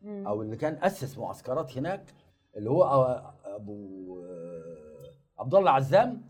أو 0.06 0.42
اللي 0.42 0.56
كان 0.56 0.78
أسس 0.84 1.18
معسكرات 1.18 1.78
هناك 1.78 2.04
اللي 2.58 2.70
هو 2.70 2.84
أبو 3.46 4.22
عبد 5.40 5.56
الله 5.56 5.72
عزام 5.72 6.22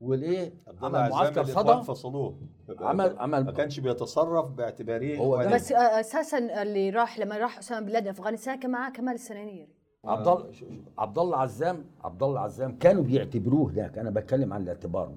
والإيه 0.00 0.52
عبد 0.68 0.84
الله 0.84 0.98
عمل 0.98 1.12
عزام 1.12 1.34
معسكر 1.34 1.44
صدى 1.44 1.82
فصلوه 1.84 2.40
عمل- 2.80 3.18
عمل- 3.18 3.44
ما 3.44 3.52
كانش 3.52 3.80
بيتصرف 3.80 4.50
باعتباره 4.50 5.16
هو 5.16 5.42
ده. 5.42 5.54
بس 5.54 5.72
أساسا 5.72 6.62
اللي 6.62 6.90
راح 6.90 7.18
لما 7.18 7.38
راح 7.38 7.58
أسامة 7.58 7.86
بن 7.86 7.92
لادن 7.92 8.08
أفغانستان 8.08 8.58
كان 8.60 8.70
معاه 8.70 8.90
كمال 8.90 9.14
السنانيري 9.14 9.68
عبد 10.08 10.28
الله 10.28 10.44
عبد 10.98 11.18
الله 11.18 11.36
عزام 11.36 11.84
عبد 12.04 12.22
الله 12.22 12.40
عزام 12.40 12.78
كانوا 12.78 13.02
بيعتبروه 13.02 13.70
هناك. 13.70 13.98
أنا 13.98 14.10
بتكلم 14.10 14.52
عن 14.52 14.62
الاعتبار. 14.62 15.12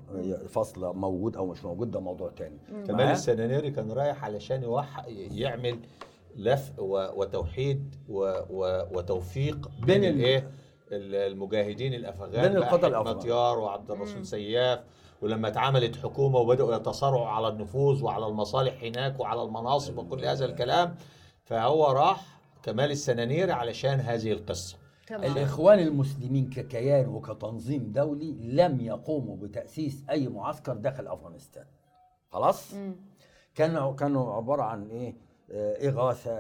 فصل 0.50 0.96
موجود 0.96 1.36
أو 1.38 1.46
مش 1.46 1.66
موجود 1.66 1.92
ده 1.92 2.00
موضوع 2.00 2.30
تاني. 2.30 2.58
كمال؟ 2.88 3.02
السنانيري 3.02 3.72
كان 3.72 3.92
رايح 3.92 4.24
علشان 4.26 4.64
يوح 4.64 5.06
يعمل 5.08 5.80
لف 6.36 6.72
وتوحيد 6.80 7.96
وتوفيق 8.94 9.56
بين 9.86 9.86
بين 10.02 10.04
ال- 10.04 10.10
الايه 10.20 10.38
ال- 10.92 11.16
المجاهدين 11.32 11.94
الأفغان 11.94 12.32
بين 12.32 12.58
الأفغان. 12.58 13.28
يار 13.28 13.60
وعبد 13.60 13.92
الرسول 13.92 14.26
سياف. 14.26 14.80
ولما 15.22 15.48
اتعملت 15.48 15.96
حكومة 15.96 16.38
وبدأوا 16.40 16.76
يتصارعوا 16.76 17.28
على 17.28 17.48
النفوذ 17.48 18.04
وعلى 18.04 18.28
المصالح 18.28 18.84
هناك 18.84 19.20
وعلى 19.20 19.44
المناصب 19.44 19.98
وكل 19.98 20.26
هذا 20.26 20.46
الكلام 20.46 20.96
فهو 21.44 21.86
راح 21.92 22.40
كمال 22.64 22.92
السنانيري 22.92 23.52
علشان 23.52 24.00
هذه 24.00 24.32
القصة. 24.32 24.78
تمام 25.18 25.32
الإخوان 25.32 25.80
المسلمين 25.80 26.50
ككيان 26.50 27.08
وكتنظيم 27.10 27.92
دولي 27.92 28.32
لم 28.42 28.82
يقوموا 28.82 29.38
بتأسيس 29.38 30.04
أي 30.10 30.28
معسكر 30.28 30.74
داخل 30.74 31.08
أفغانستان. 31.08 31.66
خلاص؟ 32.30 32.74
كانوا 33.56 33.94
كانوا 33.94 34.34
عبارة 34.34 34.64
عن 34.64 34.88
إيه؟ 34.88 35.16
آه، 35.52 35.90
إغاثة 35.90 36.32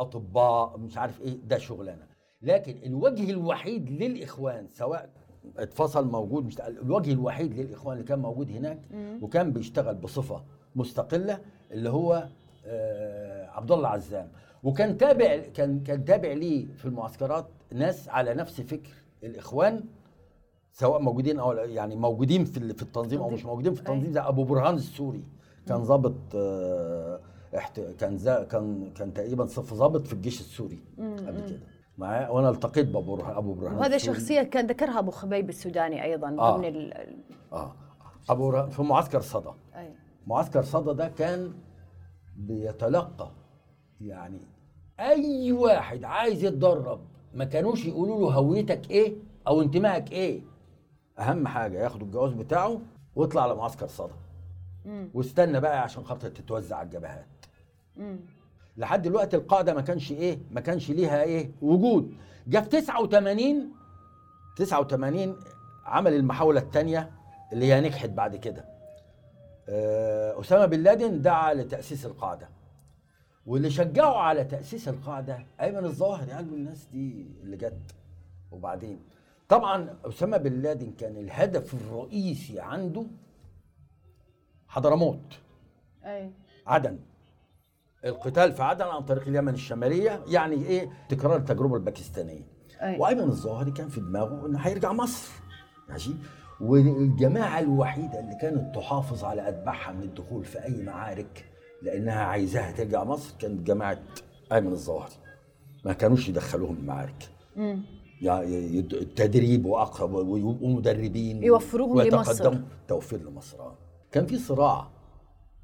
أطباء 0.00 0.78
مش 0.78 0.98
عارف 0.98 1.20
إيه 1.20 1.38
ده 1.44 1.58
شغلانة. 1.58 2.06
لكن 2.42 2.76
الوجه 2.86 3.30
الوحيد 3.30 3.90
للإخوان 3.90 4.66
سواء 4.72 5.10
اتفصل 5.58 6.08
موجود 6.08 6.46
مش 6.46 6.60
الوجه 6.60 7.12
الوحيد 7.12 7.54
للإخوان 7.60 7.96
اللي 7.96 8.08
كان 8.08 8.18
موجود 8.18 8.50
هناك 8.50 8.78
وكان 9.22 9.52
بيشتغل 9.52 9.94
بصفة 9.94 10.44
مستقلة 10.76 11.38
اللي 11.70 11.90
هو 11.90 12.28
آه، 12.66 13.46
عبد 13.50 13.72
الله 13.72 13.88
عزام. 13.88 14.28
وكان 14.62 14.96
تابع 14.98 15.36
كان 15.54 15.80
كان 15.82 16.04
تابع 16.04 16.32
ليه 16.32 16.66
في 16.74 16.84
المعسكرات؟ 16.84 17.46
ناس 17.72 18.08
على 18.08 18.34
نفس 18.34 18.60
فكر. 18.60 18.90
الإخوان 19.24 19.84
سواء 20.72 21.00
موجودين 21.02 21.38
أو 21.38 21.52
يعني 21.52 21.96
موجودين 21.96 22.44
في 22.44 22.74
في 22.74 22.82
التنظيم 22.82 23.20
أو 23.20 23.30
مش 23.30 23.44
موجودين 23.44 23.74
في 23.74 23.80
التنظيم 23.80 24.12
زي 24.12 24.20
أبو 24.20 24.44
برهان 24.44 24.74
السوري. 24.74 25.24
كان 25.68 25.82
ضابط 25.82 26.14
آه، 26.34 27.20
احت... 27.56 27.80
كان 27.80 28.16
زا... 28.18 28.44
كان 28.44 28.90
كان 28.90 29.14
تقريبا 29.14 29.46
صف 29.46 29.74
ضابط 29.74 30.06
في 30.06 30.12
الجيش 30.12 30.40
السوري 30.40 30.78
قبل 30.98 31.40
كده. 31.48 31.60
معايا؟ 31.98 32.28
وأنا 32.28 32.50
التقيت 32.50 32.86
بأبو 32.88 33.16
برهان 33.16 33.36
أبو 33.36 33.54
برهان 33.54 33.74
وهذا. 33.76 33.98
شخصية 33.98 34.42
كان 34.42 34.66
ذكرها 34.66 34.98
أبو 34.98 35.10
خبيب 35.10 35.48
السوداني 35.48 36.04
أيضا 36.04 36.36
آه. 36.38 36.56
ضمن 36.56 36.64
ال 36.64 36.92
ال- 36.94 37.16
آه. 37.52 37.72
أبو 38.30 38.50
برهان 38.50 38.70
في 38.70 38.82
معسكر 38.82 39.20
صدى. 39.20 39.50
أي. 39.76 39.94
معسكر 40.26 40.62
صدى 40.62 40.94
ده 40.94 41.08
كان 41.08 41.52
بيتلقى 42.36 43.30
يعني 44.00 44.40
أي 45.00 45.52
واحد 45.52 46.04
عايز 46.04 46.44
يتدرب 46.44 47.00
ما 47.34 47.44
كانوش 47.44 47.84
يقولوا 47.86 48.20
له 48.20 48.34
هويتك 48.36 48.90
إيه 48.90 49.14
أو 49.46 49.62
انتمائك 49.62 50.12
إيه. 50.12 50.40
أهم 51.18 51.48
حاجة 51.48 51.78
ياخدوا 51.78 52.06
الجواز 52.06 52.32
بتاعه 52.32 52.80
ويطلع 53.16 53.42
على 53.42 53.54
معسكر 53.54 53.86
صدى 53.86 54.12
واستنى 55.14 55.60
بقى 55.60 55.82
عشان 55.82 56.04
خاطر 56.04 56.28
تتوزع 56.28 56.76
على 56.76 56.86
الجبهات. 56.86 57.26
لحد 58.76 59.02
دلوقتي 59.02 59.36
القاعدة 59.36 59.74
ما 59.74 59.80
كانش 59.80 60.12
إيه 60.12 60.38
ما 60.50 60.60
كانش 60.60 60.90
ليها 60.90 61.22
إيه 61.22 61.50
وجود. 61.62 62.14
جه 62.46 62.58
في 62.60 62.68
89 62.68 63.68
89 64.56 65.36
عمل 65.84 66.14
المحاولة 66.14 66.60
الثانية 66.60 67.10
اللي 67.52 67.72
هي 67.72 67.80
نجحت 67.80 68.08
بعد 68.10 68.36
كده. 68.36 68.64
آه، 69.68 70.40
أسامة 70.40 70.66
بن 70.66 70.80
لادن 70.82 71.22
دعا 71.22 71.54
لتأسيس 71.54 72.06
القاعدة. 72.06 72.48
واللي 73.46 73.70
شجعوا 73.70 74.16
على 74.18 74.44
تأسيس 74.44 74.88
القاعدة 74.88 75.46
أيمن 75.60 75.84
الظاهري 75.84 76.32
قال 76.32 76.48
له 76.48 76.54
الناس 76.54 76.86
دي 76.92 77.26
اللي 77.42 77.56
جت. 77.56 77.94
وبعدين 78.50 79.00
طبعا 79.48 79.96
أسامة 80.04 80.36
بن 80.36 80.52
لادن 80.52 80.92
كان 80.92 81.16
الهدف 81.16 81.74
الرئيسي 81.74 82.60
عنده 82.60 83.06
حضرموت. 84.68 85.38
أي. 86.04 86.30
عدن. 86.66 86.98
القتال 88.04 88.52
في 88.52 88.62
عدن 88.62 88.84
عن 88.84 89.02
طريق 89.02 89.28
اليمن 89.28 89.54
الشمالية 89.54 90.24
يعني 90.28 90.54
إيه؟ 90.66 90.90
تكرار 91.08 91.36
التجربة 91.36 91.76
الباكستانية. 91.76 92.46
أي. 92.82 92.98
وأيمن 92.98 93.22
الظاهري 93.22 93.70
كان 93.70 93.88
في 93.88 94.00
دماغه 94.00 94.46
إنه 94.46 94.58
هيرجع 94.58 94.92
مصر. 94.92 95.30
ماشي؟ 95.88 96.14
والجماعة 96.60 97.58
الوحيدة 97.60 98.20
اللي 98.20 98.34
كانت 98.40 98.74
تحافظ 98.74 99.24
على 99.24 99.48
أتباعها 99.48 99.92
من 99.92 100.02
الدخول 100.02 100.44
في 100.44 100.64
أي 100.64 100.82
معارك 100.82 101.49
لأنها 101.82 102.22
عايزاها 102.24 102.72
ترجع 102.72 103.04
مصر 103.04 103.34
كانت 103.38 103.66
جماعة 103.66 103.98
ايمن 104.52 104.72
الظاهري 104.72 105.14
ما 105.84 105.92
كانوش 105.92 106.28
يدخلوهم 106.28 106.76
المعارك. 106.76 107.28
يعني 108.22 108.78
التدريب 108.80 109.66
وأقرب 109.66 110.12
ويبقوا 110.12 110.68
مدربين 110.68 111.42
يوفروهم. 111.42 111.96
لمصر. 112.16 112.44
توفير 112.88 113.22
لمصر 113.22 113.60
آه. 113.60 113.78
كان 114.12 114.26
في 114.26 114.38
صراع 114.38 114.88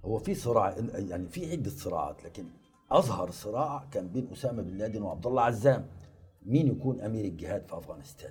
هو 0.05 0.19
في 0.19 0.35
صراع 0.35 0.77
يعني 0.95 1.29
في 1.29 1.51
عدة 1.51 1.71
صراعات 1.71 2.25
لكن 2.25 2.45
أظهر 2.91 3.31
صراع 3.31 3.85
كان 3.91 4.09
بين 4.09 4.29
أسامة 4.33 4.63
بن 4.63 4.77
لادن 4.77 5.03
وعبد 5.03 5.27
الله 5.27 5.43
عزام 5.43 5.87
مين 6.47 6.67
يكون 6.67 7.01
أمير 7.01 7.25
الجهاد 7.25 7.69
في 7.69 7.79
أفغانستان 7.79 8.31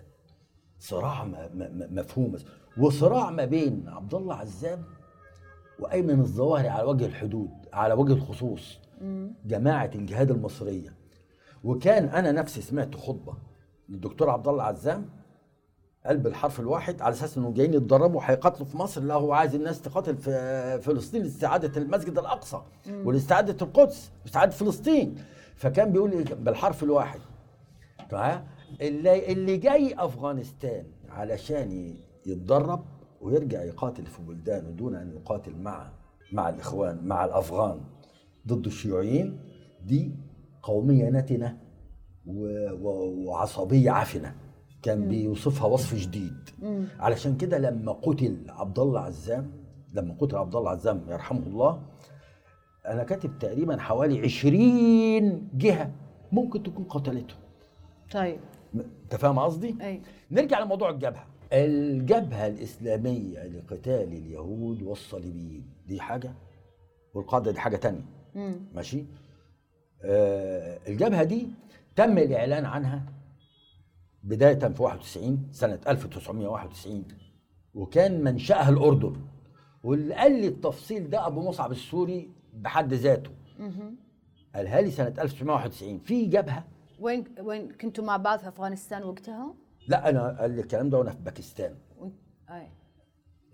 صراع 0.80 1.28
مفهوم 1.92 2.36
وصراع 2.78 3.30
ما 3.30 3.46
بين 3.46 3.86
عبد 3.88 4.14
الله 4.14 4.36
عزام 4.36 4.84
وأيمن 5.80 6.20
الظواهري 6.20 6.68
على 6.68 6.84
وجه 6.84 7.06
الحدود 7.06 7.52
على 7.76 7.94
وجه 7.94 8.14
الخصوص 8.14 8.80
جماعة 9.46 9.92
الجهاد 9.96 10.32
المصرية. 10.32 10.94
وكان 11.64 12.06
أنا 12.06 12.32
نفسي 12.32 12.62
سمعت 12.62 12.96
خطبة 12.96 13.34
للدكتور 13.90 14.30
عبد 14.30 14.48
الله 14.48 14.64
عزام 14.64 15.10
قال 16.06 16.18
بالحرف 16.18 16.60
الواحد 16.60 17.02
على 17.02 17.14
أساس 17.14 17.38
انهم 17.38 17.54
جايين 17.54 17.74
يتدربوا 17.74 18.22
هيقاتلوا 18.24 18.66
في 18.68 18.78
مصر. 18.78 19.02
لا 19.02 19.14
هو 19.14 19.34
عايز 19.34 19.56
الناس 19.56 19.82
تقاتل 19.82 20.18
في 20.18 20.80
فلسطين 20.82 21.24
لاستعادة 21.24 21.82
المسجد 21.82 22.18
الأقصى 22.18 22.62
ولاستعادة 23.04 23.66
القدس 23.66 24.12
واستعادة 24.24 24.52
فلسطين. 24.52 25.16
فكان 25.56 25.92
بيقول 25.92 26.12
إيه؟ 26.12 26.24
بالحرف 26.34 26.84
الواحد؟ 26.84 27.20
اللي 28.82 29.32
اللي 29.32 29.58
جاي 29.58 29.96
أفغانستان 29.98 30.86
علشان 31.10 31.96
يتدرب 32.26 32.86
ويرجع 33.22 33.64
يقاتل 33.64 34.06
في 34.06 34.22
بلدانه 34.22 34.70
دون 34.70 34.96
أن 34.96 35.12
يقاتل 35.12 35.56
مع 35.56 35.92
مع 36.32 36.50
الإخوان 36.50 37.00
مع 37.08 37.26
الأفغان 37.26 37.82
ضد 38.48 38.66
الشيوعيين 38.66 39.40
دي 39.86 40.12
قومية 40.64 41.10
نتنه 41.10 41.58
و- 42.28 42.72
و- 42.72 43.26
وعصبية 43.28 43.92
عفنه 43.92 44.36
كان 44.82 45.08
بيوصفها 45.08 45.68
وصف 45.68 45.96
جديد. 45.96 46.34
علشان 47.00 47.38
كده 47.38 47.58
لما 47.58 47.92
قتل 47.92 48.38
عبد 48.50 48.80
الله 48.80 49.00
عزام 49.00 49.52
لما 49.94 50.14
قتل 50.20 50.36
عبد 50.38 50.56
الله 50.56 50.70
عزام 50.72 51.02
يرحمه 51.08 51.48
الله 51.48 51.82
أنا 52.88 53.04
كاتب 53.04 53.40
تقريبا 53.40 53.78
حوالي 53.78 54.20
20 54.22 55.50
جهة 55.58 55.92
ممكن 56.32 56.64
تكون 56.64 56.86
قتلته. 56.86 57.36
طيب. 58.12 58.40
أنت 58.76 59.16
فاهم 59.16 59.40
قصدي؟ 59.40 59.76
نرجع 60.32 60.60
لموضوع 60.60 60.90
الجبهة. 60.90 61.26
الجبهة 61.54 62.48
الإسلامية 62.48 63.44
لقتال 63.48 64.14
اليهود 64.14 64.82
والصليبيين. 64.84 65.66
دي 65.86 66.02
حاجة 66.02 66.34
والقاعده 67.14 67.52
دي 67.52 67.60
حاجة 67.60 67.76
تانية. 67.78 68.06
مم. 68.36 68.56
ماشي؟ 68.74 69.06
آه 70.04 70.80
الجبهة 70.88 71.24
دي 71.24 71.48
تم 71.96 72.18
الإعلان 72.18 72.66
عنها 72.66 73.06
بداية 74.24 74.60
في 74.60 74.84
91 74.84 75.48
سنة 75.52 75.80
1991 75.88 77.04
وكان 77.74 78.24
منشأها 78.24 78.70
الأردن. 78.70 79.16
واللي 79.84 80.14
قال 80.16 80.32
لي 80.42 80.48
التفصيل 80.48 81.10
ده 81.10 81.28
أبو 81.28 81.42
مصعب 81.42 81.72
السوري 81.72 82.30
بحد 82.54 82.94
ذاته. 82.94 83.32
قالها 84.56 84.82
لي 84.82 84.92
سنة 84.92 85.14
1991 85.20 86.00
في 86.00 86.26
جبهة 86.26 86.64
وين 87.00 87.24
وين 87.40 87.72
كنتوا 87.72 88.04
مع 88.04 88.18
بعض 88.18 88.40
في 88.40 88.48
أفغانستان 88.48 89.04
وقتها؟ 89.04 89.54
لا 89.88 90.10
أنا 90.10 90.38
قال 90.42 90.52
لي 90.52 90.62
الكلام 90.62 90.90
ده 90.90 90.98
وأنا 91.00 91.12
في 91.12 91.18
باكستان. 91.18 91.76
أي. 92.50 92.68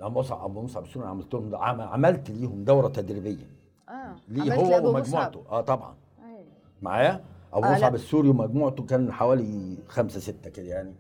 أبو 0.01 0.19
مصعب 0.19 0.45
أبو 0.51 0.61
مصعب 0.61 0.83
السوري 0.83 1.07
عملت 1.07 1.33
لهم؟ 1.33 1.55
عم- 1.55 1.81
عملت 1.81 2.29
ليهم 2.31 2.63
دورة 2.63 2.87
تدريبية. 2.87 3.47
آه. 3.89 4.15
ليه 4.27 4.55
هو 4.55 4.89
ومجموعته 4.89 5.39
مصعب. 5.41 5.53
آه 5.53 5.61
طبعا. 5.61 5.95
أي. 6.19 6.45
معايا؟ 6.81 7.23
أبو 7.53 7.65
آه، 7.67 7.75
مصعب. 7.75 7.95
السوري 7.95 8.29
ومجموعته 8.29 8.83
كان 8.85 9.11
حوالي 9.11 9.77
خمسة 9.87 10.19
ستة 10.19 10.49
كده 10.49 10.65
يعني. 10.67 10.93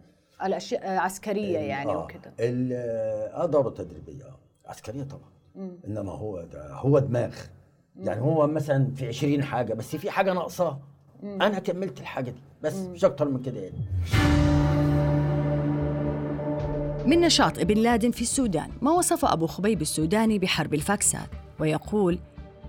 الأشياء 0.43 0.87
عسكرية 0.97 1.57
يعني 1.59 1.95
وكذا 1.95 2.33
ال- 2.39 2.73
آه 3.35 3.45
دورة 3.45 3.69
تدريبية. 3.69 4.23
آه 4.23 4.69
عسكرية 4.69 5.03
طبعا. 5.03 5.31
إنما 5.87 6.11
هو 6.11 6.41
ده 6.41 6.73
هو 6.73 6.99
دماغ. 6.99 7.35
يعني 7.95 8.21
هو 8.21 8.47
مثلا 8.47 8.91
في 8.95 9.07
20 9.07 9.43
حاجة 9.43 9.73
بس 9.73 9.95
في 9.95 10.11
حاجة 10.11 10.33
ناقصاه 10.33 10.79
أنا 11.23 11.59
كملت 11.59 11.99
الحاجة 11.99 12.31
دي 12.31 12.41
بس 12.63 12.75
مش 12.75 13.05
أكتر 13.05 13.29
من 13.29 13.41
كده 13.41 13.59
يعني. 13.59 13.77
من 17.05 17.19
نشاط 17.21 17.59
ابن 17.59 17.77
لادن 17.77 18.11
في 18.11 18.21
السودان 18.21 18.69
ما 18.81 18.91
وصف 18.91 19.25
أبو 19.25 19.47
خبيب 19.47 19.81
السوداني 19.81 20.39
بحرب 20.39 20.73
الفاكسات 20.73 21.29
ويقول 21.59 22.19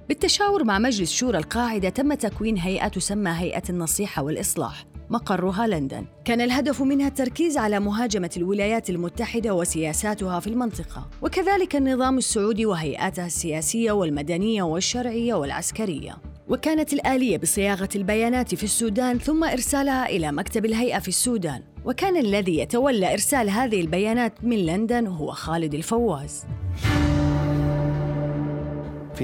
بالتشاور 0.09 0.65
مع 0.65 0.79
مجلس 0.79 1.13
شورى 1.13 1.39
القاعدة 1.39 1.89
تم 1.89 2.15
تكوين 2.15 2.59
هيئة 2.59 2.89
تسمى 2.89 3.31
هيئة 3.31 3.63
النصيحة 3.71 4.23
والإصلاح. 4.23 4.85
مقرها 5.13 5.67
لندن. 5.67 6.05
كان 6.25 6.41
الهدف 6.41 6.83
منها 6.83 7.09
التركيز 7.09 7.59
على 7.59 7.81
مهاجمة 7.81 8.31
الولايات 8.37 8.91
المتحدة 8.91 9.55
وسياساتها 9.55 10.41
في 10.41 10.47
المنطقة. 10.47 11.09
وكذلك 11.23 11.77
النظام 11.77 12.19
السعودي 12.19 12.67
وهيئاته 12.67 13.27
السياسية 13.27 13.93
والمدنية 13.93 14.63
والشرعية 14.63 15.35
والعسكرية. 15.35 16.17
وكانت 16.49 16.93
الآلية 16.93 17.39
بصياغة 17.39 17.89
البيانات 17.97 18.55
في 18.55 18.65
السودان 18.65 19.19
ثم 19.19 19.45
إرسالها 19.45 20.07
إلى 20.07 20.33
مكتب 20.33 20.65
الهيئة 20.65 20.99
في 20.99 21.09
السودان. 21.09 21.63
وكان 21.85 22.17
الذي 22.17 22.59
يتولى 22.59 23.13
إرسال 23.13 23.51
هذه 23.51 23.81
البيانات 23.81 24.45
من 24.45 24.67
لندن 24.67 25.07
هو 25.07 25.31
خالد 25.31 25.75
الفواز. 25.75 26.45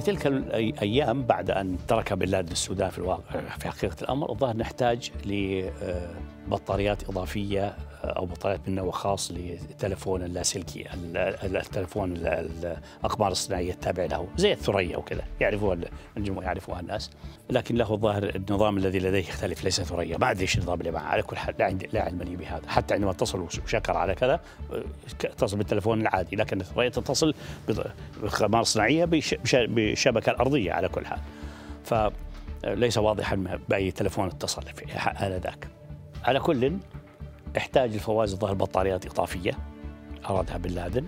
في 0.01 0.05
تلك 0.05 0.27
الأيام 0.27 1.23
بعد 1.23 1.51
أن 1.51 1.77
ترك 1.89 2.13
بن 2.13 2.27
لادن 2.29 2.53
السودان 2.53 2.91
في 2.91 2.99
الواقع 2.99 3.41
في 3.59 3.69
حقيقة 3.69 3.97
الأمر 4.03 4.33
الظاهر 4.33 4.57
نحتاج 4.57 5.11
لبطاريات 6.49 7.09
إضافية 7.09 7.75
أو 8.05 8.27
بطاريات 8.27 8.61
من 8.69 8.75
نوع 8.75 8.91
خاص 8.91 9.31
للتلفون 9.31 10.23
اللاسلكي 10.23 10.81
ال- 10.95 11.17
ال- 11.17 11.57
التلفون 11.57 12.13
ال- 12.13 12.27
ال- 12.27 12.77
الاقمار 13.01 13.33
الصناعية 13.33 13.73
التابع 13.73 14.05
له 14.05 14.29
زي 14.37 14.53
الثريا 14.53 14.97
وكذا 14.97 15.23
يعرفوها 15.41 15.75
ال- 15.75 15.89
الجمهور 16.17 16.45
يعرفوها 16.45 16.81
الناس. 16.81 17.11
لكن 17.51 17.75
له 17.75 17.95
الظاهر 17.95 18.23
النظام 18.37 18.77
الذي 18.77 18.99
لديه 18.99 19.19
يختلف 19.19 19.65
ليس 19.65 19.81
ثريا. 19.81 20.19
ما 20.19 20.31
أدري 20.31 20.47
النظام 20.57 20.81
اللي 20.81 20.91
معه 20.91 21.03
على 21.03 21.23
كل 21.23 21.37
حال 21.37 21.55
لا 21.59 21.71
لا 21.93 22.03
علم 22.03 22.23
لي 22.23 22.37
بهذا. 22.37 22.69
حتى 22.69 22.95
عندما 22.95 23.11
اتصل 23.11 23.41
وش- 23.41 23.59
وشكر 23.59 23.97
على 23.97 24.15
كذا 24.15 24.41
ك- 25.19 25.25
اتصل 25.27 25.57
بالتلفون 25.57 26.01
العادي. 26.01 26.37
لكن 26.37 26.61
الثريا 26.61 26.89
تتصل 26.89 27.35
باقمار 28.23 28.63
صناعية 28.63 29.05
بش- 29.05 29.35
بش- 29.35 29.55
بالشبكه 29.57 30.31
الارضيه 30.31 30.73
على 30.73 30.89
كل 30.89 31.07
حال. 31.07 31.19
فليس 31.85 32.99
واضحا 32.99 33.59
بأي 33.69 33.91
تلفون 33.91 34.27
اتصل 34.27 34.63
في 34.63 34.99
ح- 34.99 35.23
آنذاك. 35.23 35.69
على 36.25 36.41
كل 36.41 36.79
احتاج 37.57 37.95
الفواز 37.95 38.33
الظاهر 38.33 38.55
بطاريات 38.55 39.07
إضافية 39.07 39.53
أرادها 40.31 40.57
بن 40.57 40.71
لادن 40.71 41.07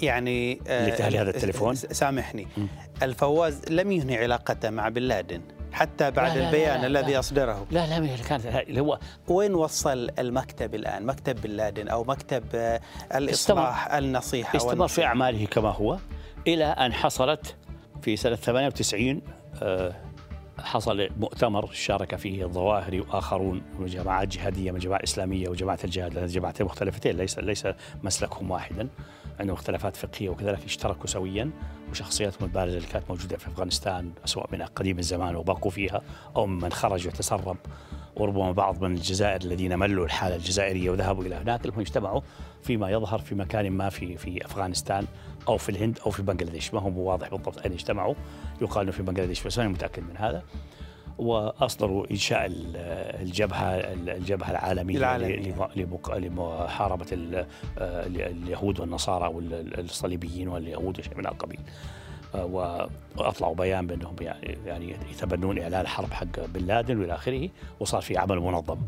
يعني 0.00 0.60
آه، 0.68 0.88
لتهلي 0.88 1.18
هذا 1.18 1.30
التليفون؟ 1.30 1.74
سامحني 1.74 2.46
م. 2.56 2.66
الفواز 3.02 3.62
لم 3.70 3.92
ينهي 3.92 4.16
علاقته 4.16 4.70
مع 4.70 4.88
بن 4.88 5.02
لادن 5.02 5.40
حتى 5.72 6.10
بعد 6.10 6.30
لا، 6.30 6.34
لا، 6.34 6.40
لا، 6.40 6.48
البيان 6.48 6.80
لا، 6.80 6.86
الذي 6.86 7.12
لا. 7.12 7.18
أصدره 7.18 7.66
لا 7.70 8.00
لا 8.00 8.16
كانت 8.28 8.46
اللي 8.46 8.80
هو 8.80 8.98
وين 9.28 9.54
وصل 9.54 10.10
المكتب 10.18 10.74
الآن 10.74 11.06
مكتب 11.06 11.40
بن 11.40 11.50
لادن 11.50 11.88
أو 11.88 12.04
مكتب 12.04 12.44
آه، 12.54 12.80
الإصلاح 13.14 13.94
النصيحة 13.94 14.56
استمر 14.56 14.88
في. 14.88 15.04
أعماله 15.04 15.46
كما 15.46 15.70
هو 15.70 15.98
إلى 16.46 16.64
أن 16.64 16.92
حصلت 16.92 17.56
في 18.02 18.16
سنة 18.16 18.36
98 18.36 19.22
آه، 19.62 19.92
حصل 20.60 21.08
مؤتمر 21.16 21.70
شارك 21.72 22.16
فيه 22.16 22.44
الظواهري 22.44 23.00
واخرون 23.00 23.62
من 23.78 23.86
جماعات 23.86 24.28
جهادية 24.28 24.70
من 24.70 24.76
الجماعه 24.76 24.98
الاسلاميه 24.98 25.48
وجماعة 25.48 25.78
الجهاد 25.84 26.14
لأن 26.14 26.26
جماعتين 26.26 26.66
مختلفتين 26.66 27.16
ليس 27.16 27.38
ليس 27.38 27.68
مسلكهم 28.02 28.50
واحدا. 28.50 28.88
عندهم 29.40 29.56
اختلافات 29.56 29.96
فقهية 29.96 30.28
وكذلك 30.28 30.64
اشتركوا 30.64 31.06
سويا 31.06 31.50
وشخصياتهم 31.90 32.48
البارزه 32.48 32.76
اللي 32.76 32.88
كانت 32.88 33.04
موجودة 33.10 33.36
في 33.36 33.46
أفغانستان 33.46 34.12
سواء 34.24 34.48
من 34.52 34.62
قديم 34.62 34.98
الزمان 34.98 35.36
وبقوا 35.36 35.70
فيها 35.70 36.02
أو 36.36 36.46
من 36.46 36.72
خرج 36.72 37.06
وتسرب. 37.06 37.56
وربما 38.16 38.52
بعض 38.52 38.84
من 38.84 38.94
الجزائر 38.94 39.40
الذين 39.40 39.78
ملوا 39.78 40.04
الحالة 40.04 40.36
الجزائرية 40.36 40.90
وذهبوا 40.90 41.24
إلى 41.24 41.34
هناك 41.34 41.64
المهم 41.64 41.80
اجتمعوا 41.80 42.20
فيما 42.62 42.90
يظهر 42.90 43.18
في 43.18 43.34
مكان 43.34 43.70
ما 43.70 43.88
في 43.88 44.16
في 44.16 44.44
أفغانستان. 44.44 45.06
أو 45.48 45.56
في 45.56 45.68
الهند 45.68 45.98
أو 46.06 46.10
في 46.10 46.22
بنغلاديش. 46.22 46.74
ما 46.74 46.80
هو 46.80 47.10
واضح 47.10 47.28
بالضبط 47.28 47.58
أين 47.58 47.72
اجتمعوا. 47.72 48.14
يقال 48.62 48.82
إنه 48.82 48.92
في 48.92 49.02
بنغلاديش 49.02 49.42
بس 49.46 49.58
ماني 49.58 49.70
متأكد 49.72 50.02
من 50.02 50.16
هذا. 50.16 50.42
وأصدروا 51.18 52.06
إنشاء 52.10 52.46
ال- 52.46 52.76
الجبهة 53.22 53.74
الجبهة 54.16 54.50
العالمية 54.50 55.16
لمحاربة 56.16 57.06
آه، 57.78 58.06
اليهود 58.06 58.80
والنصارى 58.80 59.28
والصليبيين 59.34 60.48
واليهود 60.48 60.98
وشيء 60.98 61.16
من 61.16 61.26
القبيل. 61.26 61.60
آه، 62.34 62.44
وأطلعوا 63.16 63.54
بيان 63.54 63.86
بأنهم 63.86 64.16
يعني 64.20 64.58
يعني 64.66 64.94
يتبنون 65.12 65.58
إعلان 65.58 65.86
حرب 65.86 66.12
حق 66.12 66.46
بن 66.46 66.66
لادن 66.66 67.00
وإلى 67.00 67.14
آخره 67.14 67.48
وصار 67.80 68.00
في 68.02 68.18
عمل 68.18 68.40
منظم. 68.40 68.78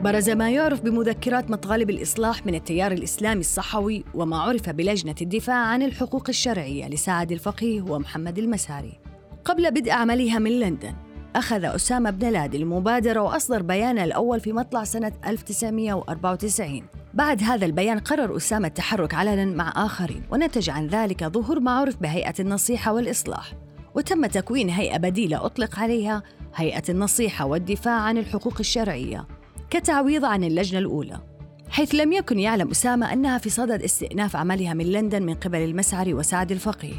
برز 0.00 0.30
ما 0.30 0.50
يعرف 0.50 0.80
بمذكرات 0.80 1.50
مطالب 1.50 1.90
الإصلاح 1.90 2.46
من 2.46 2.54
التيار 2.54 2.92
الإسلامي 2.92 3.40
الصحوي 3.40 4.04
وما 4.14 4.38
عرف 4.38 4.70
بلجنة 4.70 5.14
الدفاع 5.22 5.56
عن 5.56 5.82
الحقوق 5.82 6.24
الشرعية 6.28 6.88
لسعد 6.88 7.32
الفقيه 7.32 7.82
ومحمد 7.82 8.38
المساري. 8.38 9.00
قبل 9.44 9.70
بدء 9.70 9.90
عملها 9.90 10.38
من 10.38 10.60
لندن 10.60 10.94
أخذ 11.36 11.64
أسامة 11.64 12.10
بن 12.10 12.28
لادن 12.28 12.60
المبادرة 12.60 13.20
وأصدر 13.20 13.62
بيانه 13.62 14.04
الأول 14.04 14.40
في 14.40 14.52
مطلع 14.52 14.84
سنة 14.84 15.12
1994 15.26 16.82
بعد 17.14 17.42
هذا 17.42 17.66
البيان 17.66 17.98
قرر 17.98 18.36
أسامة 18.36 18.68
التحرك 18.68 19.14
علنا 19.14 19.44
مع 19.44 19.72
آخرين 19.76 20.22
ونتج 20.30 20.70
عن 20.70 20.86
ذلك 20.86 21.24
ظهور 21.24 21.60
ما 21.60 21.70
عرف 21.70 21.96
بهيئة 21.96 22.34
النصيحة 22.40 22.92
والإصلاح. 22.92 23.52
وتم 23.94 24.26
تكوين 24.26 24.70
هيئة 24.70 24.96
بديلة 24.98 25.46
أطلق 25.46 25.78
عليها 25.78 26.22
هيئة 26.54 26.82
النصيحة 26.88 27.46
والدفاع 27.46 28.00
عن 28.00 28.18
الحقوق 28.18 28.56
الشرعية. 28.60 29.39
كتعويض 29.70 30.24
عن 30.24 30.44
اللجنة 30.44 30.78
الأولى 30.78 31.20
حيث 31.68 31.94
لم 31.94 32.12
يكن 32.12 32.38
يعلم 32.38 32.70
أسامة 32.70 33.12
أنها 33.12 33.38
في 33.38 33.50
صدد 33.50 33.82
استئناف 33.82 34.36
عملها 34.36 34.74
من 34.74 34.86
لندن 34.86 35.22
من 35.22 35.34
قبل 35.34 35.58
المسعري 35.58 36.14
وسعد 36.14 36.52
الفقيه. 36.52 36.94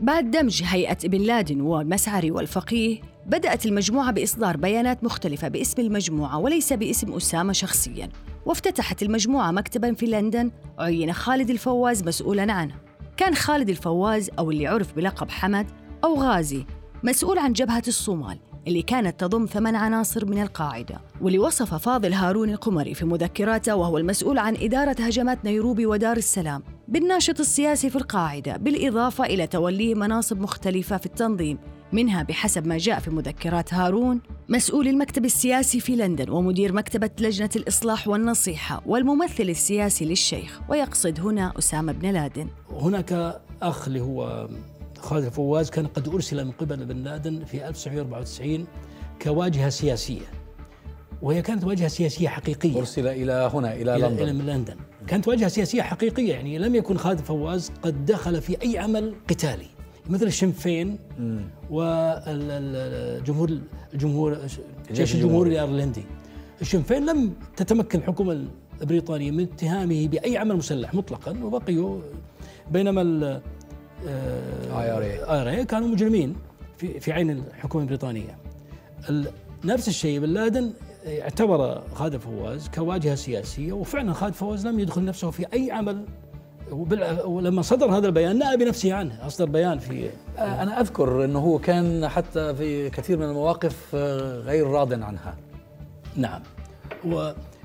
بعد 0.00 0.30
دمج 0.30 0.62
هيئة 0.64 0.98
ابن 1.04 1.20
لادن 1.20 1.60
والمسعري 1.60 2.30
والفقيه 2.30 3.00
بدأت 3.26 3.66
المجموعة 3.66 4.12
بإصدار 4.12 4.56
بيانات 4.56 5.04
مختلفة 5.04 5.48
باسم 5.48 5.82
المجموعة 5.82 6.38
وليس 6.38 6.72
باسم 6.72 7.12
أسامة 7.12 7.52
شخصياً 7.52 8.08
وافتتحت 8.46 9.02
المجموعة 9.02 9.50
مكتباً 9.50 9.94
في 9.94 10.06
لندن 10.06 10.50
عين 10.78 11.12
خالد 11.12 11.50
الفواز 11.50 12.02
مسؤولاً 12.02 12.52
عنه. 12.52 12.74
كان 13.16 13.34
خالد 13.34 13.68
الفواز 13.68 14.30
أو 14.38 14.50
اللي 14.50 14.66
عرف 14.66 14.92
بلقب 14.92 15.30
حمد 15.30 15.66
أو 16.04 16.14
غازي 16.14 16.64
مسؤول 17.02 17.38
عن 17.38 17.52
جبهة 17.52 17.82
الصومال 17.88 18.38
اللي 18.66 18.82
كانت 18.82 19.20
تضم 19.20 19.46
ثمان 19.46 19.76
عناصر 19.76 20.26
من 20.26 20.42
القاعدة 20.42 21.00
واللي 21.20 21.38
وصف 21.38 21.74
فاضل 21.74 22.12
هارون 22.12 22.50
القمري 22.50 22.94
في 22.94 23.04
مذكراته 23.04 23.76
وهو 23.76 23.98
المسؤول 23.98 24.38
عن 24.38 24.56
إدارة 24.56 24.96
هجمات 25.00 25.44
نيروبي 25.44 25.86
ودار 25.86 26.16
السلام 26.16 26.62
بالناشط 26.88 27.40
السياسي 27.40 27.90
في 27.90 27.96
القاعدة 27.96 28.56
بالإضافة 28.56 29.24
إلى 29.24 29.46
توليه 29.46 29.94
مناصب 29.94 30.40
مختلفة 30.40 30.96
في 30.96 31.06
التنظيم 31.06 31.58
منها 31.92 32.22
بحسب 32.22 32.66
ما 32.66 32.78
جاء 32.78 32.98
في 32.98 33.10
مذكرات 33.10 33.74
هارون 33.74 34.20
مسؤول 34.48 34.88
المكتب 34.88 35.24
السياسي 35.24 35.80
في 35.80 35.96
لندن 35.96 36.30
ومدير 36.30 36.72
مكتبة 36.72 37.10
لجنة 37.20 37.50
الإصلاح 37.56 38.08
والنصيحة 38.08 38.82
والممثل 38.86 39.42
السياسي 39.42 40.04
للشيخ 40.04 40.60
ويقصد 40.68 41.20
هنا 41.20 41.52
أسامة 41.58 41.92
بن 41.92 42.10
لادن. 42.10 42.48
هناك 42.70 43.40
أخ 43.62 43.86
اللي 43.88 44.00
هو 44.00 44.48
خالد 45.02 45.24
الفواز 45.24 45.70
كان 45.70 45.86
قد 45.86 46.08
أرسل 46.08 46.44
من 46.44 46.50
قبل 46.50 46.84
بن 46.84 46.96
لادن 46.96 47.44
في 47.44 47.68
1994 47.68 48.66
كواجهة 49.22 49.68
سياسية 49.68 50.26
وهي 51.22 51.42
كانت 51.42 51.64
واجهة 51.64 51.88
سياسية 51.88 52.28
حقيقية. 52.28 52.78
أرسل 52.78 53.06
إلى 53.06 53.50
هنا 53.54 53.74
إلى, 53.74 53.96
إلى, 53.96 54.06
لندن. 54.06 54.22
إلى 54.22 54.52
لندن. 54.52 54.76
كانت 55.06 55.28
واجهة 55.28 55.48
سياسية 55.48 55.82
حقيقية 55.82 56.32
يعني 56.32 56.58
لم 56.58 56.74
يكن 56.74 56.96
خالد 56.96 57.18
الفواز 57.18 57.72
قد 57.82 58.04
دخل 58.06 58.40
في 58.40 58.62
أي 58.62 58.78
عمل 58.78 59.14
قتالي 59.28 59.66
مثل 60.10 60.26
الشنفين 60.26 60.98
والجمهور 61.70 63.58
الجمهور 63.94 64.38
جيش 64.92 65.14
الجمهوري 65.14 65.46
الإيرلندي. 65.46 66.04
الشنفين 66.60 67.06
لم 67.06 67.32
تتمكن 67.56 67.98
الحكومة 67.98 68.44
البريطانية 68.80 69.30
من 69.30 69.40
اتهامه 69.42 70.08
بأي 70.08 70.36
عمل 70.36 70.56
مسلح 70.56 70.94
مطلقا 70.94 71.44
وبقيوا 71.44 72.00
بينما 72.70 73.40
ال 74.06 74.45
IRA 74.45 75.64
كانوا 75.64 75.88
مجرمين 75.88 76.36
في 76.76 77.00
في 77.00 77.12
عين 77.12 77.30
الحكومة 77.30 77.82
البريطانية. 77.84 78.38
نفس 79.64 79.88
الشيء 79.88 80.20
بن 80.20 80.28
لادن 80.28 80.72
اعتبر 81.06 81.82
خالد 81.94 82.16
فواز 82.16 82.68
كواجهة 82.68 83.14
سياسية 83.14 83.72
وفعلا 83.72 84.12
خالد 84.12 84.34
فواز 84.34 84.66
لم 84.66 84.80
يدخل 84.80 85.04
نفسه 85.04 85.30
في 85.30 85.46
أي 85.52 85.70
عمل. 85.70 86.04
ولما 87.24 87.62
صدر 87.62 87.86
هذا 87.86 88.06
البيان 88.06 88.38
نأى 88.38 88.56
بنفسه 88.56 88.94
عنه 88.94 89.26
أصدر 89.26 89.44
بيان 89.44 89.78
في 89.78 90.10
أنا 90.38 90.80
أذكر 90.80 91.24
أنه 91.24 91.38
هو 91.38 91.58
كان 91.58 92.08
حتى 92.08 92.54
في 92.54 92.90
كثير 92.90 93.16
من 93.18 93.24
المواقف 93.24 93.94
غير 94.44 94.66
راض 94.66 94.92
عنها. 94.92 95.36
نعم. 96.16 96.42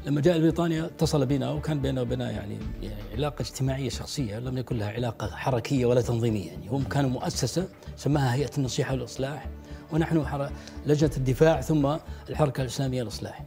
ولما 0.06 0.22
جاء 0.22 0.38
لبريطانيا 0.38 0.86
اتصل 0.86 1.26
بنا 1.26 1.52
وكان 1.52 1.80
بينه 1.80 2.02
وبيننا 2.02 2.32
يعني, 2.32 2.58
يعني 2.82 3.02
علاقة 3.14 3.42
اجتماعية 3.42 3.90
شخصية 3.90 4.40
لم 4.40 4.58
يكن 4.58 4.78
لها 4.78 4.92
علاقة 4.92 5.28
حركية 5.28 5.86
ولا 5.86 6.02
تنظيمية 6.02 6.48
يعني. 6.52 6.68
هم 6.70 6.84
كانوا 6.84 7.10
مؤسسة 7.10 7.68
سماها 7.96 8.34
هيئة 8.34 8.52
النصيحة 8.58 8.94
والإصلاح 8.94 9.50
ونحن 9.94 10.50
لجنة 10.86 11.12
الدفاع 11.18 11.62
ثم 11.62 11.98
الحركة 12.30 12.62
الإسلامية 12.62 13.02
للإصلاح 13.02 13.44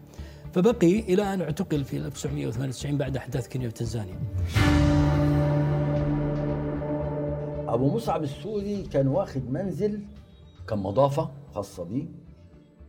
فبقي 0.54 1.00
إلى 1.00 1.34
أن 1.34 1.40
اعتقل 1.40 1.84
في 1.84 1.96
1998 1.96 2.98
بعد 2.98 3.16
أحداث 3.16 3.48
كينيا 3.48 3.68
وتنزانيا 3.68 4.18
أبو 7.68 7.94
مصعب 7.94 8.22
السوري 8.22 8.82
كان 8.82 9.08
واخد 9.08 9.50
منزل 9.50 10.00
كان 10.68 10.78
مضافه 10.78 11.30
خاصة 11.54 11.84
بيه 11.84 12.04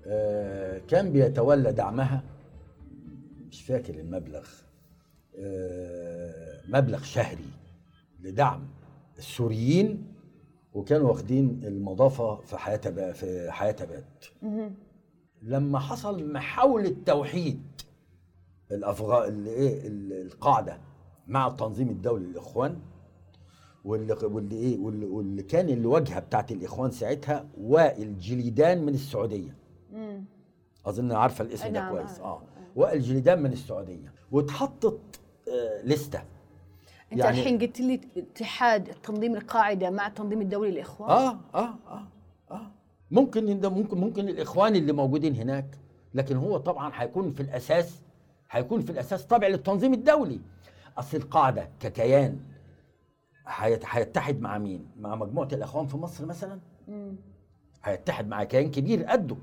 آه 0.07 0.81
كان 0.87 1.11
بيتولى 1.11 1.71
دعمها. 1.73 2.23
مش 3.61 3.67
فاكر 3.67 3.99
المبلغ. 3.99 4.47
آه 5.39 6.61
مبلغ 6.67 7.03
شهري 7.03 7.45
لدعم 8.21 8.67
السوريين 9.17 10.03
وكانوا 10.73 11.09
واخدين 11.09 11.61
المضافة 11.63 12.35
في 12.35 12.57
حياة 12.57 13.11
في 13.11 13.51
حياة 13.51 13.75
اباد 13.81 14.05
لما 15.41 15.79
حصل 15.79 16.31
محاولة 16.33 16.95
توحيد 17.05 17.61
الافغان 18.71 19.45
إيه 19.47 19.81
القاعدة 19.85 20.77
مع 21.27 21.47
التنظيم 21.47 21.89
الدولي 21.89 22.25
للإخوان 22.25 22.79
واللي 23.85 24.13
واللي 24.13 24.55
إيه 24.55 24.77
واللي, 24.79 25.05
واللي 25.05 25.43
كان 25.43 25.69
الواجهة 25.69 26.19
بتاعت 26.19 26.51
الإخوان 26.51 26.91
ساعتها 26.91 27.45
وائل 27.57 28.19
جليدان 28.19 28.85
من 28.85 28.93
السعودية. 28.93 29.55
مم. 29.93 30.25
أظن 30.85 31.11
عارفة 31.11 31.43
الاسم 31.43 31.63
ده 31.67 31.71
نعم، 31.71 31.95
كويس. 31.95 32.19
آه. 32.19 32.41
وائل 32.75 33.01
جليدان 33.01 33.41
من 33.41 33.53
السعودية. 33.53 34.13
واتحطت 34.31 34.99
آه 35.47 35.81
لستة. 35.83 36.19
أنت 37.11 37.19
يعني 37.19 37.39
الحين 37.39 37.59
قلت 37.59 37.79
لي 37.79 38.01
اتحاد 38.17 38.83
تنظيم 39.03 39.35
القاعدة 39.35 39.89
مع 39.89 40.07
التنظيم 40.07 40.41
الدولي 40.41 40.71
للإخوان. 40.71 41.09
آه 41.09 41.39
آه 41.55 41.73
آه 41.87 42.07
آه. 42.51 42.71
ممكن 43.11 43.61
ممكن 43.69 43.97
ممكن 43.97 44.29
الإخوان 44.29 44.75
اللي 44.75 44.91
موجودين 44.91 45.35
هناك. 45.35 45.77
لكن 46.13 46.35
هو 46.35 46.57
طبعا 46.57 46.91
هيكون 46.95 47.31
في 47.31 47.39
الأساس 47.39 48.01
هيكون 48.51 48.81
في 48.81 48.91
الأساس 48.91 49.27
تابع 49.27 49.47
للتنظيم 49.47 49.93
الدولي. 49.93 50.39
أصل 50.97 51.17
القاعدة 51.17 51.69
ككيان 51.79 52.39
هيتحد 53.47 54.41
مع 54.41 54.57
مين؟ 54.57 54.87
مع 54.99 55.15
مجموعة 55.15 55.47
الإخوان 55.53 55.87
في 55.87 55.97
مصر 55.97 56.25
مثلا؟ 56.25 56.59
هيتحد 57.83 58.27
مع 58.27 58.43
كيان 58.43 58.71
كبير 58.71 59.03
قده. 59.03 59.35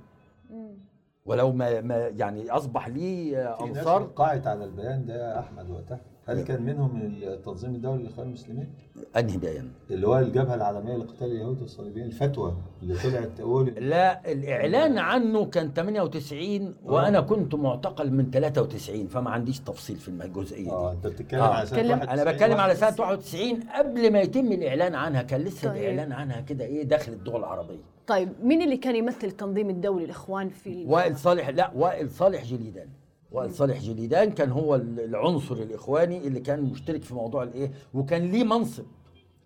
ولو 1.28 1.52
ما, 1.52 1.80
ما 1.80 1.96
يعني 1.96 2.50
أصبح 2.50 2.88
ليه 2.88 3.54
انصار 3.60 4.02
وقعت 4.02 4.46
على 4.46 4.64
البيان 4.64 5.06
ده 5.06 5.14
يا 5.14 5.38
أحمد 5.40 5.70
وقتها. 5.70 6.00
هل 6.28 6.40
كان 6.40 6.62
منهم 6.62 6.94
من 6.94 7.22
التنظيم 7.22 7.74
الدولي 7.74 8.02
للاخوان 8.02 8.26
المسلمين؟ 8.26 8.68
أنهي 9.16 9.36
بيان؟ 9.36 9.70
اللي 9.90 10.08
هو 10.08 10.18
الجبهة 10.18 10.54
العالمية 10.54 10.96
لقتال 10.96 11.32
اليهود 11.32 11.60
والصليبيين 11.62 12.06
الفتوى 12.06 12.56
اللي 12.82 12.94
طلعت 12.94 13.28
تقول 13.38 13.66
لا 13.66 14.32
الإعلان 14.32 14.98
عنه 14.98 15.44
كان 15.44 15.72
98 15.74 16.74
وأنا 16.84 17.20
كنت 17.20 17.54
معتقل 17.54 18.10
من 18.12 18.30
93 18.30 19.06
فما 19.06 19.30
عنديش 19.30 19.60
تفصيل 19.60 19.96
في 19.96 20.08
الجزئية 20.08 20.64
دي 20.64 20.70
آه 20.70 20.92
أنت 20.92 21.06
بتتكلم 21.06 21.40
آه. 21.40 21.54
على 21.54 21.66
سنه 21.66 21.78
91 21.78 22.08
أنا 22.18 22.32
بتكلم 22.32 22.60
على 22.60 22.74
سنة 22.74 22.94
91 22.98 23.60
قبل 23.62 24.12
ما 24.12 24.20
يتم 24.20 24.52
الإعلان 24.52 24.94
عنها 24.94 25.22
كان 25.22 25.40
لسه 25.40 25.68
طيب. 25.68 25.82
الإعلان 25.82 26.12
عنها 26.12 26.40
كده 26.40 26.64
إيه 26.64 26.82
داخل 26.82 27.12
الدول 27.12 27.40
العربية 27.40 27.82
طيب 28.06 28.28
مين 28.42 28.62
اللي 28.62 28.76
كان 28.76 28.96
يمثل 28.96 29.26
التنظيم 29.26 29.70
الدولي 29.70 30.04
الاخوان 30.04 30.48
في 30.48 30.84
وائل 30.86 31.16
صالح 31.16 31.48
لا 31.48 31.70
وائل 31.76 32.10
صالح 32.10 32.44
جليدان 32.44 32.88
وائل 33.32 33.54
صالح 33.54 33.80
جليدان 33.80 34.30
كان 34.32 34.50
هو 34.50 34.74
العنصر 34.76 35.54
الإخواني 35.54 36.18
اللي 36.26 36.40
كان 36.40 36.62
مشترك 36.62 37.02
في 37.02 37.14
موضوع 37.14 37.42
الإيه؟ 37.42 37.70
وكان 37.94 38.22
ليه 38.30 38.44
منصب 38.44 38.84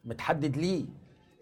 متحدد 0.05 0.57
ليه. 0.57 0.85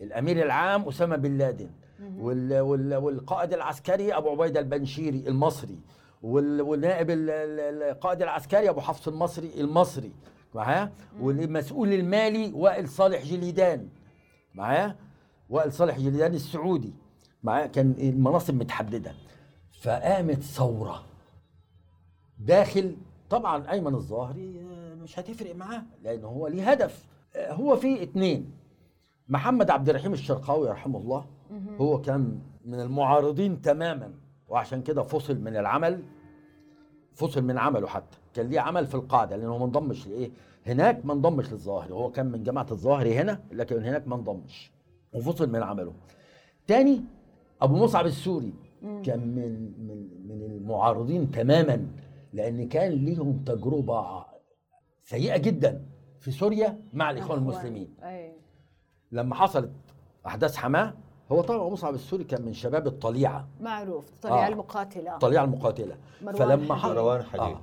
الأمير 0.01 0.43
العام 0.43 0.89
أسامة 0.89 1.17
بن 1.17 1.39
لادن 1.39 1.71
وال 2.19 2.61
وال 2.61 2.95
والقائد 2.95 3.53
العسكري 3.53 4.13
أبو 4.17 4.29
عبيدة 4.31 4.61
البنشيري 4.61 5.25
المصري 5.29 5.79
والنائب 6.23 7.07
القائد 7.11 8.23
العسكري 8.23 8.69
أبو 8.69 8.81
حفص 8.81 9.09
المصري 9.09 9.51
المصري 9.61 10.13
معاه؟ 10.55 10.91
والمسؤول 11.21 11.93
المالي 11.93 12.53
وائل 12.55 12.89
صالح 12.89 13.25
جليدان 13.25 13.89
معاه؟ 14.55 14.97
وائل 15.51 15.73
صالح 15.73 15.99
جليدان 15.99 16.35
السعودي 16.35 16.93
معاه؟ 17.43 17.67
كان 17.67 17.95
المناصب 17.99 18.55
متحددة. 18.55 19.13
فقامت 19.83 20.43
ثورة. 20.43 21.05
داخل 22.41 22.97
طبعا 23.31 23.71
أيمن 23.71 23.95
الظاهري 23.95 24.53
مش 25.03 25.19
هتفرق 25.19 25.55
معاه 25.55 25.83
لأن 26.05 26.25
هو 26.25 26.47
ليه 26.47 26.71
هدف. 26.71 27.07
هو 27.37 27.77
في 27.77 28.03
اتنين. 28.03 28.51
محمد 29.29 29.71
عبد 29.71 29.89
الرحيم 29.89 30.13
الشرقاوي 30.13 30.69
رحمه 30.69 30.99
الله 30.99 31.25
هو 31.81 32.01
كان 32.01 32.39
من 32.65 32.81
المعارضين 32.81 33.63
تماما 33.63 34.13
وعشان 34.49 34.83
كده 34.83 35.03
فصل 35.03 35.41
من 35.41 35.57
العمل 35.57 36.03
فصل 37.15 37.43
من 37.43 37.59
عمله 37.59 37.87
حتى. 37.87 38.19
كان 38.35 38.47
ليه 38.47 38.61
عمل 38.61 38.87
في 38.87 38.95
القاعدة 38.95 39.37
لأنه 39.37 39.59
ما 39.59 39.65
انضمش 39.65 40.07
لإيه؟ 40.07 40.31
هناك 40.67 41.07
ما 41.07 41.13
انضمش 41.13 41.53
للظاهري. 41.53 41.93
هو 41.93 42.11
كان 42.11 42.27
من 42.27 42.43
جماعة 42.43 42.67
الظاهري 42.71 43.19
هنا 43.19 43.41
لكن 43.53 43.85
هناك 43.85 44.09
ما 44.09 44.15
انضمش. 44.15 44.71
وفصل 45.13 45.51
من 45.51 45.63
عمله. 45.63 45.93
تاني 46.67 47.01
أبو 47.63 47.77
مصعب 47.77 48.07
السوري. 48.07 48.53
كان 48.83 49.21
من 49.21 49.73
من 49.89 50.09
من 50.29 50.43
المعارضين 50.43 51.31
تماما. 51.31 51.87
لأن 52.33 52.69
كان 52.69 52.93
ليهم 52.93 53.45
تجربة 53.47 54.25
سيئة 55.03 55.37
جدا 55.37 55.85
في 56.21 56.31
سوريا 56.31 56.79
مع 56.93 57.11
الإخوان 57.11 57.39
المسلمين 57.39 57.95
أي. 58.03 58.33
لما 59.13 59.35
حصلت 59.35 59.73
أحداث 60.27 60.57
حماة 60.57 60.95
هو 61.33 61.41
طبعا 61.43 61.69
مصعب 61.71 61.95
السوري 61.95 62.25
كان 62.25 62.43
من 62.43 62.53
شباب 62.53 62.87
الطليعة 62.87 63.49
معروف 63.61 64.11
طليعة 64.23 64.47
آه. 64.47 64.49
المقاتلة 64.49 65.15
الطليعة 65.15 65.45
المقاتلة 65.45 65.97
مروان 66.23 66.37
فلما 66.39 66.75
حديد. 66.75 66.95
مروان 66.97 67.23
حديد. 67.23 67.41
آه. 67.43 67.61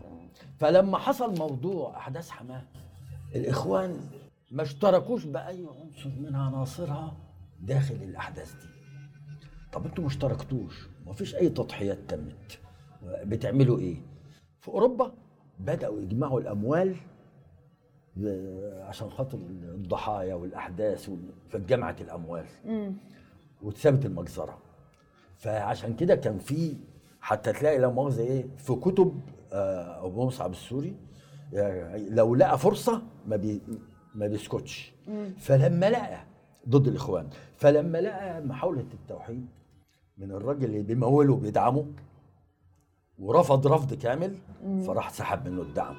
فلما 0.58 0.98
حصل 0.98 1.38
موضوع 1.40 1.98
أحداث 1.98 2.30
حماة 2.30 2.62
الإخوان 3.36 4.00
ما 4.52 4.64
اشتركوش 4.64 5.26
بأي 5.26 5.66
عنصر 5.82 6.10
من 6.20 6.36
عناصرها 6.36 7.18
داخل 7.62 7.96
الأحداث 7.96 8.54
دي 8.54 8.68
طب 9.74 9.86
أنتوا 9.86 10.04
ما 10.04 10.10
اشتركتوش 10.10 10.88
ما 11.06 11.14
فيش 11.14 11.36
أي 11.36 11.50
تضحيات 11.50 11.98
تمت 12.08 12.60
بتعملوا 13.04 13.80
إيه 13.80 13.98
في 14.68 14.74
أوروبا 14.74 15.12
بدأوا 15.60 16.02
يجمعوا 16.02 16.40
الأموال 16.40 16.96
ب- 18.16 18.82
عشان 18.88 19.10
خاطر 19.10 19.38
الضحايا 19.64 20.36
والأحداث 20.36 21.10
وال- 21.10 21.34
فاتجمعت 21.50 22.02
الأموال 22.02 22.46
مم. 22.66 22.94
واتثبت 23.62 24.06
المجزرة. 24.06 24.58
فعشان 25.38 25.96
كده 25.96 26.16
كان 26.16 26.38
في 26.38 26.76
حتى 27.22 27.54
تلاقي 27.54 27.78
لا 27.80 27.88
مؤاخذة 27.88 28.22
إيه 28.22 28.46
في 28.58 28.76
كتب 28.76 29.20
آه، 29.54 30.06
أبو 30.06 30.26
مصعب 30.26 30.52
السوري 30.52 30.96
يعني 31.54 32.10
لو 32.10 32.36
لقى 32.36 32.58
فرصة 32.58 33.02
ما 33.28 33.36
بي 33.36 33.62
ما 34.16 34.28
بيسكتش. 34.28 34.94
فلما 35.38 35.90
لقى 35.90 36.20
ضد 36.70 36.88
الإخوان 36.88 37.28
فلما 37.56 37.98
لقى 38.02 38.42
محاولة 38.42 38.86
التوحيد 38.94 39.46
من 40.18 40.32
الراجل 40.32 40.66
اللي 40.66 40.82
بيموله 40.84 41.34
وبيدعمه 41.34 41.86
ورفض 43.20 43.68
رفض 43.68 43.94
كامل 43.94 44.38
فراح 44.86 45.10
سحب 45.10 45.48
منه 45.48 45.62
الدعم. 45.62 45.96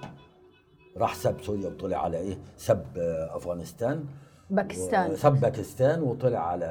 راح 0.97 1.15
ساب 1.15 1.41
سوريا 1.43 1.69
وطلع 1.69 2.05
على 2.05 2.19
إيه؟ 2.19 2.39
ساب 2.57 2.87
أفغانستان. 3.31 4.05
باكستان. 4.51 5.17
ساب 5.17 5.41
باكستان 5.41 6.03
وطلع 6.03 6.39
على 6.39 6.67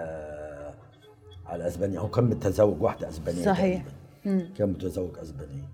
على 1.46 1.68
أسبانيا. 1.68 2.00
هو 2.00 2.10
كان 2.10 2.24
متزوج 2.24 2.82
واحدة 2.82 3.10
أسبانية 3.10 3.46
صحيح. 3.46 3.86
كان 4.26 4.70
متزوج 4.70 5.18
أسبانية. 5.18 5.70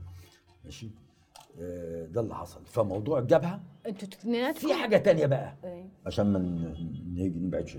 ماشي؟ 0.65 0.89
آه، 1.61 2.05
ده 2.05 2.21
اللي 2.21 2.35
حصل. 2.35 2.61
فموضوع 2.65 3.19
الجبهه 3.19 3.61
أنتوا 3.87 4.07
اثنيناتكم؟ 4.07 4.67
في 4.67 4.73
حاجة 4.73 4.97
تانية 4.97 5.25
بقى. 5.25 5.53
إيه. 5.63 5.85
عشان 6.05 6.33
ما 6.33 6.39
نيجي 7.13 7.39
نبعدش 7.39 7.77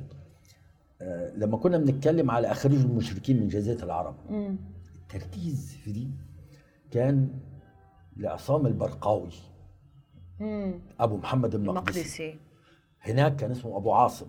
آه، 1.03 1.33
لما 1.37 1.57
كنا 1.57 1.79
بنتكلم 1.79 2.31
على 2.31 2.51
أخريج 2.51 2.81
المشركين 2.81 3.41
من 3.41 3.49
جزيرة 3.49 3.85
العرب. 3.85 4.17
مم. 4.31 4.57
التركيز 5.03 5.77
في 5.85 5.93
دي 5.93 6.11
كان 6.95 7.29
لعصام 8.17 8.67
البرقاوي. 8.67 9.31
مم. 10.41 10.81
أبو 11.01 11.17
محمد 11.17 11.55
المقدسي 11.55 12.01
المقدسي. 12.01 12.39
هناك 13.01 13.37
كان 13.37 13.51
اسمه 13.51 13.77
أبو 13.77 13.93
عاصم. 13.93 14.27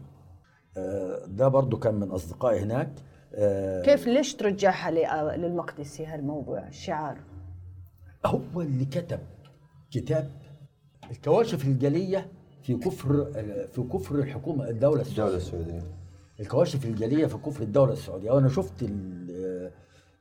آه، 0.78 1.26
ده 1.28 1.48
برضو 1.48 1.78
كان 1.78 1.96
من 1.96 2.12
أصدقائي 2.12 2.60
هناك. 2.60 2.90
آه، 3.34 3.82
كيف 3.84 4.08
ليش 4.08 4.36
ترجعها 4.36 4.92
ل- 4.92 5.42
للمقدسي 5.42 6.06
هالموضوع 6.06 6.68
الشعار؟ 6.68 7.18
هو 8.26 8.62
اللي 8.62 8.86
كتب 8.86 9.20
كتاب 9.92 10.32
الكواشف 11.12 11.66
الجلية 11.66 12.32
في 12.64 12.76
كفر 12.76 13.26
في 13.74 13.82
كفر 13.94 14.16
الحكومة 14.16 14.70
الدولة 14.70 15.02
الدولة 15.02 15.36
السعودية. 15.36 15.38
السعودية 15.78 15.82
الكواشف 16.40 16.86
الجلية 16.86 17.26
في 17.26 17.38
كفر 17.38 17.64
الدولة 17.64 17.94
السعودية. 17.94 18.32
وأنا 18.32 18.50
شفت 18.50 18.84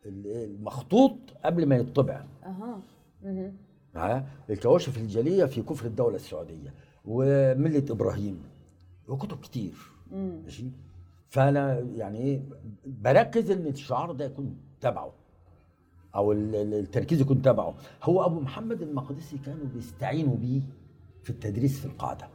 المخطوط 0.07 1.17
قبل 1.45 1.67
ما 1.67 1.77
يطبع 1.77 2.25
أها. 2.45 2.81
ها؟ 3.95 4.27
الكواشف 4.51 4.97
الجلية 4.99 5.45
في 5.45 5.63
كفر 5.63 5.87
الدولة 5.87 6.17
السعودية 6.17 6.75
وملة 7.05 7.85
إبراهيم. 7.91 8.43
وكتب 9.09 9.41
كتير. 9.41 9.75
ماشي؟ 10.13 10.65
فأنا 11.29 11.79
يعني 11.79 12.19
إيه 12.19 12.43
بركز 12.87 13.51
إن 13.51 13.67
الشعار 13.67 14.13
ده 14.13 14.25
يكون 14.25 14.57
تبعه. 14.81 15.13
أو 16.15 16.33
ال- 16.33 16.55
ال- 16.55 16.75
التركيز 16.75 17.21
يكون 17.21 17.43
تبعه. 17.43 17.75
هو 18.03 18.27
أبو 18.27 18.41
محمد 18.41 18.83
المقدسي 18.83 19.39
كانوا 19.39 19.67
بيستعينوا 19.75 20.37
بيه 20.37 20.61
في 21.23 21.31
التدريس 21.31 21.79
في 21.81 21.87
القاعدة. 21.87 22.29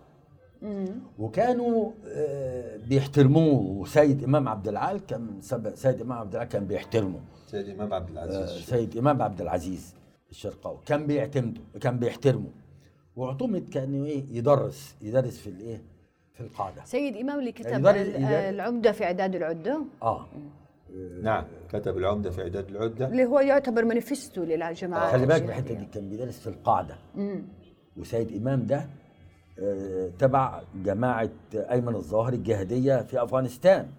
وكانوا 1.19 1.91
آه، 2.07 2.77
بيحترموه. 2.77 3.61
وسيد 3.61 4.23
إمام 4.23 4.47
عبد 4.47 4.67
العال 4.67 5.05
كان 5.05 5.27
سيد 5.75 6.01
إمام 6.01 6.19
عبد 6.19 6.33
العال 6.35 6.47
كان 6.47 6.65
بيحترمه. 6.65 7.19
سيد 7.47 7.69
إمام 7.69 7.93
عبد 7.93 8.17
آه، 8.17 8.23
العزيز 8.23 8.65
سيد 8.65 8.97
إمام 8.97 9.21
عبد 9.21 9.41
العزيز 9.41 9.93
الشرقاوي 10.31 10.77
كان 10.85 11.07
بيعتمده 11.07 11.61
كان 11.81 11.99
بيحترمه. 11.99 12.49
واعتمد 13.15 13.69
كان 13.71 14.03
إيه 14.05 14.23
يدرس 14.31 14.95
يدرس 15.01 15.37
في 15.37 15.47
الإيه 15.49 15.81
في 16.33 16.41
القاعده 16.41 16.81
سيد 16.85 17.17
إمام 17.17 17.39
اللي 17.39 17.51
كتب 17.51 17.79
يدرس- 17.79 18.15
العمدة 18.49 18.91
في 18.91 19.03
إعداد 19.03 19.35
العدة؟ 19.35 19.81
آه. 20.03 20.27
نعم 21.23 21.43
كتب 21.73 21.97
العمدة 21.97 22.29
في 22.29 22.41
إعداد 22.41 22.69
العدة. 22.69 23.07
اللي 23.07 23.25
هو 23.25 23.39
يعتبر 23.39 23.85
مانيفستو 23.85 24.43
للجماعة. 24.43 25.11
خلي 25.11 25.25
بالك 25.25 25.41
الجهادية. 25.41 25.59
الحته 25.73 25.73
دي 25.73 25.85
كان 25.93 26.09
بيدرس 26.09 26.39
في 26.39 26.47
القاعده 26.47 26.95
مم. 27.15 27.43
وسيد 27.97 28.35
إمام 28.35 28.65
ده 28.65 28.77
آه، 28.77 28.87
تبع 30.19 30.61
جماعة 30.75 31.29
أيمن 31.53 31.95
الظاهري 31.95 32.35
الجهادية 32.37 33.01
في 33.01 33.23
أفغانستان. 33.23 33.89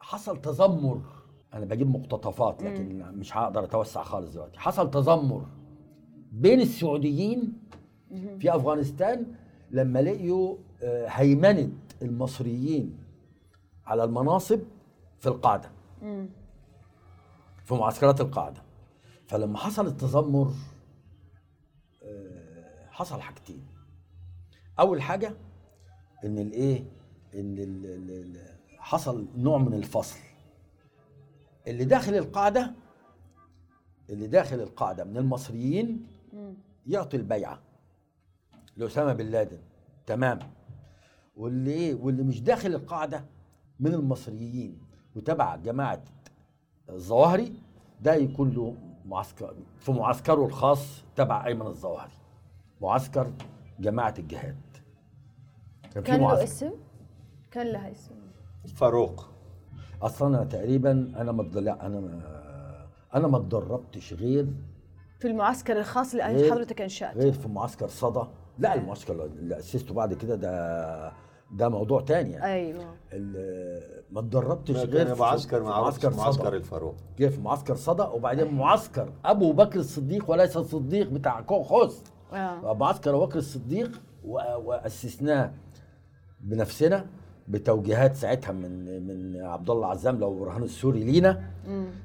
حصل 0.00 0.40
تذمر. 0.40 1.00
أنا 1.54 1.64
بجيب 1.64 1.90
مقتطفات 1.90 2.62
لكن 2.62 2.98
مش 3.18 3.36
هقدر 3.36 3.64
أتوسع 3.64 4.02
خالص 4.02 4.32
دلوقتي. 4.32 4.58
حصل 4.58 4.90
تذمر 4.90 5.46
بين 6.32 6.60
السعوديين 6.60 7.52
في 8.38 8.56
أفغانستان 8.56 9.26
لما 9.70 9.98
لقيوا 10.02 10.56
آه، 10.82 11.06
هيمنة 11.08 11.70
المصريين 12.02 12.98
على 13.86 14.04
المناصب 14.04 14.60
في 15.18 15.26
القاعدة. 15.26 15.70
في 17.64 17.74
معسكرات 17.74 18.20
القاعدة. 18.20 18.62
فلما 19.26 19.58
حصل 19.58 19.86
التذمر 19.86 20.50
آه، 22.02 22.86
حصل 22.90 23.20
حاجتين. 23.20 23.75
أول 24.80 25.02
حاجة 25.02 25.34
إن 26.24 26.38
الإيه؟ 26.38 26.84
إن 27.34 27.58
ال- 27.58 27.86
ال- 27.86 28.10
ال- 28.10 28.56
حصل 28.78 29.26
نوع 29.36 29.58
من 29.58 29.74
الفصل. 29.74 30.18
اللي 31.66 31.84
داخل 31.84 32.14
القاعدة 32.14 32.74
اللي 34.10 34.26
داخل 34.26 34.60
القاعدة 34.60 35.04
من 35.04 35.16
المصريين. 35.16 36.06
يعطي 36.86 37.16
البيعة. 37.16 37.58
لأسامة 38.76 39.12
بن 39.12 39.26
لادن. 39.26 39.58
تمام. 40.06 40.38
واللي 41.36 41.72
إيه؟ 41.72 41.94
واللي 41.94 42.22
مش 42.22 42.40
داخل 42.40 42.74
القاعدة 42.74 43.24
من 43.80 43.94
المصريين. 43.94 44.78
وتبع 45.16 45.56
جماعة 45.56 46.04
الظواهري 46.90 47.52
ده 48.00 48.14
يكون 48.14 48.50
له 48.50 48.76
معسكر 49.06 49.54
في 49.78 49.92
معسكره 49.92 50.46
الخاص 50.46 51.02
تبع 51.16 51.46
أيمن 51.46 51.66
الظواهري. 51.66 52.12
معسكر 52.80 53.32
جماعة 53.80 54.14
الجهاد. 54.18 54.56
كان 56.00 56.16
كان 56.16 56.20
له 56.20 56.42
اسم؟ 56.44 56.70
كان 57.50 57.66
لها 57.66 57.90
اسم. 57.92 58.14
فاروق. 58.76 59.28
أصلا 60.02 60.28
أنا 60.28 60.44
تقريبا 60.44 60.90
أنا 61.16 61.32
ما 61.32 61.42
اتضلع- 61.42 61.78
أنا 61.86 62.00
ما 62.00 62.20
أنا 63.14 63.28
ما 63.28 63.36
اتدربتش 63.36 64.12
غير 64.14 64.46
في 65.18 65.28
المعسكر 65.28 65.78
الخاص 65.78 66.10
اللي 66.14 66.24
غير- 66.26 66.50
حضرتك 66.52 66.80
أنشأته. 66.82 67.20
غير 67.20 67.32
في 67.32 67.48
معسكر 67.48 67.88
صدى. 67.88 68.26
لا 68.58 68.74
المعسكر 68.74 69.24
اللي 69.24 69.58
أسسته 69.58 69.94
بعد 69.94 70.14
كده 70.14 70.34
ده 70.34 71.12
ده 71.52 71.68
موضوع 71.68 72.00
تاني 72.00 72.30
يعني. 72.30 72.44
أيوه. 72.44 72.94
ال- 73.12 74.02
ما 74.10 74.20
اتدربتش 74.20 74.76
غير 74.76 75.14
في- 75.14 75.20
معسكر 75.20 75.62
معسكر 75.62 76.10
معسكر 76.16 76.44
صدى. 76.44 76.56
الفاروق. 76.56 76.94
جه 77.18 77.26
في 77.28 77.40
معسكر 77.40 77.74
صدى 77.74 78.02
وبعدين 78.02 78.54
معسكر 78.54 79.12
أبو 79.24 79.52
بكر 79.52 79.78
الصديق 79.78 80.30
وليس 80.30 80.56
الصديق 80.56 81.08
بتاع 81.10 81.42
خوخ 81.42 81.92
آه. 82.32 82.74
معسكر 82.74 83.10
أبو 83.10 83.26
بكر 83.26 83.38
الصديق 83.38 84.00
وأسسناه. 84.24 85.52
بنفسنا 86.46 87.06
بتوجيهات 87.48 88.16
ساعتها 88.16 88.52
من 88.52 89.06
من 89.06 89.36
عبد 89.40 89.70
الله 89.70 89.86
عزام 89.86 90.18
لو 90.18 90.38
برهان 90.38 90.62
السوري 90.62 91.04
لينا. 91.04 91.42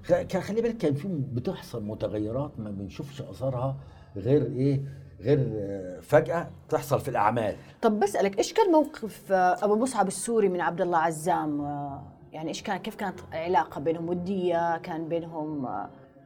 كان 0.08 0.42
خلي 0.42 0.62
بالك 0.62 0.78
كان 0.78 0.94
في 0.94 1.08
بتحصل 1.08 1.84
متغيرات 1.84 2.52
ما 2.60 2.72
بنشوفش 2.72 3.22
آثارها 3.22 3.78
غير 4.16 4.46
إيه؟ 4.46 4.82
غير 5.22 5.52
آه، 5.54 6.00
فجأة 6.00 6.50
تحصل 6.70 7.00
في 7.00 7.08
الأعمال. 7.10 7.56
طب 7.82 8.00
بسألك 8.00 8.38
إيش 8.38 8.54
كان 8.54 8.72
موقف 8.72 9.32
آه، 9.32 9.58
أبو 9.66 9.76
مصعب 9.76 10.08
السوري 10.08 10.50
من 10.50 10.62
عبد 10.62 10.82
الله 10.82 10.98
عزام؟ 10.98 11.62
آه، 11.62 12.04
يعني 12.32 12.50
إيش 12.50 12.64
كان 12.64 12.78
كيف 12.78 12.96
كانت 12.96 13.20
العلاقه 13.34 13.82
بينهم؟ 13.82 14.10
ودية 14.10 14.78
كان 14.78 15.10
بينهم 15.10 15.68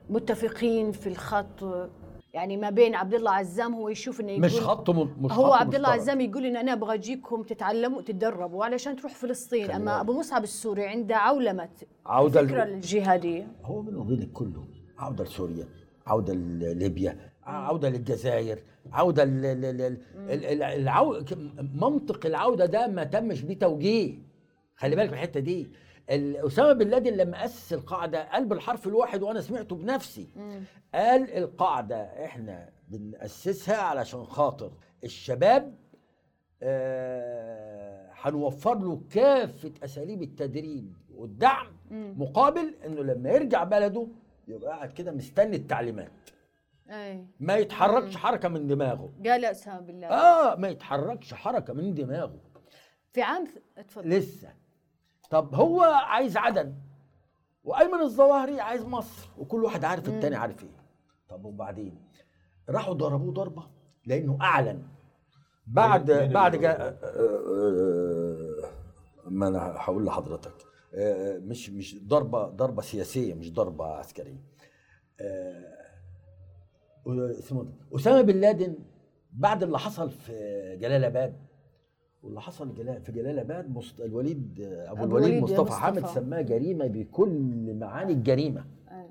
متفقين 0.10 0.92
في 0.92 1.08
الخط؟ 1.10 1.64
يعني 2.36 2.58
ما 2.58 2.70
بين 2.70 2.96
عبد 2.96 3.14
الله 3.14 3.32
عزام 3.32 3.74
هو 3.74 3.90
يشوف 3.90 4.22
إنه 4.22 4.32
يقول 4.32 4.42
مش 4.46 4.60
خط 4.60 4.90
مش 4.90 5.32
هو 5.32 5.54
عبد 5.54 5.76
الله. 5.76 5.90
عزام 5.90 6.22
يقول 6.22 6.46
إن 6.46 6.56
أنا 6.58 6.74
أبغى 6.74 6.94
أجيكم 6.94 7.44
تتعلموا 7.44 7.98
وتتدربوا 7.98 8.66
علشان 8.66 8.96
تروح 8.96 9.14
فلسطين. 9.16 9.72
أما. 9.72 10.02
أبو 10.02 10.20
مصعب 10.20 10.44
السوري 10.44 10.86
عنده 10.86 11.16
عولمة 11.16 11.70
عودة 12.06 12.40
الفكرة 12.40 12.64
الجهادية. 12.64 13.48
هو 13.64 13.82
بينه 13.82 14.00
وبينك 14.00 14.32
كله. 14.32 14.64
عودة 15.00 15.24
لسوريا 15.24 15.68
عودة 16.08 16.34
لليبيا 16.34 17.18
عودة 17.44 17.90
للجزائر 17.90 18.60
عودة 18.92 19.24
ل- 19.24 19.42
ل- 19.42 19.62
ل- 19.62 19.82
ال- 19.82 20.46
ال- 20.46 20.64
العو... 20.64 21.20
منطق 21.76 22.26
العودة 22.26 22.66
ده 22.66 22.88
ما 22.88 23.04
تمش 23.04 23.42
بيه 23.42 23.60
توجيه 23.60 24.14
خلي 24.76 24.96
بالك 24.96 25.08
من 25.08 25.14
الحتة 25.14 25.40
دي. 25.40 25.62
ال- 25.62 25.68
أسامة 26.10 26.74
بن 26.74 26.88
لادن 26.88 27.14
لما 27.14 27.46
أسس 27.46 27.74
القاعدة 27.74 28.24
قال 28.32 28.46
بالحرف 28.46 28.88
الواحد 28.88 29.24
وأنا 29.24 29.42
سمعته 29.42 29.76
بنفسي. 29.76 30.28
قال 30.96 31.32
القاعدة 31.38 32.26
إحنا 32.26 32.70
بنأسسها 32.88 33.78
علشان 33.78 34.24
خاطر 34.26 34.72
الشباب 35.04 35.76
آه، 36.64 38.10
هنوفر 38.14 38.80
له 38.80 39.02
كافة 39.10 39.72
أساليب 39.84 40.22
التدريب 40.24 40.94
والدعم 41.16 41.68
مقابل 41.92 42.74
إنه 42.86 43.04
لما 43.04 43.30
يرجع 43.30 43.64
بلده 43.64 44.08
يبقى 44.48 44.70
قاعد 44.70 44.92
كده 44.92 45.12
مستني 45.12 45.56
التعليمات. 45.56 46.12
أي. 46.90 47.26
ما 47.40 47.56
يتحركش 47.56 48.18
حركة 48.18 48.50
من 48.50 48.68
دماغه. 48.68 49.14
قال 49.26 49.46
أسامة 49.46 49.80
بالله 49.80 50.08
آه 50.08 50.56
ما 50.56 50.68
يتحركش 50.68 51.34
حركة 51.34 51.74
من 51.74 51.94
دماغه. 51.94 52.40
في 53.14 53.22
عام 53.22 53.48
اتفضل. 53.78 54.10
لسه. 54.10 54.50
طب 55.32 55.56
هو 55.56 55.82
عايز 55.84 56.38
عدن 56.38 56.74
وأيمن 57.64 58.02
الظواهري 58.02 58.60
عايز 58.62 58.86
مصر 58.86 59.30
وكل 59.38 59.64
واحد 59.64 59.86
عارف 59.86 60.10
التاني 60.10 60.36
عارف 60.36 60.64
إيه. 60.64 60.70
طب 61.30 61.46
وبعدين؟ 61.46 62.02
راحوا 62.70 62.94
ضربوه 62.94 63.34
ضربة 63.34 63.64
لأنه 64.06 64.38
أعلن. 64.42 64.84
بعد 65.68 66.12
مين 66.12 66.20
اللي 66.22 66.34
بعد 66.34 66.56
جا... 66.56 66.72
ضربوه؟ 66.74 66.88
آه، 66.88 68.66
آه، 68.66 68.70
ما 69.30 69.48
أنا 69.48 69.74
هقول 69.78 70.06
لحضرتك. 70.06 70.54
مش 71.40 71.70
مش 71.70 72.04
ضربه 72.08 72.48
ضربة 72.48 72.82
سياسية 72.82 73.34
مش 73.34 73.54
ضربة 73.54 73.86
عسكرية. 73.86 74.44
اسمه. 77.40 77.74
أسامة 77.96 78.22
بن 78.22 78.36
لادن 78.42 78.76
بعد 79.32 79.64
اللي 79.64 79.80
حصل 79.80 80.10
في 80.12 80.32
جلال 80.82 81.04
آباد 81.04 81.45
واللي 82.26 82.42
حصل 82.42 82.74
جلال 82.74 83.02
في 83.02 83.12
جلال 83.12 83.40
آباد 83.40 83.76
مست... 83.76 84.02
الوليد 84.02 84.62
أبو, 84.62 85.04
أبو 85.04 85.18
الوليد 85.18 85.44
مصطفى, 85.44 85.62
مصطفى. 85.62 85.80
حامد 85.82 86.06
سماها 86.06 86.42
جريمة 86.42 86.88
بكل 86.88 87.74
معاني 87.80 88.14
الجريمة 88.14 88.66
أي. 88.92 89.10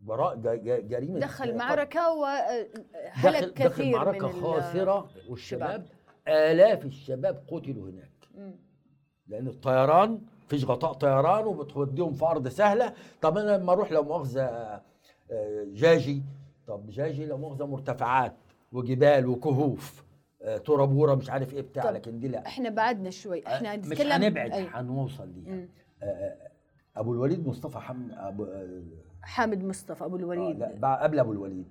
براء. 0.00 0.36
جريمة 0.80 1.18
دخل 1.20 1.44
قتل. 1.44 1.56
معركة 1.56 2.00
دخل, 2.00 2.18
وهلك 2.18 3.44
دخل 3.44 3.68
كثير 3.68 3.96
معركة 3.96 4.26
من 4.26 4.32
خاسره 4.42 5.08
والشباب 5.28 5.86
آلاف 6.28 6.84
الشباب 6.84 7.42
قتلوا 7.48 7.90
هناك 7.90 8.10
مم. 8.38 8.54
لأن 9.28 9.46
الطيران 9.48 10.20
فيش 10.48 10.64
غطاء 10.64 10.92
طيران 10.92 11.44
وبتوديهم 11.46 12.12
في 12.12 12.24
ارض 12.24 12.48
سهلة 12.48 12.92
طب 13.20 13.38
أنا 13.38 13.56
لما 13.56 13.72
أروح 13.72 13.92
لو 13.92 14.02
مؤاخذة 14.02 14.42
آه، 14.42 14.82
جاجي 15.66 16.22
طب 16.66 16.90
جاجي 16.90 17.26
لو 17.26 17.38
مؤاخذة 17.38 17.66
مرتفعات 17.66 18.34
وجبال 18.72 19.26
وكهوف 19.26 20.00
آه، 20.00 20.09
ترابوره 20.64 21.14
مش 21.14 21.30
عارف 21.30 21.54
إيه 21.54 21.60
بتاع 21.62 21.82
طب 21.84 21.94
لكن 21.94 22.18
دي 22.20 22.28
لا. 22.28 22.46
إحنا 22.46 22.70
بعدنا 22.70 23.10
شوي 23.10 23.46
إحنا 23.46 23.76
مش 23.76 23.86
نتكلم 23.86 24.12
هنبعد. 24.12 24.50
هنوصل 24.52 25.28
ليها. 25.28 25.66
آه، 26.02 26.36
أبو 26.96 27.12
الوليد 27.12 27.46
مصطفى 27.48 27.78
حمد 27.78 28.12
أبو 28.12 28.44
آه، 28.44 28.82
حامد 29.22 29.64
مصطفى 29.64 30.04
أبو 30.04 30.16
آه، 30.16 30.18
الوليد 30.18 30.58
لا 30.58 30.68
بع- 30.82 31.02
قبل 31.02 31.18
أبو 31.18 31.32
الوليد. 31.32 31.66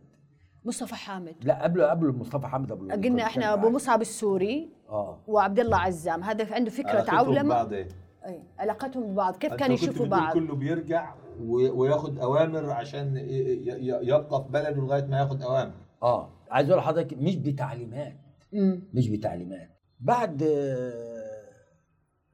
مصطفى 0.65 0.95
حامد. 0.95 1.35
لا 1.41 1.63
قبل 1.63 1.83
قبل 1.83 2.11
مصطفى 2.15 2.47
حمد 2.47 2.71
أبو 2.71 2.83
الوليد. 2.85 3.05
قلنا 3.05 3.23
إحنا 3.23 3.53
أبو. 3.53 3.69
مصعب 3.69 4.01
السوري 4.01 4.69
آه. 4.89 5.17
وعبد 5.27 5.59
الله 5.59 5.77
عزام. 5.77 6.23
هذا 6.23 6.53
عنده 6.55 6.71
فكرة 6.71 6.89
علاقتهم 6.89 7.15
عولمه 7.17 7.41
ببعض 7.43 7.73
إيه؟ 7.73 7.87
أي 8.25 8.43
علاقتهم 8.59 9.03
ببعض. 9.13 9.35
كيف 9.37 9.53
كانوا 9.53 9.75
يشوفوا 9.75 10.05
بعض؟ 10.05 10.33
كله 10.33 10.55
بيرجع 10.55 11.13
وياخد 11.41 12.19
أوامر 12.19 12.69
عشان 12.71 13.17
ي- 13.17 13.21
ي- 13.21 14.07
يبقى 14.07 14.43
في 14.43 14.49
بلده 14.49 14.69
لغاية 14.81 15.05
ما 15.05 15.19
ياخد 15.19 15.41
أوامر. 15.41 15.71
آه 16.03 16.29
عايز 16.51 16.69
أقول 16.69 16.81
لحضرتك 16.81 17.17
مش 17.17 17.35
بتعليمات. 17.35 18.15
مم. 18.53 18.81
مش 18.93 19.09
بتعليمات. 19.09 19.69
بعد 19.99 20.43
آه، 20.43 21.49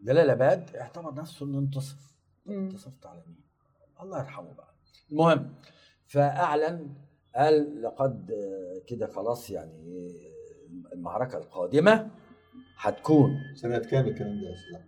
جلال 0.02 0.30
اباد 0.30 0.76
اعتبر 0.76 1.14
نفسه 1.14 1.46
إنه 1.46 1.60
انتصر. 1.60 1.98
انتصرت 2.50 3.06
على 3.06 3.24
مين؟ 3.28 3.40
الله 4.02 4.20
يرحمه 4.20 4.54
بقى. 4.54 4.74
المهم. 5.12 5.54
فأعلن 6.08 6.90
قال 7.36 7.82
لقد 7.82 8.32
آه، 8.32 8.82
كده 8.88 9.08
خلاص 9.08 9.50
يعني 9.50 10.08
آه، 10.90 10.94
المعركة 10.94 11.38
القادمة 11.38 12.12
هتكون 12.78 13.40
سنة 13.56 13.78
كام 13.80 14.08
الكلام 14.08 14.42
ده 14.42 14.48
يا 14.48 14.54
أستاذ؟ 14.54 14.82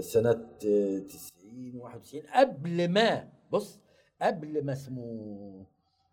سنة 0.00 0.30
آه، 0.66 0.98
90 0.98 1.76
91 1.76 2.22
قبل 2.34 2.88
ما 2.88 3.28
بص 3.52 3.80
قبل 4.22 4.64
ما 4.64 4.72
اسمه 4.72 5.66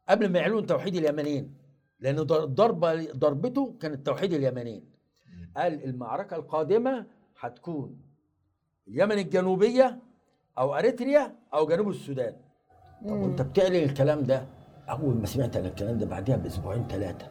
قبل 0.09 0.29
ما 0.29 0.39
يعلنوا 0.39 0.61
توحيد 0.61 0.95
اليمنيين. 0.95 1.53
لأن 2.01 2.15
ضر- 2.15 2.45
ضربه 2.45 3.11
ضربته 3.11 3.75
كانت 3.81 4.05
توحيد 4.05 4.33
اليمنيين. 4.33 4.83
قال 5.57 5.83
المعركة 5.83 6.35
القادمة 6.35 7.05
هتكون 7.39 7.97
اليمن 8.87 9.11
الجنوبية 9.19 9.99
أو 10.57 10.75
أريتريا 10.75 11.35
أو 11.53 11.67
جنوب 11.67 11.89
السودان. 11.89 12.35
طب. 13.07 13.11
وأنت 13.11 13.41
بتعلن 13.41 13.75
الكلام 13.75 14.23
ده؟ 14.23 14.45
أول 14.89 15.15
ما 15.15 15.25
سمعت 15.25 15.57
عن 15.57 15.65
الكلام 15.65 15.97
ده 15.97 16.05
بعدها 16.05 16.37
بأسبوعين 16.37 16.87
ثلاثة 16.87 17.27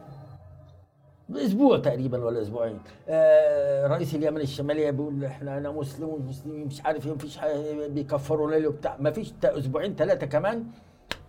أسبوع 1.35 1.77
تقريبا 1.79 2.25
ولا 2.25 2.41
أسبوعين. 2.41 2.79
آه 3.09 3.87
رئيس 3.87 4.15
اليمن 4.15 4.41
الشماليه 4.41 4.91
بيقول 4.91 5.25
إحنا 5.25 5.57
أنا 5.57 5.71
مسلم 5.71 6.09
والمسلمين 6.09 6.65
مش 6.67 6.81
عارف 6.85 7.07
إيه 7.07 7.13
مفيش 7.13 7.37
حاجة 7.37 7.87
بيكفروا 7.87 8.51
ليل 8.51 8.67
وبتاع. 8.67 8.97
مفيش 8.99 9.33
أسبوعين 9.43 9.95
ثلاثة 9.95 10.25
كمان 10.25 10.65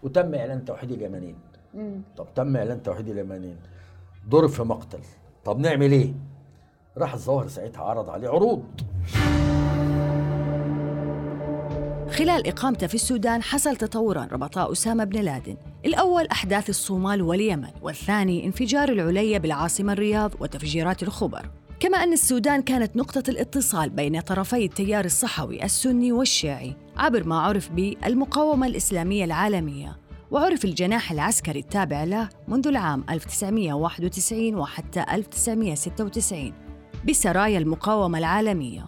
وتم 0.02 0.34
إعلان 0.34 0.64
توحيد 0.64 0.90
اليمنيين. 0.90 1.38
مم. 1.74 2.02
طب 2.16 2.26
تم 2.34 2.56
إعلان 2.56 2.82
توحيد 2.82 3.08
اليمنيين. 3.08 3.56
ضرب 4.28 4.48
في 4.48 4.62
مقتل. 4.62 5.00
طب 5.44 5.58
نعمل 5.58 5.92
إيه؟ 5.92 6.14
راح 6.98 7.14
الظاهر 7.14 7.48
ساعتها 7.48 7.82
عرض 7.82 8.10
عليه 8.10 8.28
عروض. 8.28 8.64
خلال 12.10 12.46
إقامته 12.46 12.86
في 12.86 12.94
السودان 12.94 13.42
حصل 13.42 13.76
تطورا 13.76 14.28
ربطا 14.32 14.72
أسامة 14.72 15.04
بن 15.04 15.20
لادن. 15.20 15.56
الأول 15.84 16.26
أحداث 16.26 16.70
الصومال 16.70 17.22
واليمن 17.22 17.68
والثاني 17.82 18.46
انفجار 18.46 18.88
العليا 18.88 19.38
بالعاصمة 19.38 19.92
الرياض 19.92 20.30
وتفجيرات 20.40 21.02
الخبر. 21.02 21.50
كما 21.80 21.98
أن 21.98 22.12
السودان 22.12 22.62
كانت 22.62 22.96
نقطة 22.96 23.22
الاتصال 23.30 23.90
بين 23.90 24.20
طرفي 24.20 24.64
التيار 24.64 25.04
الصحوي 25.04 25.64
السني 25.64 26.12
والشيعي 26.12 26.76
عبر 26.96 27.24
ما 27.24 27.40
عرف 27.40 27.70
بالمقاومة 27.70 28.66
الإسلامية 28.66 29.24
العالمية. 29.24 30.01
وعرف 30.32 30.64
الجناح 30.64 31.12
العسكري 31.12 31.58
التابع 31.58 32.04
له 32.04 32.28
منذ 32.48 32.68
العام 32.68 33.04
1991 33.10 34.54
وحتى 34.54 35.04
1996 35.12 36.52
بسرايا 37.08 37.58
المقاومة 37.58 38.18
العالمية. 38.18 38.84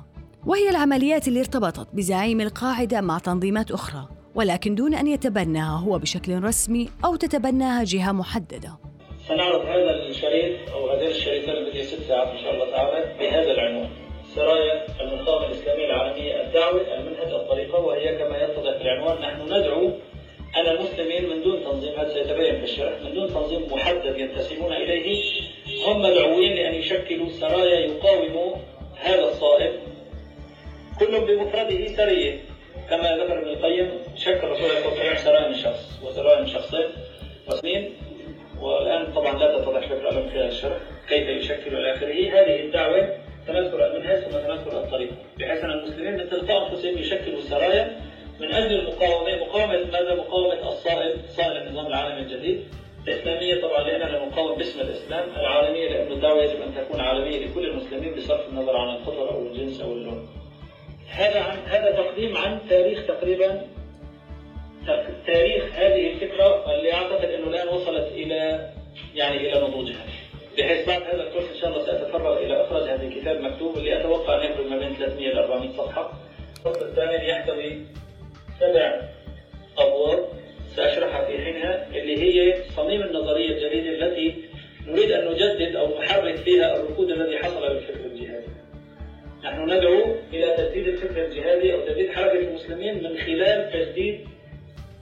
وهي 0.46 0.70
العمليات 0.70 1.28
اللي 1.28 1.40
ارتبطت 1.40 1.88
بزعيم 1.94 2.40
القاعدة 2.40 3.00
مع 3.00 3.18
تنظيمات 3.18 3.70
أخرى 3.70 4.08
ولكن 4.34 4.74
دون 4.74 4.94
أن 4.94 5.06
يتبناها 5.06 5.78
هو 5.78 5.98
بشكل 5.98 6.42
رسمي 6.42 6.88
أو 7.04 7.16
تتبناها 7.16 7.84
جهة 7.84 8.12
محددة. 8.12 8.78
سنعرض 9.28 9.60
هذا 9.60 9.90
الشريط 10.10 10.70
أو 10.70 10.90
هذين 10.90 11.08
الشريطين 11.08 11.54
بدي 11.70 11.84
ست 11.84 12.02
ساعات 12.08 12.28
إن 12.28 12.38
شاء 12.38 12.54
الله 12.54 12.70
تعالى 12.70 13.14
بهذا 13.20 13.50
العنوان. 13.50 13.90
سرايا 14.34 14.86
المقاومة 15.00 15.46
الإسلامية 15.46 15.86
العالمية 15.86 16.46
الدعوة 16.46 16.80
المنهج 16.98 17.32
الطريقة 17.32 17.78
وهي 17.78 18.18
كما 18.18 18.36
يتضح 18.36 18.76
في 18.78 18.82
العنوان 18.82 19.22
نحن 19.22 19.42
ندعو 19.42 19.92
أن 20.56 20.66
المسلمين 20.66 21.28
من 21.28 21.42
دون 21.42 21.64
تنظيم 21.64 21.92
هذا 21.98 22.08
سيتبين 22.08 22.58
في 22.58 22.64
الشرح 22.64 22.92
من 23.04 23.14
دون 23.14 23.28
تنظيم 23.28 23.72
محدد 23.72 24.18
ينتسبون 24.18 24.72
إليه. 24.72 25.22
هم 25.86 26.02
مدعوين 26.02 26.52
لأن 26.56 26.74
يشكلوا 26.74 27.28
سرايا 27.28 27.80
يقاوموا 27.80 28.56
هذا 28.96 29.24
الصائب 29.24 29.72
كل 31.00 31.20
بمفرده 31.20 31.88
سرية 31.88 32.40
كما 32.90 33.16
ذكر 33.16 33.38
ابن 33.38 33.48
القيم 33.48 33.90
شكل 34.16 34.46
الرسول 34.46 34.70
عليه 34.70 34.78
الصلاة 34.78 34.90
والسلام 34.90 35.16
سرايا 35.16 35.48
من 35.48 35.54
شخص 35.54 36.00
وسرايا 36.02 36.40
من 36.40 36.46
شخصين 36.46 36.86
واثنين 37.48 37.92
والآن 38.60 39.12
طبعا 39.12 39.38
لا 39.38 39.58
تتضح 39.58 39.88
فكرة 39.88 40.10
من 40.10 40.30
خلال 40.30 40.48
الشرح. 40.48 40.78
كيف 41.08 41.28
يشكل 41.28 41.76
إلى 41.76 41.92
آخره؟ 41.92 42.40
هذه 42.40 42.60
الدعوة 42.60 43.16
سنذكر 43.46 43.86
المنهج 43.86 44.18
ثم 44.18 44.30
سنذكر 44.30 44.78
الطريقة 44.84 45.16
بحيث 45.38 45.64
أن 45.64 45.70
المسلمين 45.70 46.16
من 46.16 46.30
تلقاء 46.30 46.68
أنفسهم 46.68 46.98
يشكلوا 46.98 47.40
سرايا 47.40 48.00
من 48.40 48.52
أجل 48.52 48.74
المقاومة 48.74 49.36
مقاومة 49.36 49.84
ماذا 49.92 50.14
مقاومة 50.14 50.68
الصائب 50.68 51.20
صائب 51.28 51.66
النظام 51.66 51.86
العالمي 51.86 52.20
الجديد. 52.20 52.64
الإسلامية 53.08 53.62
طبعا 53.62 53.82
لأننا 53.82 54.26
نقاوم 54.26 54.58
باسم 54.58 54.80
الإسلام. 54.80 55.28
العالمية 55.36 55.88
لأن 55.88 56.12
الدعوة 56.12 56.42
يجب 56.42 56.62
أن 56.62 56.74
تكون 56.74 57.00
عالمية 57.00 57.46
لكل 57.46 57.64
المسلمين 57.64 58.14
بصرف 58.14 58.48
النظر 58.48 58.76
عن 58.76 58.96
القطر 58.96 59.30
أو 59.30 59.46
الجنس 59.46 59.80
أو 59.80 59.92
اللون. 59.92 60.28
هذا 61.10 61.40
عن 61.40 61.58
هذا 61.58 61.90
تقديم 61.90 62.36
عن 62.36 62.58
تاريخ 62.68 63.06
تقريبا 63.06 63.66
تاريخ 65.26 65.64
هذه 65.74 66.10
الفكرة 66.10 66.74
اللي 66.74 66.92
أعتقد 66.92 67.24
أنه 67.24 67.46
الآن 67.46 67.68
وصلت 67.68 68.12
إلى 68.12 68.70
يعني 69.14 69.36
إلى 69.36 69.68
نضوجها. 69.68 70.06
بحيث 70.58 70.86
بعد 70.86 71.02
هذا 71.02 71.22
الكورس 71.22 71.44
إن 71.54 71.60
شاء 71.60 71.70
الله 71.70 71.86
سأتفرغ 71.86 72.38
إلى 72.38 72.64
إخراج 72.64 72.82
هذا 72.82 73.02
الكتاب 73.02 73.40
مكتوب 73.40 73.76
اللي 73.76 74.00
أتوقع 74.00 74.44
أن 74.44 74.50
يبلغ 74.50 74.68
ما 74.68 74.78
بين 74.78 74.94
300 74.94 75.32
إلى 75.32 75.40
400 75.40 75.72
صفحة. 75.72 76.12
الفصل 76.56 76.86
الثامن 76.86 77.24
يحتوي 77.24 77.86
سبع 78.60 79.00
أبواب 79.78 80.28
سأشرحها 80.76 81.24
في 81.24 81.38
حينها 81.38 81.86
اللي 81.88 82.16
هي 82.22 82.62
صميم 82.76 83.02
النظرية 83.02 83.50
الجديدة 83.50 84.06
التي 84.06 84.34
نريد 84.86 85.10
أن 85.12 85.28
نجدد 85.28 85.76
أو 85.76 85.98
نحرك 85.98 86.36
فيها 86.36 86.76
الركود 86.76 87.10
الذي 87.10 87.38
حصل 87.38 87.68
بالفكر 87.68 88.04
الجهادي. 88.04 88.46
نحن 89.44 89.62
ندعو 89.70 90.16
إلى 90.32 90.56
تجديد 90.56 90.88
الفكر 90.88 91.24
الجهادي 91.24 91.74
أو 91.74 91.80
تجديد 91.80 92.10
حركة 92.10 92.38
المسلمين 92.38 93.02
من 93.02 93.18
خلال 93.18 93.70
تجديد 93.72 94.26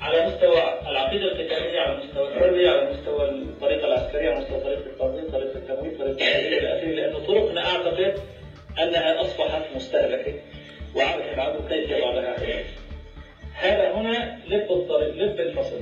على 0.00 0.26
مستوى 0.26 0.80
العقيدة 0.88 1.24
القتالية 1.24 1.80
على 1.80 1.96
مستوى 2.04 2.28
الحرية 2.28 2.70
على 2.70 2.90
مستوى 2.90 3.28
الطريقة 3.28 3.86
العسكرية 3.86 4.30
على 4.30 4.40
مستوى 4.40 4.60
طريقة 4.60 4.86
التنظيم 4.86 5.30
طريقة 5.30 5.56
التمويل 5.58 5.98
طريقة 5.98 6.10
التمويل 6.12 6.54
إلى 6.58 6.78
آخره 6.78 6.88
لأن 6.88 7.26
طرقنا 7.26 7.66
أعتقد 7.66 8.14
أنها 8.82 9.20
أصبحت 9.20 9.62
مستهلكة 9.76 10.34
وعرف 10.96 11.34
العبد 11.34 11.68
كيف 11.68 11.90
يضع 11.90 12.10
لها 12.14 12.38
حياتي. 12.38 12.71
هذا 13.62 13.92
هنا 13.94 14.38
لب 14.48 14.72
الطريق 14.72 15.14
لب 15.14 15.40
الفصل. 15.40 15.80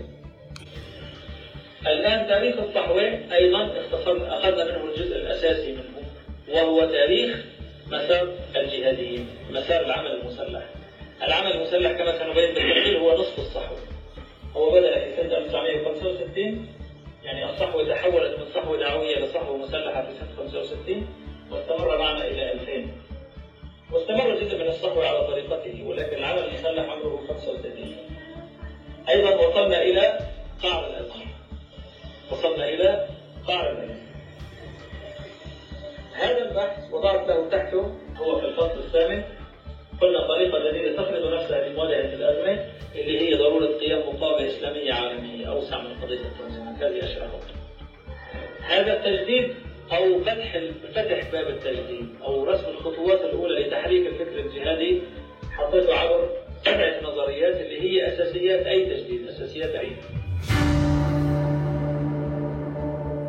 الآن 1.86 2.26
تاريخ 2.28 2.58
الصحوة 2.58 3.02
أيضا 3.32 3.70
اختصرنا 3.80 4.38
أخذنا 4.38 4.64
منه 4.64 4.90
الجزء 4.90 5.16
الأساسي 5.16 5.72
منه 5.72 6.02
وهو 6.48 6.80
تاريخ 6.90 7.44
مسار 7.86 8.28
الجهاديين 8.56 9.26
مسار 9.50 9.80
العمل 9.86 10.10
المسلح. 10.10 10.62
العمل 11.22 11.52
المسلح 11.52 11.92
كما 11.92 12.18
سنبين 12.18 12.54
بالتفصيل 12.54 12.96
هو 12.96 13.18
نصف 13.18 13.38
الصحوة. 13.38 13.78
هو 14.56 14.70
بدأ 14.70 14.98
في 15.00 15.16
سنة 15.16 15.36
1965 15.38 16.66
يعني 17.24 17.50
الصحوة 17.50 17.88
تحولت 17.88 18.38
من 18.38 18.44
صحوة 18.54 18.78
دعوية 18.78 19.18
لصحوة 19.18 19.56
مسلحة 19.56 20.02
في 20.02 20.12
سنة 20.18 20.28
65 20.36 21.06
واستمر 21.50 21.98
معنا 21.98 22.26
إلى 22.26 22.52
2000 22.52 22.86
واستمر 23.92 24.34
جزء 24.34 24.58
من 24.58 24.68
الصحوة 24.68 25.06
على 25.08 25.26
طريقته 25.26 25.84
ولكن 25.86 26.16
العمل 26.16 26.44
المسلح 26.44 26.90
عمره 26.90 27.24
35 27.28 27.96
أيضا 29.08 29.34
وصلنا 29.34 29.82
إلى 29.82 30.18
قعر 30.62 30.86
الأزهر 30.86 31.26
وصلنا 32.30 32.68
إلى 32.68 33.06
قعر 33.48 33.70
الأزهر 33.70 34.00
هذا 36.12 36.48
البحث 36.48 36.92
وضعت 36.92 37.28
له 37.28 37.48
تحته 37.48 37.94
هو 38.16 38.38
في 38.40 38.46
الفصل 38.46 38.78
الثامن. 38.78 39.22
قلنا 40.00 40.28
طريقة 40.28 40.70
جديدة 40.70 41.02
تفرض 41.02 41.34
نفسها 41.34 41.68
لمواجهة 41.68 42.14
الأزمة 42.14 42.66
اللي 42.94 43.20
هي 43.20 43.34
ضرورة 43.34 43.66
قيام 43.66 43.98
مقاومة 43.98 44.46
إسلامية 44.46 44.92
عالمية 44.92 45.50
أوسع 45.50 45.80
من 45.82 46.00
قضية 46.02 46.20
التنظيمات 46.20 46.82
هذه 46.82 47.04
أشياء 47.04 47.30
هذا 48.62 48.92
التجديد 48.92 49.54
أو 49.92 50.20
فتح 50.20 50.58
فتح 50.94 51.30
باب 51.32 51.46
التجديد 51.48 52.08
أو 52.22 52.44
رسم 52.44 52.66
الخطوات 52.68 53.20
الأولى 53.20 53.66
لتحريك 53.66 54.06
الفكر 54.06 54.40
الجهادي. 54.40 55.02
حطيته 55.52 55.94
عبر 55.98 56.28
سبعة 56.64 57.02
نظريات 57.02 57.56
اللي 57.56 57.80
هي 57.80 58.14
أساسيات 58.14 58.66
أي 58.66 58.84
تجديد 58.86 59.28
أساسيات 59.28 59.70
أي. 59.70 59.90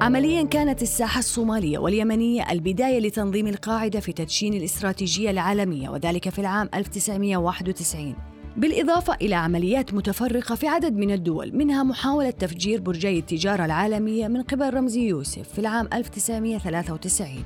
عمليا 0.01 0.43
كانت 0.43 0.81
الساحة 0.81 1.19
الصومالية 1.19 1.77
واليمنية 1.77 2.51
البداية 2.51 2.99
لتنظيم 2.99 3.47
القاعدة 3.47 3.99
في 3.99 4.13
تدشين 4.13 4.53
الاستراتيجية 4.53 5.29
العالمية 5.29 5.89
وذلك 5.89 6.29
في 6.29 6.39
العام 6.39 6.69
1991 6.73 8.15
بالإضافة 8.57 9.15
إلى 9.21 9.35
عمليات 9.35 9.93
متفرقة 9.93 10.55
في 10.55 10.67
عدد 10.67 10.93
من 10.93 11.11
الدول 11.11 11.55
منها 11.55 11.83
محاولة 11.83 12.29
تفجير 12.29 12.81
برجي 12.81 13.19
التجارة 13.19 13.65
العالمية 13.65 14.27
من 14.27 14.41
قبل 14.41 14.73
رمزي 14.73 15.07
يوسف 15.07 15.49
في 15.49 15.59
العام 15.59 15.87
1993 15.93 17.43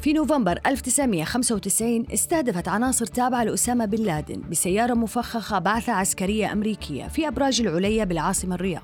في 0.00 0.12
نوفمبر 0.12 0.58
1995 0.66 2.06
استهدفت 2.14 2.68
عناصر 2.68 3.06
تابعة 3.06 3.44
لأسامة 3.44 3.84
بن 3.84 3.98
لادن 3.98 4.42
بسيارة 4.50 4.94
مفخخة 4.94 5.58
بعثة 5.58 5.92
عسكرية 5.92 6.52
أمريكية 6.52 7.08
في 7.08 7.28
أبراج 7.28 7.60
العليا 7.60 8.04
بالعاصمة 8.04 8.54
الرياض. 8.54 8.82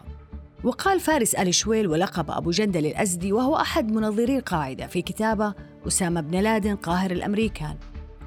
وقال 0.64 1.00
فارس 1.00 1.34
آل 1.34 1.54
شويل 1.54 1.88
ولقب 1.88 2.30
أبو 2.30 2.50
جندل 2.50 2.86
الأزدي 2.86 3.32
وهو 3.32 3.56
أحد 3.56 3.92
منظري 3.92 4.36
القاعدة 4.36 4.86
في 4.86 5.02
كتابة 5.02 5.54
أسامة 5.86 6.20
بن 6.20 6.40
لادن 6.40 6.76
قاهر 6.76 7.10
الأمريكان. 7.10 7.76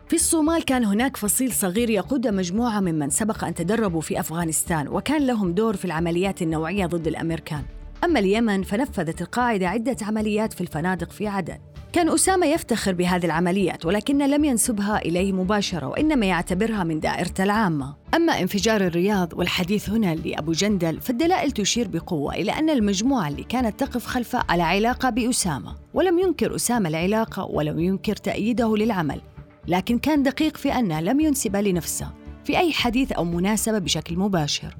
في 0.08 0.16
الصومال 0.16 0.66
كان 0.66 0.86
هناك 0.86 1.18
فصيل 1.18 1.52
صغير 1.52 1.90
يقود 1.90 2.28
مجموعة 2.28 2.80
ممن 2.80 3.10
سبق 3.10 3.44
أن 3.44 3.54
تدربوا 3.54 4.02
في 4.02 4.20
أفغانستان 4.20 4.88
وكان 4.88 5.28
لهم 5.28 5.54
دور 5.54 5.76
في 5.76 5.86
العمليات 5.86 6.42
النوعية 6.42 6.86
ضد 6.86 7.08
الأمريكان. 7.08 7.64
أما 8.04 8.20
اليمن 8.20 8.64
فنفذت 8.64 9.22
القاعدة 9.22 9.68
عدة 9.68 9.96
عمليات 10.02 10.54
في 10.54 10.62
الفنادق 10.62 11.12
في 11.12 11.28
عدن. 11.28 11.58
كان 11.94 12.10
أسامة 12.10 12.46
يفتخر 12.46 12.94
بهذه 12.94 13.26
العمليات 13.26 13.86
ولكن 13.86 14.18
لم 14.18 14.46
ينسبها 14.46 14.98
إليه 14.98 15.32
مباشرة 15.32 15.88
وإنما 15.88 16.26
يعتبرها 16.26 16.84
من 16.84 17.00
دائرته 17.00 17.44
العامة. 17.44 17.96
أما 18.16 18.42
انفجار 18.42 18.82
الرياض 18.88 19.34
والحديث 19.34 19.90
هنا 19.90 20.16
لأبو 20.16 20.52
جندل 20.52 21.02
فالدلائل 21.02 21.52
تشير 21.52 21.88
بقوة 21.88 22.34
إلى 22.36 22.52
أن 22.52 22.70
المجموعة 22.70 23.28
اللي 23.28 23.44
كانت 23.44 23.80
تقف 23.80 24.06
خلفه 24.06 24.44
على 24.50 24.64
علاقة 24.64 25.10
بأسامة. 25.10 25.76
ولم 25.94 26.20
ينكر 26.20 26.56
أسامة 26.56 26.90
العلاقة 26.90 27.46
ولم 27.46 27.80
ينكر 27.80 28.16
تأييده 28.16 28.78
للعمل. 28.78 29.22
لكن 29.68 30.00
كان 30.00 30.24
دقيق 30.24 30.58
في 30.58 30.74
أنه 30.74 31.02
لم 31.02 31.20
ينسب 31.20 31.56
لنفسه 31.56 32.10
في 32.44 32.58
أي 32.58 32.74
حديث 32.74 33.12
أو 33.12 33.24
مناسبة 33.24 33.80
بشكل 33.80 34.18
مباشر. 34.18 34.78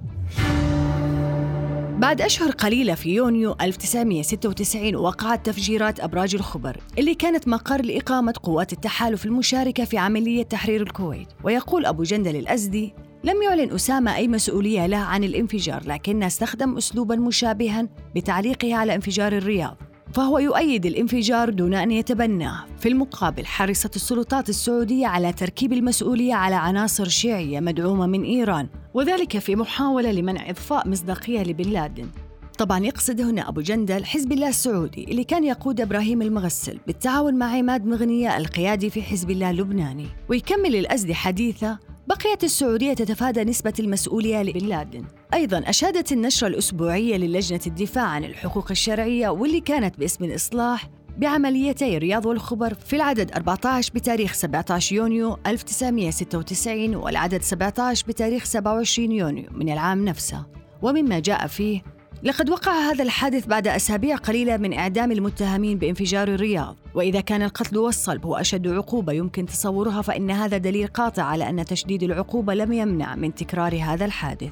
بعد 1.98 2.22
أشهر 2.22 2.52
قليلة 2.52 2.96
في 2.96 3.10
يونيو 3.10 3.56
1996 3.62 4.96
وقعت 4.96 5.46
تفجيرات 5.46 6.00
أبراج 6.00 6.36
الخبر 6.36 6.78
اللي 6.98 7.16
كانت 7.16 7.48
مقر 7.48 7.82
لإقامة 7.82 8.34
قوات 8.44 8.74
التحالف 8.74 9.26
المشاركة 9.26 9.86
في 9.86 9.98
عملية 9.98 10.44
تحرير 10.44 10.82
الكويت. 10.82 11.28
ويقول 11.44 11.86
أبو 11.86 12.04
جندل 12.04 12.36
الأزدي 12.36 12.94
لم 13.24 13.42
يعلن 13.42 13.72
أسامة 13.72 14.16
أي 14.16 14.28
مسؤولية 14.28 14.86
له 14.86 14.98
عن 14.98 15.24
الانفجار 15.24 15.84
لكنه 15.88 16.28
استخدم 16.28 16.78
أسلوبا 16.78 17.16
مشابها 17.16 17.88
بتعليقه 18.16 18.76
على 18.76 18.96
انفجار 18.96 19.38
الرياض. 19.38 19.78
فهو 20.14 20.40
يؤيد 20.40 20.86
الانفجار 20.86 21.50
دون 21.50 21.74
أن 21.74 21.92
يتبناه 21.92 22.66
في 22.80 22.90
المقابل 22.90 23.46
حرصت 23.46 23.96
السلطات 23.96 24.50
السعودية 24.50 25.08
على 25.08 25.34
تركيب 25.34 25.74
المسؤولية 25.74 26.34
على 26.34 26.56
عناصر 26.56 27.08
شيعية 27.08 27.60
مدعومة 27.60 28.06
من 28.06 28.24
إيران 28.24 28.68
وذلك 28.94 29.40
في 29.40 29.56
محاولة 29.56 30.12
لمنع 30.12 30.50
إضفاء 30.50 30.88
مصداقية 30.88 31.44
لبن 31.44 31.70
لادن. 31.70 32.10
طبعا 32.58 32.86
يقصد 32.86 33.22
هنا 33.22 33.50
أبو 33.50 33.62
جندل 33.62 34.06
حزب 34.06 34.32
الله 34.32 34.48
السعودي 34.50 35.04
اللي 35.04 35.24
كان 35.24 35.44
يقود 35.44 35.82
إبراهيم 35.82 36.22
المغسل 36.22 36.80
بالتعاون 36.88 37.34
مع 37.34 37.46
عماد 37.46 37.86
مغنية 37.86 38.38
القيادي 38.38 38.90
في 38.90 39.02
حزب 39.02 39.30
الله 39.32 39.50
اللبناني. 39.50 40.08
ويكمل 40.30 40.76
الأزدي 40.76 41.16
حديثه 41.16 41.80
بقيت 42.08 42.44
السعودية 42.44 42.94
تتفادى 42.94 43.44
نسبة 43.44 43.74
المسؤولية 43.80 44.44
لبن 44.44 44.66
لادن 44.68 45.04
أيضا 45.34 45.64
أشادت 45.66 46.12
النشرة 46.12 46.48
الأسبوعية 46.48 47.18
للجنة 47.18 47.60
الدفاع 47.68 48.04
عن 48.04 48.24
الحقوق 48.24 48.72
الشرعية 48.72 49.30
واللي 49.30 49.60
كانت 49.60 50.00
باسم 50.00 50.24
الإصلاح 50.24 50.90
بعمليتي 51.18 51.98
الرياض 51.98 52.26
والخبر 52.26 52.74
في 52.74 52.96
العدد 52.96 53.32
14 53.32 53.92
بتاريخ 53.96 54.34
17 54.34 54.96
يونيو 54.96 55.38
1996 55.48 56.96
والعدد 56.96 57.42
17 57.42 58.06
بتاريخ 58.08 58.46
27 58.46 59.12
يونيو 59.12 59.46
من 59.52 59.70
العام 59.70 60.06
نفسه. 60.06 60.46
ومما 60.82 61.20
جاء 61.20 61.48
فيه 61.48 61.82
لقد 62.24 62.50
وقع 62.50 62.72
هذا 62.72 63.04
الحادث 63.04 63.46
بعد 63.46 63.68
أسابيع 63.68 64.16
قليلة 64.16 64.58
من 64.58 64.74
إعدام 64.74 65.12
المتهمين 65.12 65.78
بانفجار 65.78 66.28
الرياض. 66.28 66.76
وإذا 66.96 67.22
كان 67.22 67.44
القتل 67.44 67.78
والصلب 67.78 68.26
هو 68.26 68.36
أشد 68.36 68.68
عقوبة 68.68 69.14
يمكن 69.14 69.46
تصورها 69.46 70.02
فإن 70.02 70.32
هذا 70.32 70.58
دليل 70.58 70.88
قاطع 70.88 71.24
على 71.24 71.50
أن 71.50 71.66
تشديد 71.66 72.04
العقوبة 72.04 72.54
لم 72.54 72.74
يمنع 72.74 73.16
من 73.16 73.36
تكرار 73.36 73.76
هذا 73.76 74.06
الحادث. 74.06 74.50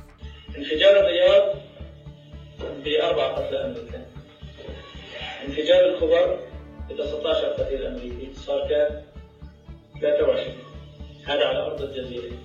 انفجار 0.57 0.99
الرياض 0.99 1.55
بأربع 2.85 3.27
قتلى 3.35 3.65
أمريكان 3.65 4.05
انفجار 5.47 5.95
الخبر 5.95 6.39
ب 6.89 6.93
19 6.93 7.47
قتيل 7.47 7.85
أمريكي 7.85 8.33
صار 8.33 8.69
كام 8.69 9.01
23 10.01 10.55
هذا 11.25 11.45
على 11.45 11.59
أرض 11.59 11.81
الجزيرة. 11.81 12.44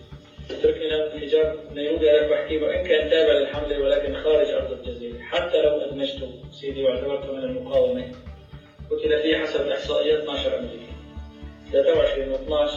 اتركنا 0.52 1.14
انفجار 1.14 1.56
نيروبي 1.72 2.10
أنا 2.10 2.28
بحكي 2.28 2.58
وإن 2.58 2.86
كان 2.86 3.10
تابع 3.10 3.32
للحملة 3.32 3.78
ولكن 3.80 4.14
خارج 4.14 4.50
أرض 4.50 4.72
الجزيرة. 4.72 5.18
حتى 5.18 5.62
لو 5.62 5.80
أدمجته 5.80 6.30
سيدي 6.52 6.84
واعتبرته 6.84 7.32
من 7.32 7.44
المقاومة 7.44 8.12
قتل 8.90 9.22
فيه 9.22 9.36
حسب 9.38 9.66
الإحصائيات 9.66 10.18
12 10.18 10.58
أمريكي. 10.58 10.86
23 11.72 12.34
و12 12.34 12.70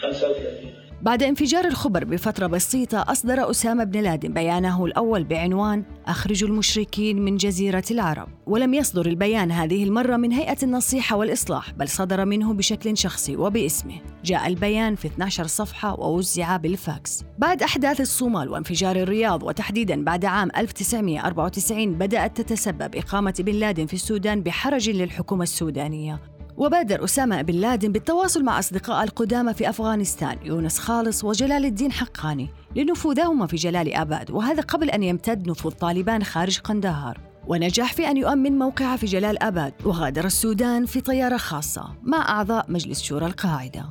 35 0.00 0.79
بعد 1.02 1.22
انفجار 1.22 1.64
الخبر 1.64 2.04
بفترة 2.04 2.46
بسيطة 2.46 3.04
أصدر 3.08 3.50
أسامة 3.50 3.84
بن 3.84 4.00
لادن 4.00 4.32
بيانه 4.32 4.84
الأول 4.84 5.24
بعنوان 5.24 5.84
أخرجوا 6.06 6.48
المشركين 6.48 7.22
من 7.22 7.36
جزيرة 7.36 7.84
العرب. 7.90 8.28
ولم 8.46 8.74
يصدر 8.74 9.06
البيان 9.06 9.50
هذه 9.50 9.84
المرة 9.84 10.16
من 10.16 10.32
هيئة 10.32 10.56
النصيحة 10.62 11.16
والإصلاح 11.16 11.72
بل 11.72 11.88
صدر 11.88 12.24
منه 12.24 12.52
بشكل 12.52 12.96
شخصي 12.96 13.36
وباسمه. 13.36 14.00
جاء 14.24 14.46
البيان 14.46 14.94
في 14.94 15.06
12 15.08 15.46
صفحة 15.46 16.00
ووزع 16.00 16.56
بالفاكس. 16.56 17.24
بعد 17.38 17.62
أحداث 17.62 18.00
الصومال 18.00 18.48
وانفجار 18.48 18.96
الرياض 18.96 19.42
وتحديدا 19.42 20.04
بعد 20.04 20.24
عام 20.24 20.48
1994 20.56 21.94
بدأت 21.94 22.40
تتسبب 22.40 22.96
إقامة 22.96 23.34
بن 23.38 23.52
لادن 23.52 23.86
في 23.86 23.94
السودان 23.94 24.42
بحرج 24.42 24.90
للحكومة 24.90 25.42
السودانية. 25.42 26.39
وبادر 26.60 27.04
أسامة 27.04 27.42
بن 27.42 27.54
لادن 27.54 27.92
بالتواصل 27.92 28.44
مع 28.44 28.58
أصدقاء 28.58 29.04
القدامى 29.04 29.54
في 29.54 29.68
أفغانستان 29.68 30.36
يونس 30.44 30.78
خالص 30.78 31.24
وجلال 31.24 31.64
الدين 31.64 31.92
حقاني 31.92 32.48
لنفوذهما 32.76 33.46
في 33.46 33.56
جلال 33.56 33.94
آباد 33.94 34.30
وهذا 34.30 34.62
قبل 34.62 34.90
أن 34.90 35.02
يمتد 35.02 35.48
نفوذ 35.48 35.72
طالبان 35.72 36.24
خارج 36.24 36.58
قندهار. 36.58 37.20
ونجح 37.46 37.92
في 37.92 38.08
أن 38.08 38.16
يؤمن 38.16 38.58
موقعه 38.58 38.96
في 38.96 39.06
جلال 39.06 39.42
آباد 39.42 39.72
وغادر 39.84 40.24
السودان 40.24 40.86
في 40.86 41.00
طيارة 41.00 41.36
خاصة 41.36 41.84
مع 42.02 42.28
أعضاء 42.28 42.66
مجلس 42.68 43.02
شورى 43.02 43.26
القاعدة. 43.26 43.84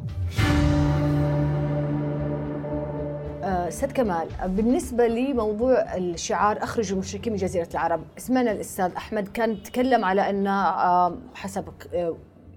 أستاذ 3.44 3.92
كمال 3.92 4.28
بالنسبة 4.48 5.08
لموضوع 5.08 5.96
الشعار 5.96 6.64
اخرجوا 6.64 6.94
المشركين 6.94 7.34
من 7.34 7.40
جزيرة 7.40 7.70
العرب 7.72 8.02
اسمنا 8.18 8.52
الأستاذ 8.52 8.92
أحمد 8.98 9.28
كان 9.28 9.64
تكلم 9.64 10.06
على 10.06 10.30
أن 10.30 10.48
حسب 11.36 11.66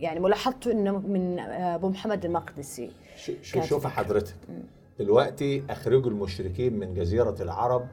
يعني 0.02 0.20
ملاحظته 0.20 0.72
إنه 0.72 0.98
من 0.98 1.38
آه، 1.38 1.74
أبو 1.74 1.88
محمد 1.88 2.24
المقدسي 2.24 2.90
شو 3.42 3.62
شوف 3.62 3.86
حضرتك؟ 3.86 4.34
دلوقتي 4.98 5.62
أخرجوا 5.70 6.10
المشركين 6.10 6.78
من 6.78 6.94
جزيرة 6.94 7.36
العرب. 7.40 7.88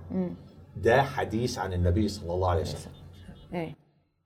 ده 0.78 1.02
حديث 1.04 1.58
عن 1.60 1.74
النبي 1.74 2.08
صلى 2.08 2.34
الله 2.34 2.50
عليه 2.50 2.62
وسلم. 2.62 2.94
إيه. 3.54 3.76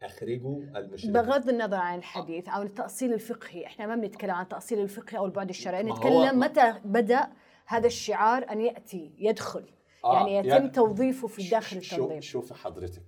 أخرجوا 0.04 0.60
المشركين. 0.76 1.14
بغض 1.14 1.50
النظر 1.50 1.76
عن 1.78 1.98
الحديث 1.98 2.50
أو 2.50 2.62
التأصيل 2.62 3.14
الفقهي 3.14 3.66
إحنا 3.66 3.86
ما 3.88 3.96
بنتكلم 3.96 4.32
عن 4.32 4.44
التاصيل 4.44 4.80
الفقهي 4.80 5.18
أو 5.18 5.26
البعد 5.26 5.50
الشرعي 5.50 5.84
نتكلم 5.84 6.40
متى 6.40 6.74
بدأ 6.86 7.28
هذا 7.66 7.88
الشعار 7.88 8.46
أن 8.52 8.62
يأتي 8.62 9.12
يدخل. 9.18 9.64
آه، 10.06 10.14
يعني 10.28 10.36
يتم 10.38 10.48
يعني- 10.50 10.70
توظيفه 10.70 11.28
في 11.28 11.50
داخل 11.50 11.78
التنظيم. 11.78 12.22
شوف 12.22 12.54
حضرتك. 12.54 13.04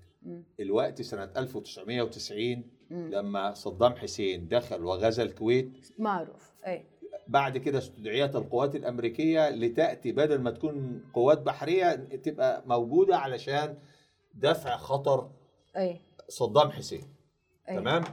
الوقت 0.59 1.01
سنة 1.01 1.29
1990 1.37 2.63
لما 2.91 3.53
صدام 3.53 3.95
حسين 3.95 4.47
دخل 4.47 4.85
وغزا 4.85 5.23
الكويت 5.23 5.71
معروف. 5.99 6.51
إيه 6.67 6.85
بعد 7.27 7.57
كده 7.57 7.77
استدعيت 7.77 8.35
القوات 8.35 8.75
الأمريكية 8.75 9.49
لتأتي 9.49 10.11
بدل 10.11 10.41
ما 10.41 10.51
تكون 10.51 11.03
قوات 11.13 11.41
بحرية 11.41 11.93
تبقى 11.95 12.63
موجودة 12.67 13.17
علشان 13.17 13.77
دفع 14.33 14.77
خطر 14.77 15.29
إيه 15.77 16.01
صدام 16.29 16.71
حسين. 16.71 17.01
أيوة. 17.69 17.81
تمام؟ 17.81 18.03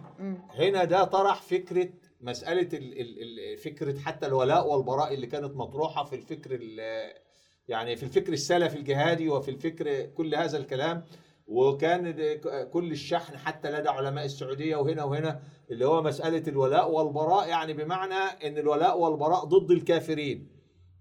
هنا 0.51 0.85
ده 0.85 1.05
طرح 1.05 1.43
فكرة 1.43 1.89
مسألة 2.21 2.69
ال 2.79 3.01
ال 3.01 3.23
ال 3.23 3.59
فكرة 3.59 3.99
حتى 3.99 4.27
الولاء 4.27 4.69
والبراء 4.73 5.15
اللي 5.15 5.27
كانت 5.27 5.57
مطروحة 5.57 6.05
في 6.05 6.17
الفكر 6.17 6.51
ال- 6.55 7.13
يعني 7.69 7.97
في 7.97 8.03
الفكر 8.03 8.33
السلفي 8.33 8.77
الجهادي 8.77 9.29
وفي 9.29 9.51
الفكر 9.51 10.03
كل 10.07 10.35
هذا 10.35 10.59
الكلام. 10.59 11.05
وكان 11.53 12.15
كل 12.73 12.93
الشحن 12.93 13.37
حتى 13.37 13.71
لدى 13.71 13.89
علماء 13.89 14.25
السعودية 14.25 14.77
وهنا 14.77 15.05
وهنا 15.05 15.41
اللي 15.71 15.87
هو 15.87 16.03
مسألة 16.03 16.43
الولاء 16.49 16.91
والبراء 16.91 17.49
يعني 17.49 17.73
بمعنى 17.73 18.47
إن 18.47 18.59
الولاء 18.59 18.99
والبراء 18.99 19.45
ضد 19.45 19.71
الكافرين. 19.71 20.49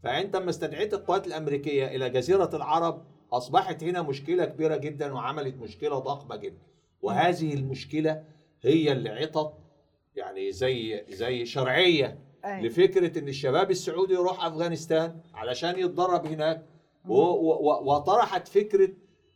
فأنت 0.04 0.36
لما 0.36 0.50
استدعيت 0.50 0.94
القوات 0.94 1.28
الأمريكية 1.28 1.88
إلى 1.88 2.10
جزيرة 2.10 2.50
العرب 2.54 3.06
أصبحت 3.34 3.84
هنا 3.84 4.02
مشكلة 4.02 4.46
كبيرة 4.46 4.76
جدا 4.78 5.14
وعملت 5.14 5.56
مشكلة 5.56 6.00
ضخمة 6.00 6.36
جدا. 6.36 6.62
وهذه 7.02 7.54
المشكلة 7.54 8.24
هي 8.62 8.92
اللي 8.92 9.10
عطت 9.10 9.54
يعني 10.16 10.52
زي 10.52 11.06
زي 11.10 11.46
شرعية 11.46 12.20
أي. 12.46 12.62
لفكرة 12.62 13.20
إن 13.20 13.28
الشباب 13.28 13.72
السعودي 13.72 14.14
يروح 14.14 14.46
أفغانستان 14.46 15.20
علشان 15.34 15.80
يتدرب 15.80 16.26
هناك. 16.26 16.66
وطرحت 17.86 18.48
فكرة 18.48 18.90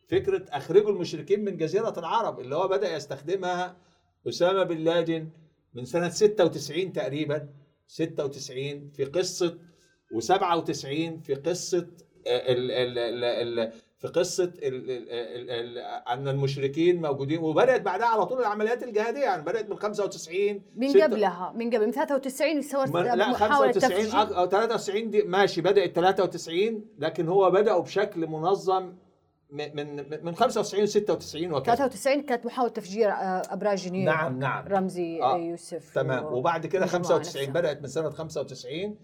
فكرة 0.08 0.46
أخرجوا 0.50 0.90
المشركين 0.92 1.46
من 1.46 1.58
جزيرة 1.58 1.94
العرب 1.98 2.40
اللي 2.40 2.56
هو 2.56 2.68
بدأ 2.68 2.96
يستخدمها 2.96 3.78
أسامة 4.28 4.64
بن 4.64 4.78
لادن 4.78 5.30
من 5.74 5.86
سنة 5.86 6.10
96 6.10 6.94
تقريبا 6.94 7.48
96 7.88 8.90
في 8.96 9.06
قصة 9.06 9.58
و97 10.14 10.86
في 11.24 11.36
قصة 11.46 11.88
ال 12.28 12.72
ال 12.72 12.98
ال 12.98 13.24
ال 13.60 13.72
في 14.00 14.08
قصة 14.08 14.54
أن 16.14 16.28
المشركين 16.28 17.02
موجودين 17.02 17.40
وبدأت 17.40 17.82
بعدها 17.82 18.08
على 18.08 18.26
طول 18.26 18.40
العمليات 18.40 18.84
الجهادية 18.84 19.22
يعني 19.22 19.42
بدأت 19.42 19.70
من 19.70 19.76
95 19.80 20.62
من 20.76 21.02
قبلها 21.02 21.54
من 21.56 21.70
قبل 21.70 21.86
من 21.86 21.92
93 21.92 22.62
سوت 22.62 22.88
ما- 22.88 23.00
لا 23.04 23.30
محاولة 23.32 23.72
95 23.72 24.06
تفجير 24.06 24.12
أك- 24.12 24.38
أو 24.38 24.46
93 24.46 25.10
دي 25.10 25.22
ماشي 25.24 25.62
بدأت 25.62 25.96
93 25.96 26.86
لكن 27.00 27.28
هو 27.28 27.52
بدأوا 27.52 27.82
بشكل 27.84 28.28
منظم 28.28 28.94
من 29.58 29.76
من 29.76 30.26
من 30.26 30.36
95 30.36 30.86
96 30.86 31.54
وكذا. 31.54 31.76
93 31.76 32.22
كانت 32.22 32.46
محاولة 32.46 32.72
تفجير 32.72 33.10
آه، 33.10 33.42
أبراج 33.50 33.90
نيويورك 33.92 34.16
نعم 34.16 34.40
نعم. 34.40 34.68
رمزي 34.68 35.22
آه، 35.22 35.38
يوسف 35.38 35.94
تمام. 35.94 36.26
و- 36.26 36.38
وبعد 36.38 36.66
كده 36.66 36.82
والجماعة 36.82 37.04
95 37.04 37.48
نفسها. 37.48 37.62
بدأت 37.62 37.82
من 37.82 37.88
سنة 37.88 38.10
95 38.10 38.98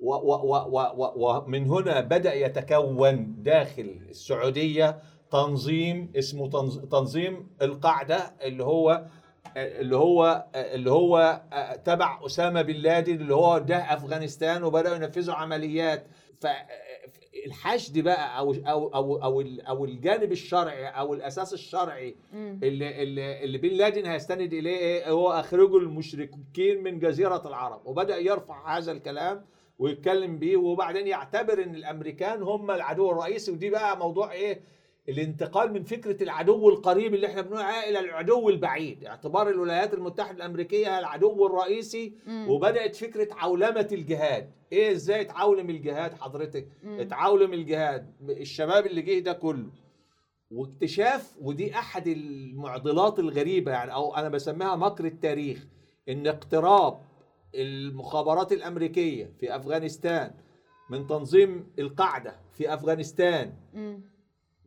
و- 0.00 0.14
و- 0.14 0.54
و- 0.54 0.68
و- 0.68 0.92
و- 0.96 1.12
ومن 1.16 1.66
هنا 1.70 2.00
بدأ 2.00 2.34
يتكون 2.34 3.36
داخل 3.42 4.00
السعودية 4.10 4.98
تنظيم 5.30 6.12
اسمه 6.16 6.50
تنظ- 6.50 6.88
تنظيم 6.90 7.48
القاعدة 7.62 8.34
اللي 8.42 8.64
هو 8.64 9.04
اللي 9.56 9.96
هو 9.96 10.44
اللي 10.54 10.90
هو 10.90 11.42
تبع 11.84 12.26
أسامة 12.26 12.62
بن 12.62 12.74
لادن 12.74 13.14
اللي 13.14 13.34
هو 13.34 13.58
ده 13.58 13.76
أفغانستان 13.76 14.64
وبدأوا 14.64 14.96
ينفذوا 14.96 15.34
عمليات. 15.34 16.06
فالحشد 16.40 17.98
بقى 17.98 18.38
أو 18.38 18.52
أو 18.54 18.88
أو 18.94 19.16
أو 19.22 19.40
أو 19.68 19.84
الجانب 19.84 20.32
الشرعي 20.32 20.86
أو 20.86 21.14
الأساس 21.14 21.52
الشرعي 21.52 22.16
اللي 22.34 23.02
اللي, 23.02 23.44
اللي 23.44 23.58
بن 23.58 23.68
لادن 23.68 24.06
هيستند 24.06 24.52
إليه 24.52 24.76
إيه؟ 24.78 25.10
هو 25.10 25.32
اخرجوا 25.32 25.80
المشركين 25.80 26.82
من 26.82 26.98
جزيرة 26.98 27.42
العرب. 27.48 27.86
وبدأ 27.86 28.16
يرفع 28.16 28.76
هذا 28.78 28.92
الكلام 28.92 29.44
ويتكلم 29.78 30.38
بيه 30.38 30.56
وبعدين 30.56 31.06
يعتبر 31.06 31.62
إن 31.62 31.74
الأمريكان 31.74 32.42
هم 32.42 32.70
العدو 32.70 33.10
الرئيسي. 33.10 33.50
ودي 33.52 33.70
بقى 33.70 33.98
موضوع 33.98 34.32
إيه؟ 34.32 34.60
الانتقال 35.08 35.72
من 35.72 35.82
فكرة 35.82 36.22
العدو 36.22 36.68
القريب 36.68 37.14
اللي 37.14 37.26
إحنا 37.26 37.40
بنقول 37.42 37.60
عليها 37.60 37.88
إلى 37.90 37.98
العدو 38.00 38.48
البعيد. 38.48 39.04
اعتبار 39.04 39.48
الولايات 39.50 39.94
المتحدة 39.94 40.36
الأمريكية 40.36 40.86
هي 40.94 40.98
العدو 40.98 41.46
الرئيسي 41.46 42.12
وبدأت 42.48 42.96
فكرة 42.96 43.34
عولمة 43.34 43.88
الجهاد. 43.92 44.50
إيه 44.72 44.92
إزاي 44.92 45.24
تعولم 45.24 45.70
الجهاد 45.70 46.14
حضرتك؟ 46.14 46.68
اتعولم 46.84 47.52
الجهاد 47.52 48.14
الشباب 48.30 48.86
اللي 48.86 49.02
جه 49.02 49.18
ده 49.18 49.32
كله. 49.32 49.70
واكتشاف 50.50 51.36
ودي 51.40 51.74
أحد 51.74 52.06
المعضلات 52.06 53.18
الغريبة 53.18 53.72
يعني 53.72 53.94
أو 53.94 54.14
أنا 54.16 54.28
بسميها 54.28 54.76
مكر 54.76 55.04
التاريخ 55.04 55.66
إن 56.08 56.26
اقتراب 56.26 57.00
المخابرات 57.54 58.52
الأمريكية 58.52 59.32
في 59.40 59.56
أفغانستان 59.56 60.30
من 60.90 61.06
تنظيم 61.06 61.66
القاعدة 61.78 62.36
في 62.52 62.74
أفغانستان 62.74 63.52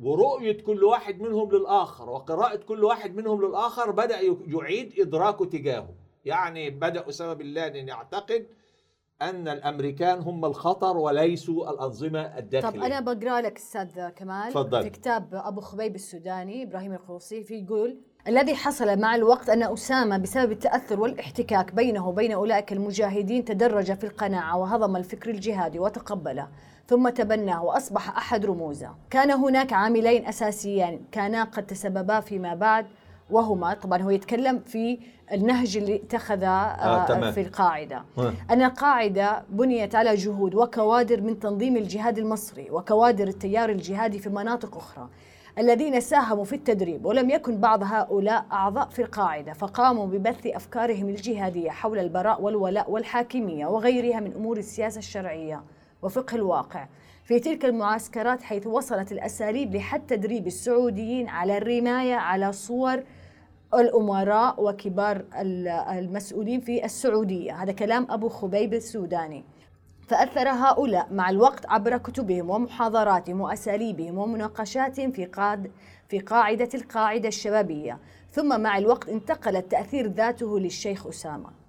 ورؤية 0.02 0.64
كل 0.64 0.84
واحد 0.84 1.22
منهم 1.22 1.52
للآخر 1.52 2.10
وقراءة 2.10 2.56
كل 2.56 2.84
واحد 2.84 3.15
منهم 3.15 3.45
للآخر 3.45 3.91
بدأ 3.91 4.19
يعيد 4.48 4.99
ادراكه 4.99 5.45
تجاهه. 5.45 5.90
يعني 6.26 6.69
بدا 6.69 7.10
اسامه 7.10 7.34
بن 7.34 7.45
لادن 7.45 7.88
يعتقد 7.88 8.45
أن 9.22 9.48
الأمريكان 9.48 10.19
هم 10.19 10.45
الخطر 10.45 10.98
وليسوا 10.98 11.72
الأنظمة 11.72 12.38
الداخلية. 12.38 12.80
طب 12.80 12.86
أنا 12.86 12.99
بقرأ 12.99 13.41
لك 13.41 13.57
أستاذ 13.57 14.10
كمال 14.10 14.49
تفضل. 14.52 14.84
في 14.84 14.90
كتاب 14.90 15.30
أبو 15.34 15.61
خبيب 15.61 15.95
السوداني 15.95 16.64
إبراهيم 16.64 16.94
القوصي 16.94 17.44
في 17.44 17.53
يقول 17.53 18.02
الذي 18.28 18.56
حصل 18.56 18.99
مع 18.99 19.15
الوقت 19.15 19.49
أن 19.49 19.64
أسامة 19.64 20.18
بسبب 20.18 20.52
التأثر 20.52 20.99
والاحتكاك 20.99 21.73
بينه 21.73 22.07
وبين 22.07 22.32
أولئك 22.32 22.73
المجاهدين 22.73 23.45
تدرج 23.45 23.94
في 23.94 24.03
القناعة 24.03 24.57
وهضم 24.57 24.95
الفكر 24.95 25.30
الجهادي 25.30 25.80
وتقبله. 25.80 26.48
ثم 26.92 27.10
تبناه 27.10 27.64
وأصبح 27.64 28.18
أحد 28.18 28.46
رموزه. 28.46 28.90
كان 29.10 29.32
هناك 29.32 29.74
عاملين 29.74 30.26
اساسيان 30.26 31.00
كانا 31.12 31.44
قد 31.44 31.66
تسببا 31.68 32.20
فيما 32.20 32.56
بعد 32.56 32.86
وهما 33.30 33.74
طبعا 33.74 34.02
هو 34.02 34.10
يتكلم 34.10 34.60
في 34.60 35.00
النهج 35.32 35.78
اللي 35.78 35.96
اتخذه 35.96 36.48
آه، 36.48 37.02
آه 37.02 37.06
تمام. 37.06 37.32
في 37.32 37.42
القاعدة 37.42 38.04
آه. 38.18 38.34
أن 38.52 38.62
القاعدة 38.62 39.44
بنيت 39.50 39.96
على 39.96 40.16
جهود 40.16 40.56
وكوادر 40.56 41.22
من 41.22 41.40
تنظيم 41.40 41.78
الجهاد 41.78 42.18
المصري 42.18 42.68
وكوادر 42.72 43.28
التيار 43.28 43.70
الجهادي 43.70 44.20
في 44.20 44.30
مناطق 44.30 44.78
أخرى 44.78 45.10
الذين 45.58 46.00
ساهموا 46.00 46.46
في 46.46 46.56
التدريب 46.56 47.06
ولم 47.06 47.30
يكن 47.30 47.58
بعض 47.58 47.84
هؤلاء 47.84 48.46
أعضاء 48.52 48.90
في 48.90 49.02
القاعدة 49.02 49.54
فقاموا 49.54 50.08
ببث 50.08 50.48
أفكارهم 50.48 51.10
الجهادية 51.10 51.70
حول 51.70 52.00
البراء 52.00 52.42
والولاء 52.42 52.92
والحاكمية 52.92 53.66
وغيرها 53.66 54.20
من 54.20 54.34
أمور 54.34 54.58
السياسة 54.58 55.00
الشرعية 55.00 55.64
وفقه 56.02 56.36
الواقع. 56.36 56.88
في 57.23 57.40
تلك 57.40 57.65
المعسكرات 57.65 58.44
حيث 58.44 58.68
وصلت 58.68 59.11
الأساليب 59.11 59.76
لحد 59.76 60.06
تدريب 60.07 60.48
السعوديين 60.48 61.30
على 61.30 61.57
الرماية 61.57 62.15
على 62.15 62.52
صور 62.52 63.03
الأمراء 63.73 64.64
وكبار 64.64 65.15
ال- 65.40 65.68
المسؤولين 65.68 66.60
في 66.60 66.86
السعودية. 66.86 67.64
هذا 67.64 67.72
كلام 67.72 68.07
أبو 68.10 68.30
خبيب 68.30 68.73
السوداني. 68.73 69.44
فأثر 70.07 70.49
هؤلاء 70.49 71.07
مع 71.14 71.30
الوقت 71.30 71.65
عبر 71.65 71.98
كتبهم 71.98 72.49
ومحاضراتهم 72.49 73.41
وأساليبهم 73.41 74.18
ومناقشاتهم 74.18 75.11
في 75.11 75.26
قاد 75.26 75.72
في 76.10 76.19
قاعدة 76.19 76.69
القاعدة 76.73 77.28
الشبابية. 77.28 77.99
ثم 78.32 78.61
مع 78.61 78.78
الوقت 78.78 79.10
انتقل 79.10 79.56
التأثير 79.56 80.07
ذاته 80.07 80.60
للشيخ 80.60 81.07
أسامة. 81.07 81.61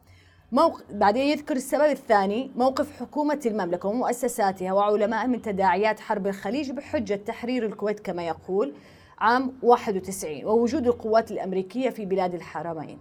موق... 0.52 0.80
بعدين 0.90 1.22
يذكر 1.26 1.56
السبب 1.56 1.90
الثاني 1.90 2.50
موقف 2.56 3.00
حكومة 3.00 3.40
المملكة 3.46 3.88
ومؤسساتها 3.88 4.72
وعلمائها 4.72 5.26
من 5.26 5.42
تداعيات 5.42 6.00
حرب 6.00 6.26
الخليج 6.26 6.70
بحجة 6.70 7.14
تحرير 7.14 7.66
الكويت 7.66 8.00
كما 8.00 8.26
يقول 8.26 8.72
عام 9.18 9.52
91 9.62 10.44
ووجود 10.44 10.86
القوات 10.86 11.30
الأمريكية 11.30 11.90
في 11.90 12.04
بلاد 12.04 12.34
الحرمين. 12.34 12.98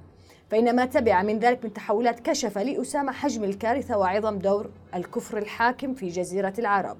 فإن 0.49 0.75
ما 0.75 0.85
تبع 0.85 1.21
من 1.23 1.39
ذلك 1.39 1.65
من 1.65 1.73
تحولات 1.73 2.19
كشف 2.19 2.57
لأسامة 2.57 3.11
حجم 3.11 3.43
الكارثة 3.43 3.97
وعظم 3.97 4.37
دور 4.39 4.69
الكفر 4.95 5.37
الحاكم 5.37 5.93
في 5.93 6.07
جزيرة 6.07 6.53
العرب. 6.59 6.97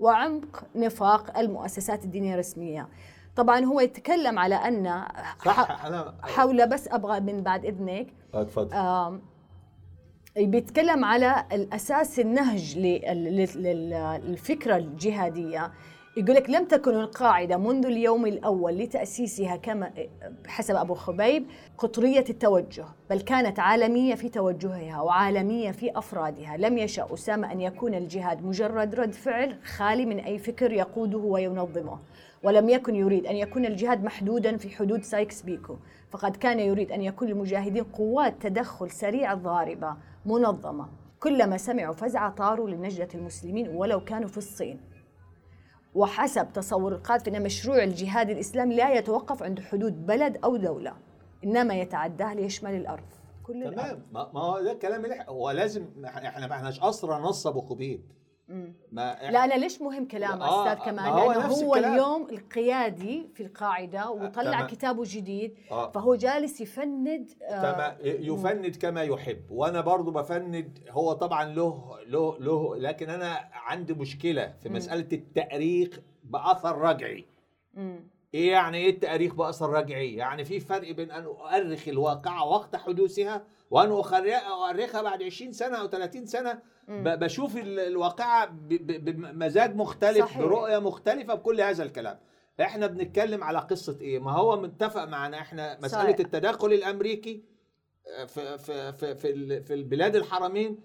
وعمق 0.00 0.64
نفاق 0.74 1.38
المؤسسات 1.38 2.04
الدينية 2.04 2.34
الرسمية. 2.34 2.88
طبعا 3.36 3.64
هو 3.64 3.80
يتكلم 3.80 4.38
على 4.38 4.54
أن 4.54 5.02
صح 5.44 5.86
حول 6.22 6.68
بس 6.68 6.88
أبغى 6.88 7.20
من 7.20 7.42
بعد 7.42 7.64
إذنك 7.64 8.06
آم، 8.74 9.22
بيتكلم 10.36 11.04
على 11.04 11.44
الأساس 11.52 12.20
النهج 12.20 12.78
لل- 12.78 13.46
لل- 13.56 14.20
للفكرة 14.26 14.76
الجهادية. 14.76 15.72
يقول 16.16 16.34
لك 16.36 16.50
لم 16.50 16.64
تكن 16.64 16.90
القاعدة 16.94 17.56
منذ 17.56 17.86
اليوم 17.86 18.26
الأول 18.26 18.78
لتأسيسها 18.78 19.56
كما 19.56 19.90
حسب 20.46 20.76
أبو 20.76 20.94
خبيب 20.94 21.44
قطرية 21.78 22.24
التوجه 22.30 22.84
بل 23.10 23.20
كانت 23.20 23.58
عالمية 23.60 24.14
في 24.14 24.28
توجهها 24.28 25.00
وعالمية 25.00 25.70
في 25.70 25.98
أفرادها. 25.98 26.56
لم 26.56 26.78
يشأ 26.78 27.08
أسامة 27.14 27.52
أن 27.52 27.60
يكون 27.60 27.94
الجهاد 27.94 28.42
مجرد 28.44 28.94
رد 28.94 29.12
فعل 29.12 29.56
خالي 29.64 30.06
من 30.06 30.18
أي 30.20 30.38
فكر 30.38 30.72
يقوده 30.72 31.18
وينظمه 31.18 31.98
ولم 32.42 32.68
يكن 32.68 32.94
يريد 32.96 33.26
أن 33.26 33.36
يكون 33.36 33.64
الجهاد 33.66 34.04
محدودا 34.04 34.56
في 34.56 34.76
حدود 34.76 35.02
سايكس 35.02 35.42
بيكو. 35.42 35.76
فقد 36.12 36.36
كان 36.36 36.60
يريد 36.60 36.92
أن 36.92 37.02
يكون 37.02 37.28
للمجاهدين 37.28 37.84
قوات 37.84 38.42
تدخل 38.46 38.90
سريعه 38.90 39.34
ضاربه 39.34 39.96
منظمة 40.26 40.88
كلما 41.20 41.56
سمعوا 41.56 41.94
فزعه 41.94 42.34
طاروا 42.34 42.70
لنجدة 42.70 43.08
المسلمين 43.14 43.68
ولو 43.68 44.04
كانوا 44.04 44.28
في 44.28 44.38
الصين 44.38 44.80
وحسب 45.94 46.52
تصور 46.52 46.92
القاذف 46.92 47.28
ان 47.28 47.42
مشروع 47.42 47.82
الجهاد 47.82 48.30
الإسلامي 48.30 48.76
لا 48.76 48.92
يتوقف 48.94 49.42
عند 49.42 49.60
حدود 49.60 50.06
بلد 50.06 50.36
أو 50.44 50.56
دولة 50.56 50.92
إنما 51.44 51.74
يتعداه 51.74 52.34
ليشمل 52.34 52.74
الأرض 52.74 53.04
كل 53.42 53.62
الأرض. 53.62 53.74
تمام 53.74 54.02
ما 54.12 54.30
ما 54.34 54.40
هو 54.40 54.60
ده 54.62 54.72
الكلام 54.72 55.04
اللي 55.04 55.24
هو 55.28 55.50
لازم 55.50 55.86
إحنا 56.04 56.46
ما 56.46 56.54
احناش 56.54 56.80
اسرى 56.80 57.20
نص 57.20 57.46
ابو 57.46 57.60
خبيب 57.60 58.00
مم. 58.00 58.21
ما 58.92 59.14
إح- 59.16 59.30
لا 59.30 59.44
أنا 59.44 59.54
ليش 59.54 59.80
مهم 59.82 60.08
كلام 60.08 60.42
آه، 60.42 60.72
أستاذ 60.72 60.84
كمال 60.84 61.04
ما 61.04 61.10
هو 61.10 61.32
لأنه 61.32 61.46
هو 61.46 61.74
الكلام. 61.74 61.92
اليوم 61.92 62.26
القيادي 62.30 63.28
في 63.34 63.42
القاعدة 63.42 64.10
وطلع 64.10 64.52
تمام. 64.52 64.66
كتابه 64.66 65.02
جديد 65.06 65.54
آه. 65.70 65.90
فهو 65.90 66.14
جالس 66.14 66.60
يفند 66.60 67.30
آه، 67.42 67.96
يفند 68.02 68.76
كما 68.76 69.02
يحب 69.02 69.50
وأنا 69.50 69.80
برضو 69.80 70.10
بفند 70.10 70.78
هو 70.90 71.12
طبعا 71.12 71.44
له 71.44 71.98
له 72.06 72.36
له 72.40 72.76
لكن 72.76 73.10
أنا 73.10 73.48
عندي 73.52 73.94
مشكلة 73.94 74.54
في. 74.62 74.68
مسألة 74.68 75.06
التأريخ 75.12 76.00
بأثر 76.24 76.78
رجعي. 76.78 77.24
إيه 78.34 78.50
يعني 78.52 78.78
إيه 78.78 78.90
التأريخ 78.90 79.34
بأثر 79.34 79.70
رجعي 79.70 80.14
يعني 80.14 80.44
في 80.44 80.60
فرق 80.60 80.90
بين 80.92 81.10
أن 81.10 81.24
أؤرخ 81.24 81.88
الواقعة 81.88 82.46
وقت 82.48 82.76
حدوثها 82.76 83.44
وان 83.72 84.02
أخر- 84.02 84.46
أؤرخها 84.50 85.02
بعد 85.02 85.22
20 85.22 85.52
سنة 85.52 85.76
أو 85.76 85.86
30 85.86 86.26
سنة 86.26 86.62
بشوف 86.88 87.56
ال- 87.56 87.80
الواقعة 87.80 88.46
بمزاج 88.68 89.76
مختلف 89.76 90.18
صحيح. 90.24 90.38
برؤية 90.38 90.78
مختلفة 90.78 91.34
بكل 91.34 91.60
هذا 91.60 91.82
الكلام 91.84 92.18
إحنا 92.60 92.86
بنتكلم 92.86 93.44
على 93.44 93.58
قصة 93.58 93.98
إيه 94.00 94.18
ما 94.18 94.32
هو 94.32 94.60
متفق 94.60 95.04
معنا 95.04 95.38
إحنا 95.40 95.78
مسألة 95.78 96.02
صحيح. 96.02 96.18
التدخل 96.20 96.72
الأمريكي 96.72 97.44
آه، 98.18 98.24
في 98.24 98.58
في 98.58 98.92
في 98.92 99.14
في, 99.14 99.62
في 99.62 99.74
البلاد 99.74 100.16
الحرمين 100.16 100.78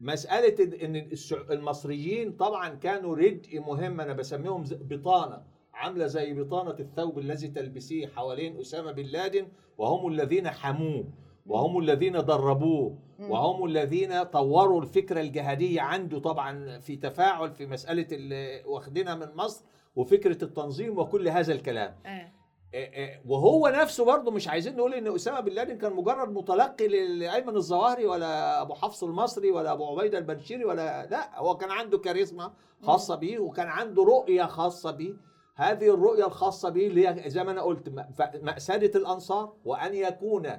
مسألة 0.00 0.84
ان 0.84 1.10
المصريين 1.50 2.32
طبعا 2.32 2.68
كانوا 2.68 3.16
ردء 3.16 3.60
مهم 3.60 4.00
أنا 4.00 4.12
بسميهم 4.12 4.64
بطانة 4.70 5.42
عاملة 5.74 6.06
زي 6.06 6.32
بطانة 6.32 6.76
الثوب 6.80 7.18
الذي 7.18 7.48
تلبسيه 7.48 8.06
حوالين 8.06 8.60
أسامة 8.60 8.92
بن 8.92 9.02
لادن 9.02 9.48
وهم 9.78 10.12
الذين 10.12 10.50
حموه 10.50 11.04
وهم 11.46 11.78
الذين 11.78 12.12
دربوه. 12.12 12.98
وهم 13.20 13.64
الذين 13.64 14.22
طوروا 14.22 14.80
الفكرة 14.82 15.20
الجهادية 15.20 15.80
عنده 15.80 16.18
طبعا 16.18 16.78
في 16.78 16.96
تفاعل 16.96 17.50
في 17.50 17.66
مسألة 17.66 18.06
اللي 18.12 18.62
واخدينها 18.66 19.14
من 19.14 19.26
مصر 19.36 19.64
وفكرة 19.96 20.44
التنظيم 20.44 20.98
وكل 20.98 21.28
هذا 21.28 21.52
الكلام 21.52 21.94
إيه. 22.06 22.32
إيه 22.74 22.92
إيه، 22.92 23.22
وهو 23.28 23.68
نفسه 23.68 24.04
برضه 24.04 24.30
مش 24.30 24.48
عايزين 24.48 24.76
نقول 24.76 24.94
إن 24.94 25.14
أسامة 25.14 25.40
بن 25.40 25.52
لادن 25.52 25.78
كان 25.78 25.92
مجرد 25.92 26.32
متلقي 26.32 26.88
لأيمن 27.18 27.56
الظواهري 27.56 28.06
ولا 28.06 28.62
أبو 28.62 28.74
حفص 28.74 29.04
المصري 29.04 29.50
ولا 29.50 29.72
أبو 29.72 29.86
عبيدة 29.86 30.18
البنشيري 30.18 30.64
ولا 30.64 31.06
لا 31.06 31.38
هو 31.38 31.56
كان 31.56 31.70
عنده 31.70 31.98
كاريزما 31.98 32.52
خاصة 32.82 33.14
بيه 33.14 33.38
وكان 33.38 33.66
عنده 33.66 34.02
رؤية 34.04 34.42
خاصة 34.44 34.90
بيه 34.90 35.14
هذه 35.56 35.94
الرؤية 35.94 36.26
الخاصة 36.26 36.68
بيه 36.68 36.86
اللي 36.88 37.08
هي 37.08 37.30
زي 37.30 37.44
ما 37.44 37.50
أنا 37.50 37.62
قلت 37.62 37.88
م- 37.88 38.02
ف- 38.12 38.42
مأسده 38.42 39.00
الأنصار 39.00 39.52
وأن 39.64 39.94
يكون 39.94 40.50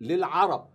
للعرب 0.00 0.68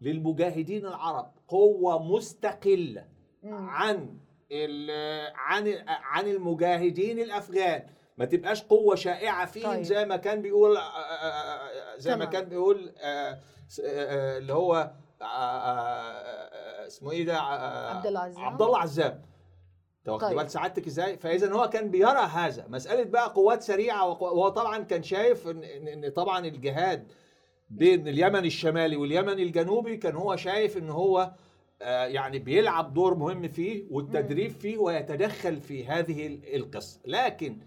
للمجاهدين 0.00 0.86
العرب 0.86 1.32
قوة 1.48 2.02
مستقلة. 2.16 3.04
عن 3.44 4.16
عن 5.34 5.74
عن 5.88 6.26
المجاهدين 6.26 7.18
الأفغان 7.18 7.86
ما 8.18 8.24
تبقاش 8.24 8.62
قوة 8.62 8.94
شائعة 8.94 9.46
فيهم 9.46 9.70
طيب. 9.72 9.82
زي 9.82 10.04
ما 10.04 10.16
كان 10.16 10.42
بيقول 10.42 10.76
آه، 10.76 10.80
آه، 10.80 11.94
آه، 11.94 11.98
زي 11.98 12.10
ما 12.10 12.16
تمام. 12.24 12.30
كان 12.30 12.44
بيقول 12.48 12.92
اللي 13.80 14.52
هو 14.52 14.92
اسمه 16.86 17.10
إيه 17.10 17.24
ده 17.26 17.38
عبد 17.40 18.06
الله 18.06 18.20
عزام. 18.20 18.44
عبد 18.44 18.62
الله 18.62 18.78
عزام 18.78 19.22
انت 19.98 20.08
واخد 20.08 20.26
طيب. 20.28 20.36
بال 20.36 20.50
سعادتك 20.50 20.86
إزاي 20.86 21.16
فاذا 21.18 21.52
هو 21.52 21.68
كان 21.68 21.90
بيرى 21.90 22.18
هذا 22.18 22.66
مسألة 22.68 23.04
بقى 23.04 23.28
قوات 23.28 23.62
سريعة 23.62 24.06
وهو 24.08 24.48
طبعا 24.48 24.78
كان 24.78 25.02
شايف 25.02 25.48
إن 25.48 25.64
إن 25.64 25.88
إن 25.88 26.10
طبعا 26.10 26.46
الجهاد 26.46 27.12
بين 27.72 28.08
اليمن 28.08 28.44
الشمالي 28.44 28.96
واليمن 28.96 29.38
الجنوبي 29.38 29.96
كان 29.96 30.16
هو 30.16 30.36
شايف 30.36 30.76
إن 30.76 30.90
هو 30.90 31.32
آه، 31.82 32.04
يعني 32.04 32.38
بيلعب 32.38 32.94
دور 32.94 33.14
مهم 33.14 33.48
فيه 33.48 33.84
والتدريب 33.90 34.50
فيه 34.50 34.78
ويتدخل 34.78 35.56
في 35.60 35.86
هذه 35.86 36.26
ال- 36.26 36.54
القصة. 36.56 37.00
لكن 37.06 37.58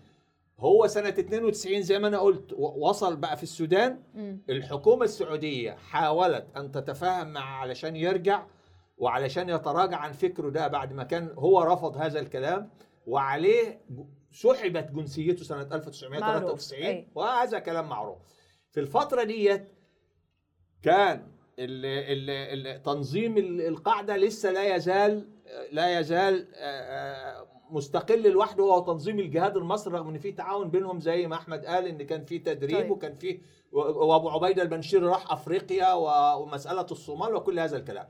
هو 0.60 0.88
سنة 0.88 1.10
92 1.10 1.82
زي 1.82 1.99
ما 1.99 2.07
أنا 2.07 2.19
قلت 2.19 2.53
وصل 2.57 3.15
بقى 3.15 3.38
في 3.38 3.44
السودان. 3.44 4.03
الحكومة 4.49 5.03
السعودية 5.03 5.72
حاولت 5.72 6.45
أن 6.57 6.72
تتفاهم 6.72 7.27
معه 7.34 7.56
علشان 7.60 7.95
يرجع 7.95 8.44
وعلشان 8.98 9.49
يتراجع 9.49 9.98
عن 9.98 10.11
فكره 10.11 10.49
ده 10.49 10.68
بعد 10.68 10.94
ما 10.94 11.03
كان 11.03 11.34
هو 11.38 11.61
رفض 11.64 11.98
هذا 11.98 12.19
الكلام. 12.19 12.69
وعليه 13.07 13.82
سحبت 14.32 14.91
جنسيته 14.91 15.44
سنة 15.44 15.61
1993 15.76 16.84
أي. 16.84 17.07
وهذا 17.15 17.60
كلام 17.60 17.90
معروف. 17.90 18.18
في 18.72 18.80
الفترة 18.80 19.23
ديت 19.23 19.68
كان 20.85 21.27
ال 21.59 21.85
ال 21.85 22.67
ال 22.67 22.83
تنظيم 22.83 23.37
ال- 23.37 23.61
القاعدة 23.61 24.17
لسه 24.17 24.51
لا 24.51 24.75
يزال 24.75 25.27
لا 25.71 25.99
يزال 25.99 26.47
مستقل 27.69 28.31
لوحده 28.31 28.63
هو 28.63 28.79
تنظيم 28.79 29.19
الجهاد 29.19 29.57
المصري 29.57 29.93
رغم 29.93 30.07
إن 30.09 30.17
في 30.17 30.31
تعاون 30.31 30.69
بينهم 30.69 30.99
زي 30.99 31.27
ما 31.27 31.35
أحمد 31.35 31.65
قال 31.65 31.87
إن 31.87 31.97
كان 31.97 32.25
في 32.25 32.39
تدريب 32.39 32.77
طيب. 32.77 32.91
وكان 32.91 33.15
في 33.15 33.39
وأبو 33.71 34.29
عبيدة 34.29 34.61
البنشيري 34.63 35.05
راح 35.05 35.31
أفريقيا 35.31 35.93
ومسألة 36.37 36.85
الصومال 36.91 37.35
وكل 37.35 37.59
هذا 37.59 37.77
الكلام. 37.77 38.07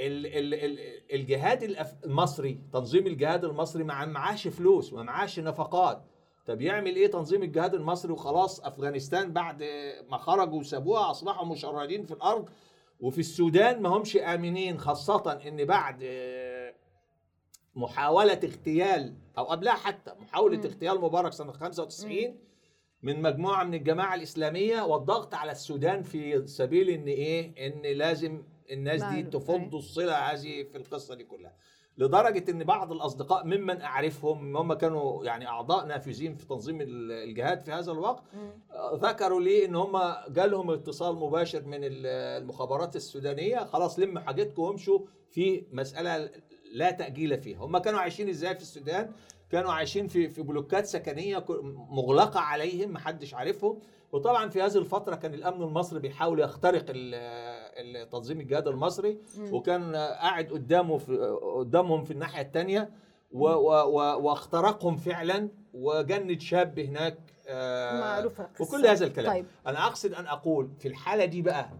ال 0.00 0.26
ال 0.26 0.54
ال 0.54 0.78
الجهاد 1.12 1.76
المصري 2.04 2.60
تنظيم 2.72 3.06
الجهاد 3.06 3.44
المصري 3.44 3.84
ما 3.84 4.06
معاش 4.06 4.48
فلوس 4.48 4.92
ما 4.92 5.02
معاش 5.02 5.40
نفقات 5.40 6.02
طب 6.46 6.60
يعمل 6.60 6.96
إيه 6.96 7.06
تنظيم 7.10 7.42
الجهاد 7.42 7.74
المصري؟ 7.74 8.12
وخلاص 8.12 8.60
أفغانستان 8.60 9.32
بعد 9.32 9.64
ما 10.08 10.16
خرجوا 10.18 10.60
وسابوها 10.60 11.10
أصبحوا 11.10 11.46
مشردين 11.46 12.04
في 12.06 12.14
الأرض. 12.14 12.48
وفي 13.00 13.18
السودان 13.18 13.82
ما 13.82 13.88
همش 13.88 14.16
آمنين 14.16 14.78
خاصة 14.78 15.40
إن 15.48 15.64
بعد 15.64 16.00
آه، 16.02 16.74
محاولة 17.74 18.32
اغتيال 18.32 19.14
أو 19.38 19.44
قبلها 19.44 19.72
حتى 19.72 20.12
محاولة 20.20 20.56
مم. 20.56 20.64
اغتيال 20.64 21.00
مبارك 21.00 21.32
سنة 21.32 21.52
95 21.52 22.38
من 23.02 23.22
مجموعة 23.22 23.64
من 23.64 23.74
الجماعة 23.74 24.14
الإسلامية 24.14 24.82
والضغط 24.82 25.34
على 25.34 25.52
السودان 25.52 26.02
في 26.02 26.46
سبيل 26.46 26.90
إن 26.90 27.06
إيه؟ 27.06 27.66
إن 27.66 27.82
لازم 27.82 28.42
الناس 28.70 29.02
دي. 29.02 29.22
تفض 29.22 29.74
الصلة 29.74 30.14
هذه 30.14 30.62
في 30.62 30.76
القصة 30.78 31.14
دي 31.14 31.24
كلها. 31.24 31.54
لدرجة 31.98 32.50
إن 32.50 32.64
بعض 32.64 32.92
الأصدقاء 32.92 33.44
ممن 33.46 33.80
أعرفهم 33.82 34.56
هم 34.56 34.72
كانوا 34.72 35.24
يعني 35.24 35.48
أعضاء 35.48 35.86
نافذين 35.86 36.34
في 36.34 36.46
تنظيم 36.46 36.80
ال- 36.80 37.12
الجهاد 37.12 37.60
في 37.60 37.72
هذا 37.72 37.92
الوقت 37.92 38.22
ذكروا 38.94 39.40
لي 39.40 39.64
إن 39.64 39.74
هم 39.76 40.14
جالهم 40.28 40.70
اتصال 40.70 41.16
مباشر 41.16 41.62
من 41.62 41.84
ال- 41.84 42.06
المخابرات 42.42 42.96
السودانية 42.96 43.58
خلاص 43.58 43.98
لموا 43.98 44.20
حاجتكم 44.22 44.62
وامشوا 44.62 44.98
في 45.30 45.64
مسألة 45.72 46.30
لا 46.72 46.90
تأجيل 46.90 47.38
فيها. 47.42 47.58
هم 47.64 47.78
كانوا 47.78 48.00
عايشين 48.00 48.28
إزاي 48.28 48.54
في 48.54 48.62
السودان؟ 48.62 49.12
كانوا 49.50 49.72
عايشين 49.72 50.06
في 50.08 50.28
في 50.28 50.42
بلوكات 50.42 50.86
سكنية 50.86 51.44
مغلقة 51.90 52.40
عليهم 52.40 52.90
محدش 52.92 53.34
عارفهم. 53.34 53.78
وطبعا 54.12 54.48
في 54.48 54.62
هذه 54.62 54.76
الفترة 54.78 55.14
كان 55.14 55.34
الأمن 55.34 55.62
المصري 55.62 56.00
بيحاول 56.00 56.40
يخترق 56.40 56.84
تنظيم 58.10 58.40
الجهاد 58.40 58.68
المصري. 58.68 59.18
وكان 59.52 59.96
قاعد 59.96 60.46
قدامه 60.52 60.98
في 60.98 61.16
قدامهم 61.56 62.04
في 62.04 62.10
الناحية 62.10 62.42
الثانية 62.42 62.90
واخترقهم 63.32 64.96
فعلا 64.96 65.48
وجند 65.74 66.40
شاب 66.40 66.78
هناك 66.78 67.18
آه، 67.48 68.00
معروف 68.00 68.40
القصة. 68.40 68.64
وكل 68.76 68.86
هذا 68.86 69.06
الكلام 69.06 69.32
طيب. 69.32 69.46
أنا 69.66 69.86
أقصد 69.86 70.12
أن 70.14 70.26
أقول 70.26 70.70
في 70.78 70.88
الحالة 70.88 71.24
دي 71.24 71.42
بقى 71.42 71.70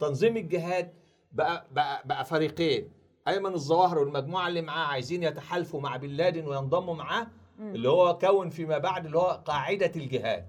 تنظيم 0.00 0.36
الجهاد 0.36 0.92
بقى 1.32 1.66
بقى, 1.72 2.02
بقى 2.04 2.24
فريقين 2.24 2.88
أيمن 3.28 3.54
الظواهر 3.54 3.98
والمجموعة 3.98 4.48
اللي 4.48 4.62
معاه 4.62 4.86
عايزين 4.86 5.22
يتحالفوا 5.22 5.80
مع 5.80 5.96
بن 5.96 6.08
لادن 6.08 6.46
وينضموا 6.46 6.94
معاه. 6.94 7.26
اللي 7.60 7.88
هو 7.88 8.18
كون 8.18 8.50
فيما 8.50 8.78
بعد 8.78 9.04
اللي 9.06 9.18
هو 9.18 9.42
قاعدة 9.44 9.92
الجهاد. 9.96 10.44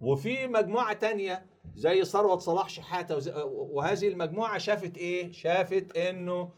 وفي 0.00 0.46
مجموعة 0.46 0.92
تانية 0.92 1.42
زي 1.74 2.04
ثروت 2.04 2.40
صلاح 2.40 2.68
شحاتة 2.68 3.44
وهذه 3.46 4.08
المجموعة 4.08 4.58
شافت 4.58 4.96
إيه؟ 4.98 5.32
شافت 5.32 5.96
إنه 5.96 6.52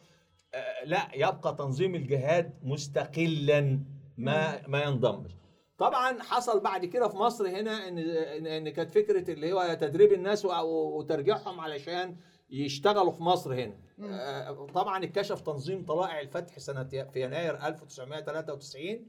آه، 0.55 0.85
لا 0.85 1.09
يبقى 1.15 1.55
تنظيم 1.59 1.95
الجهاد 1.95 2.55
مستقلا 2.63 3.81
ما 4.17 4.69
ما 4.69 4.83
ينضمش. 4.83 5.31
طبعا 5.79 6.23
حصل 6.23 6.61
بعد 6.61 6.85
كده 6.85 7.09
في 7.09 7.17
مصر 7.17 7.49
هنا 7.49 7.89
إن 7.89 7.99
إن, 7.99 8.47
إن 8.47 8.69
كانت 8.69 8.91
فكرة 8.91 9.31
اللي 9.33 9.53
هو 9.53 9.77
تدريب 9.81 10.13
الناس 10.13 10.45
وترجيعهم 10.45 11.61
علشان 11.61 12.17
يشتغلوا 12.51 13.11
في 13.13 13.23
مصر 13.23 13.55
هنا. 13.55 13.77
آه، 14.03 14.67
طبعا 14.75 15.05
اتكشف 15.05 15.41
تنظيم 15.41 15.85
طلائع 15.85 16.21
الفتح 16.21 16.59
سنة 16.59 16.85
في 16.85 17.23
يناير 17.25 17.67
1993 17.67 19.07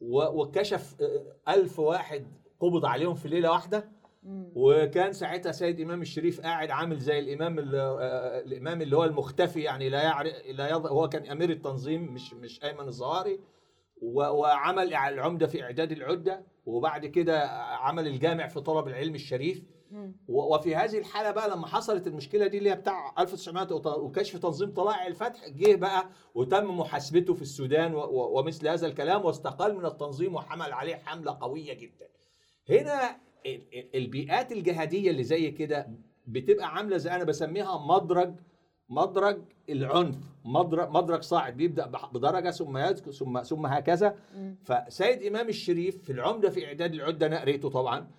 و- 0.00 0.16
واتكشف 0.40 0.96
آه، 1.00 1.52
ألف 1.54 1.78
واحد 1.78 2.26
قبض 2.60 2.84
عليهم 2.84 3.14
في 3.14 3.28
ليلة 3.28 3.50
واحدة. 3.50 3.99
وكان 4.54 5.12
ساعتها 5.12 5.52
سيد 5.52 5.80
إمام 5.80 6.02
الشريف 6.02 6.40
قاعد 6.40 6.70
عامل 6.70 6.98
زي 6.98 7.18
الإمام 7.18 7.58
ال- 7.58 7.74
آه، 7.74 8.40
الإمام 8.40 8.82
اللي 8.82 8.96
هو 8.96 9.04
المختفي 9.04 9.60
يعني 9.60 9.88
لا 9.88 10.02
يعرف 10.02 10.32
لا 10.50 10.70
يض... 10.70 10.86
هو 10.86 11.08
كان 11.08 11.26
أمير 11.30 11.50
التنظيم 11.50 12.02
مش 12.14 12.34
مش 12.34 12.64
أيمن 12.64 12.88
الظواهري 12.88 13.40
و- 14.02 14.20
وعمل 14.28 14.94
العمدة 14.94 15.46
في 15.46 15.62
إعداد 15.62 15.92
العدة 15.92 16.42
وبعد 16.66 17.06
كده 17.06 17.48
عمل 17.76 18.06
الجامع 18.06 18.46
في 18.46 18.60
طلب 18.60 18.88
العلم 18.88 19.14
الشريف. 19.14 19.62
و- 20.28 20.54
وفي 20.54 20.76
هذه 20.76 20.98
الحالة 20.98 21.30
بقى 21.30 21.50
لما 21.50 21.66
حصلت 21.66 22.06
المشكلة 22.06 22.46
دي 22.46 22.58
اللي 22.58 22.70
هي 22.70 22.74
بتاع 22.76 23.14
1900 23.18 23.62
وط- 23.74 23.86
وكشف 23.98 24.38
تنظيم 24.38 24.74
طلائع 24.74 25.06
الفتح 25.06 25.48
جه 25.48 25.74
بقى 25.76 26.04
وتم 26.34 26.78
محاسبته 26.78 27.34
في 27.34 27.42
السودان 27.42 27.94
و- 27.94 27.98
و- 28.04 28.38
ومثل 28.38 28.68
هذا 28.68 28.86
الكلام 28.86 29.24
واستقال 29.24 29.76
من 29.76 29.86
التنظيم 29.86 30.34
وحمل 30.34 30.72
عليه 30.72 30.94
حملة 30.96 31.38
قوية 31.40 31.72
جدا. 31.74 32.08
هنا 32.70 33.16
البيئات 33.94 34.52
الجهادية 34.52 35.10
اللي 35.10 35.24
زي 35.24 35.50
كده 35.50 35.88
بتبقى 36.26 36.74
عاملة 36.74 36.96
زي 36.96 37.10
أنا 37.10 37.24
بسميها 37.24 37.78
مدرج 37.86 38.34
مدرج 38.88 39.38
العنف 39.68 40.16
مدرج 40.44 40.90
مدرج 40.90 41.22
صاعد 41.22 41.56
بيبدأ 41.56 41.86
بدرجة 41.86 42.50
ثم 42.50 42.78
يذكر 42.78 43.10
ثم 43.12 43.42
ثم 43.42 43.66
هكذا. 43.66 44.16
فسيد 44.64 45.22
إمام 45.22 45.48
الشريف 45.48 46.02
في 46.02 46.12
العمدة 46.12 46.50
في 46.50 46.66
إعداد 46.66 46.94
العدة 46.94 47.26
أنا 47.26 47.40
قريته 47.40 47.68
طبعا. 47.70 48.10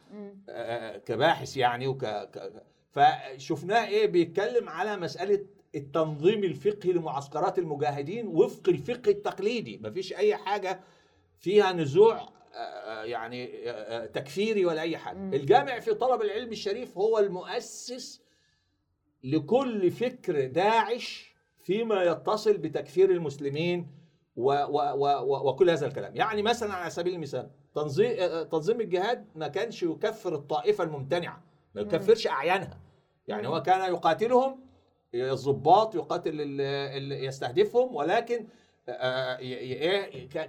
آه، 0.50 0.98
كباحث 0.98 1.58
يعني 1.58 1.88
وك 1.88 2.06
فشفناه 2.92 3.88
إيه 3.88 4.08
بيتكلم 4.08 4.70
على 4.70 4.98
مسألة 4.98 5.46
التنظيم 5.76 6.44
الفقهي 6.44 6.92
لمعسكرات 6.94 7.60
المجاهدين 7.60 8.28
وفق 8.28 8.70
الفقه 8.70 9.12
التقليدي. 9.12 9.78
مفيش 9.84 10.14
أي 10.14 10.36
حاجة 10.36 10.80
فيها 11.40 11.72
نزوع 11.74 12.30
يعني 13.04 13.70
آه، 13.70 13.72
آه، 13.72 14.06
تكفيري 14.06 14.66
ولا 14.66 14.82
أي 14.82 14.98
حاجة. 14.98 15.18
الجامع 15.18 15.80
في 15.80 15.94
طلب 15.94 16.22
العلم 16.22 16.52
الشريف 16.52 16.98
هو 16.98 17.20
المؤسس 17.20 18.22
لكل 19.24 19.92
فكر 19.92 20.46
داعش 20.46 21.36
فيما 21.60 22.04
يتصل 22.04 22.58
بتكفير 22.58 23.12
المسلمين 23.12 23.88
و 24.36 24.52
و 24.52 24.78
و 24.78 25.06
و 25.06 25.50
وكل 25.50 25.70
هذا 25.70 25.88
الكلام. 25.88 26.16
يعني 26.16 26.42
مثلا 26.42 26.74
على 26.74 26.90
سبيل 26.90 27.14
المثال 27.14 27.50
تنظيم 27.76 28.16
آه، 28.20 28.44
تنظيم 28.44 28.82
الجهاد 28.82 29.28
ما 29.36 29.48
كانش 29.48 29.84
يكفر 29.84 30.36
الطائفة 30.36 30.84
الممتنعة 30.84 31.44
ما 31.76 31.82
يكفرش 31.82 32.28
أعيانها. 32.28 32.80
يعني 33.28 33.48
هو 33.48 33.62
كان 33.62 33.94
يقاتلهم 33.94 34.60
الضباط 35.14 35.96
يقاتل 35.96 36.60
يستهدفهم 37.12 37.96
ولكن 37.96 38.36
آه، 38.36 38.46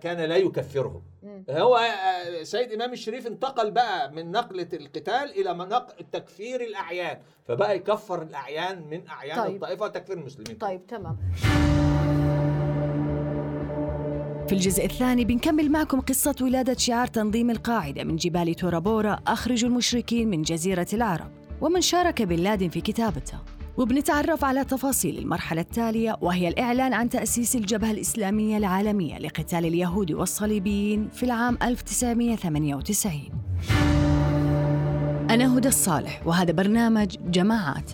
كان 0.01 0.21
لا 0.21 0.37
يكفرهم. 0.37 1.03
هو 1.51 1.77
آه، 1.77 2.43
سيد 2.43 2.73
إمام 2.73 2.93
الشريف 2.93 3.27
انتقل 3.27 3.71
بقى 3.71 4.13
من 4.13 4.31
نقلة 4.31 4.69
القتال 4.73 5.41
إلى 5.41 5.53
نقل 5.53 6.05
تكفير 6.13 6.61
الأعيان. 6.61 7.19
فبقى 7.45 7.77
يكفر 7.77 8.23
الأعيان 8.23 8.87
من 8.91 9.09
أعيان 9.09 9.37
طيب. 9.37 9.55
الطائفة 9.55 9.85
وتكفير 9.85 10.19
المسلمين. 10.19 10.59
طيب 10.59 10.87
تمام. 10.87 11.17
في 14.47 14.53
الجزء 14.53 14.85
الثاني 14.85 15.25
بنكمل 15.25 15.71
معكم 15.71 16.01
قصة 16.01 16.35
ولادة 16.41 16.75
شعار 16.75 17.07
تنظيم 17.07 17.51
القاعدة 17.51 18.05
من 18.05 18.17
جبال 18.17 18.55
تورا 18.55 18.79
بورا 18.79 19.19
أخرجوا 19.27 19.69
المشركين 19.69 20.31
من 20.31 20.43
جزيرة 20.43 20.87
العرب 20.93 21.31
ومن 21.61 21.81
شارك 21.81 22.23
بن 22.23 22.37
لادن 22.37 22.69
في 22.69 22.81
كتابته. 22.81 23.39
وبنتعرف 23.77 24.45
على 24.45 24.65
تفاصيل 24.65 25.19
المرحلة 25.19 25.61
التالية 25.61 26.17
وهي 26.21 26.49
الإعلان 26.49 26.93
عن 26.93 27.09
تأسيس 27.09 27.57
الجبهة 27.57 27.91
الإسلامية 27.91 28.57
العالمية 28.57 29.19
لقتال 29.19 29.67
اليهود 29.67 30.13
والصليبيين 30.13 31.09
في 31.09 31.23
العام 31.23 31.59
1998 31.63 33.13
أنا 35.31 35.59
هدى 35.59 35.69
الصالح 35.69 36.27
وهذا 36.27 36.53
برنامج 36.53 37.17
جماعات. 37.31 37.91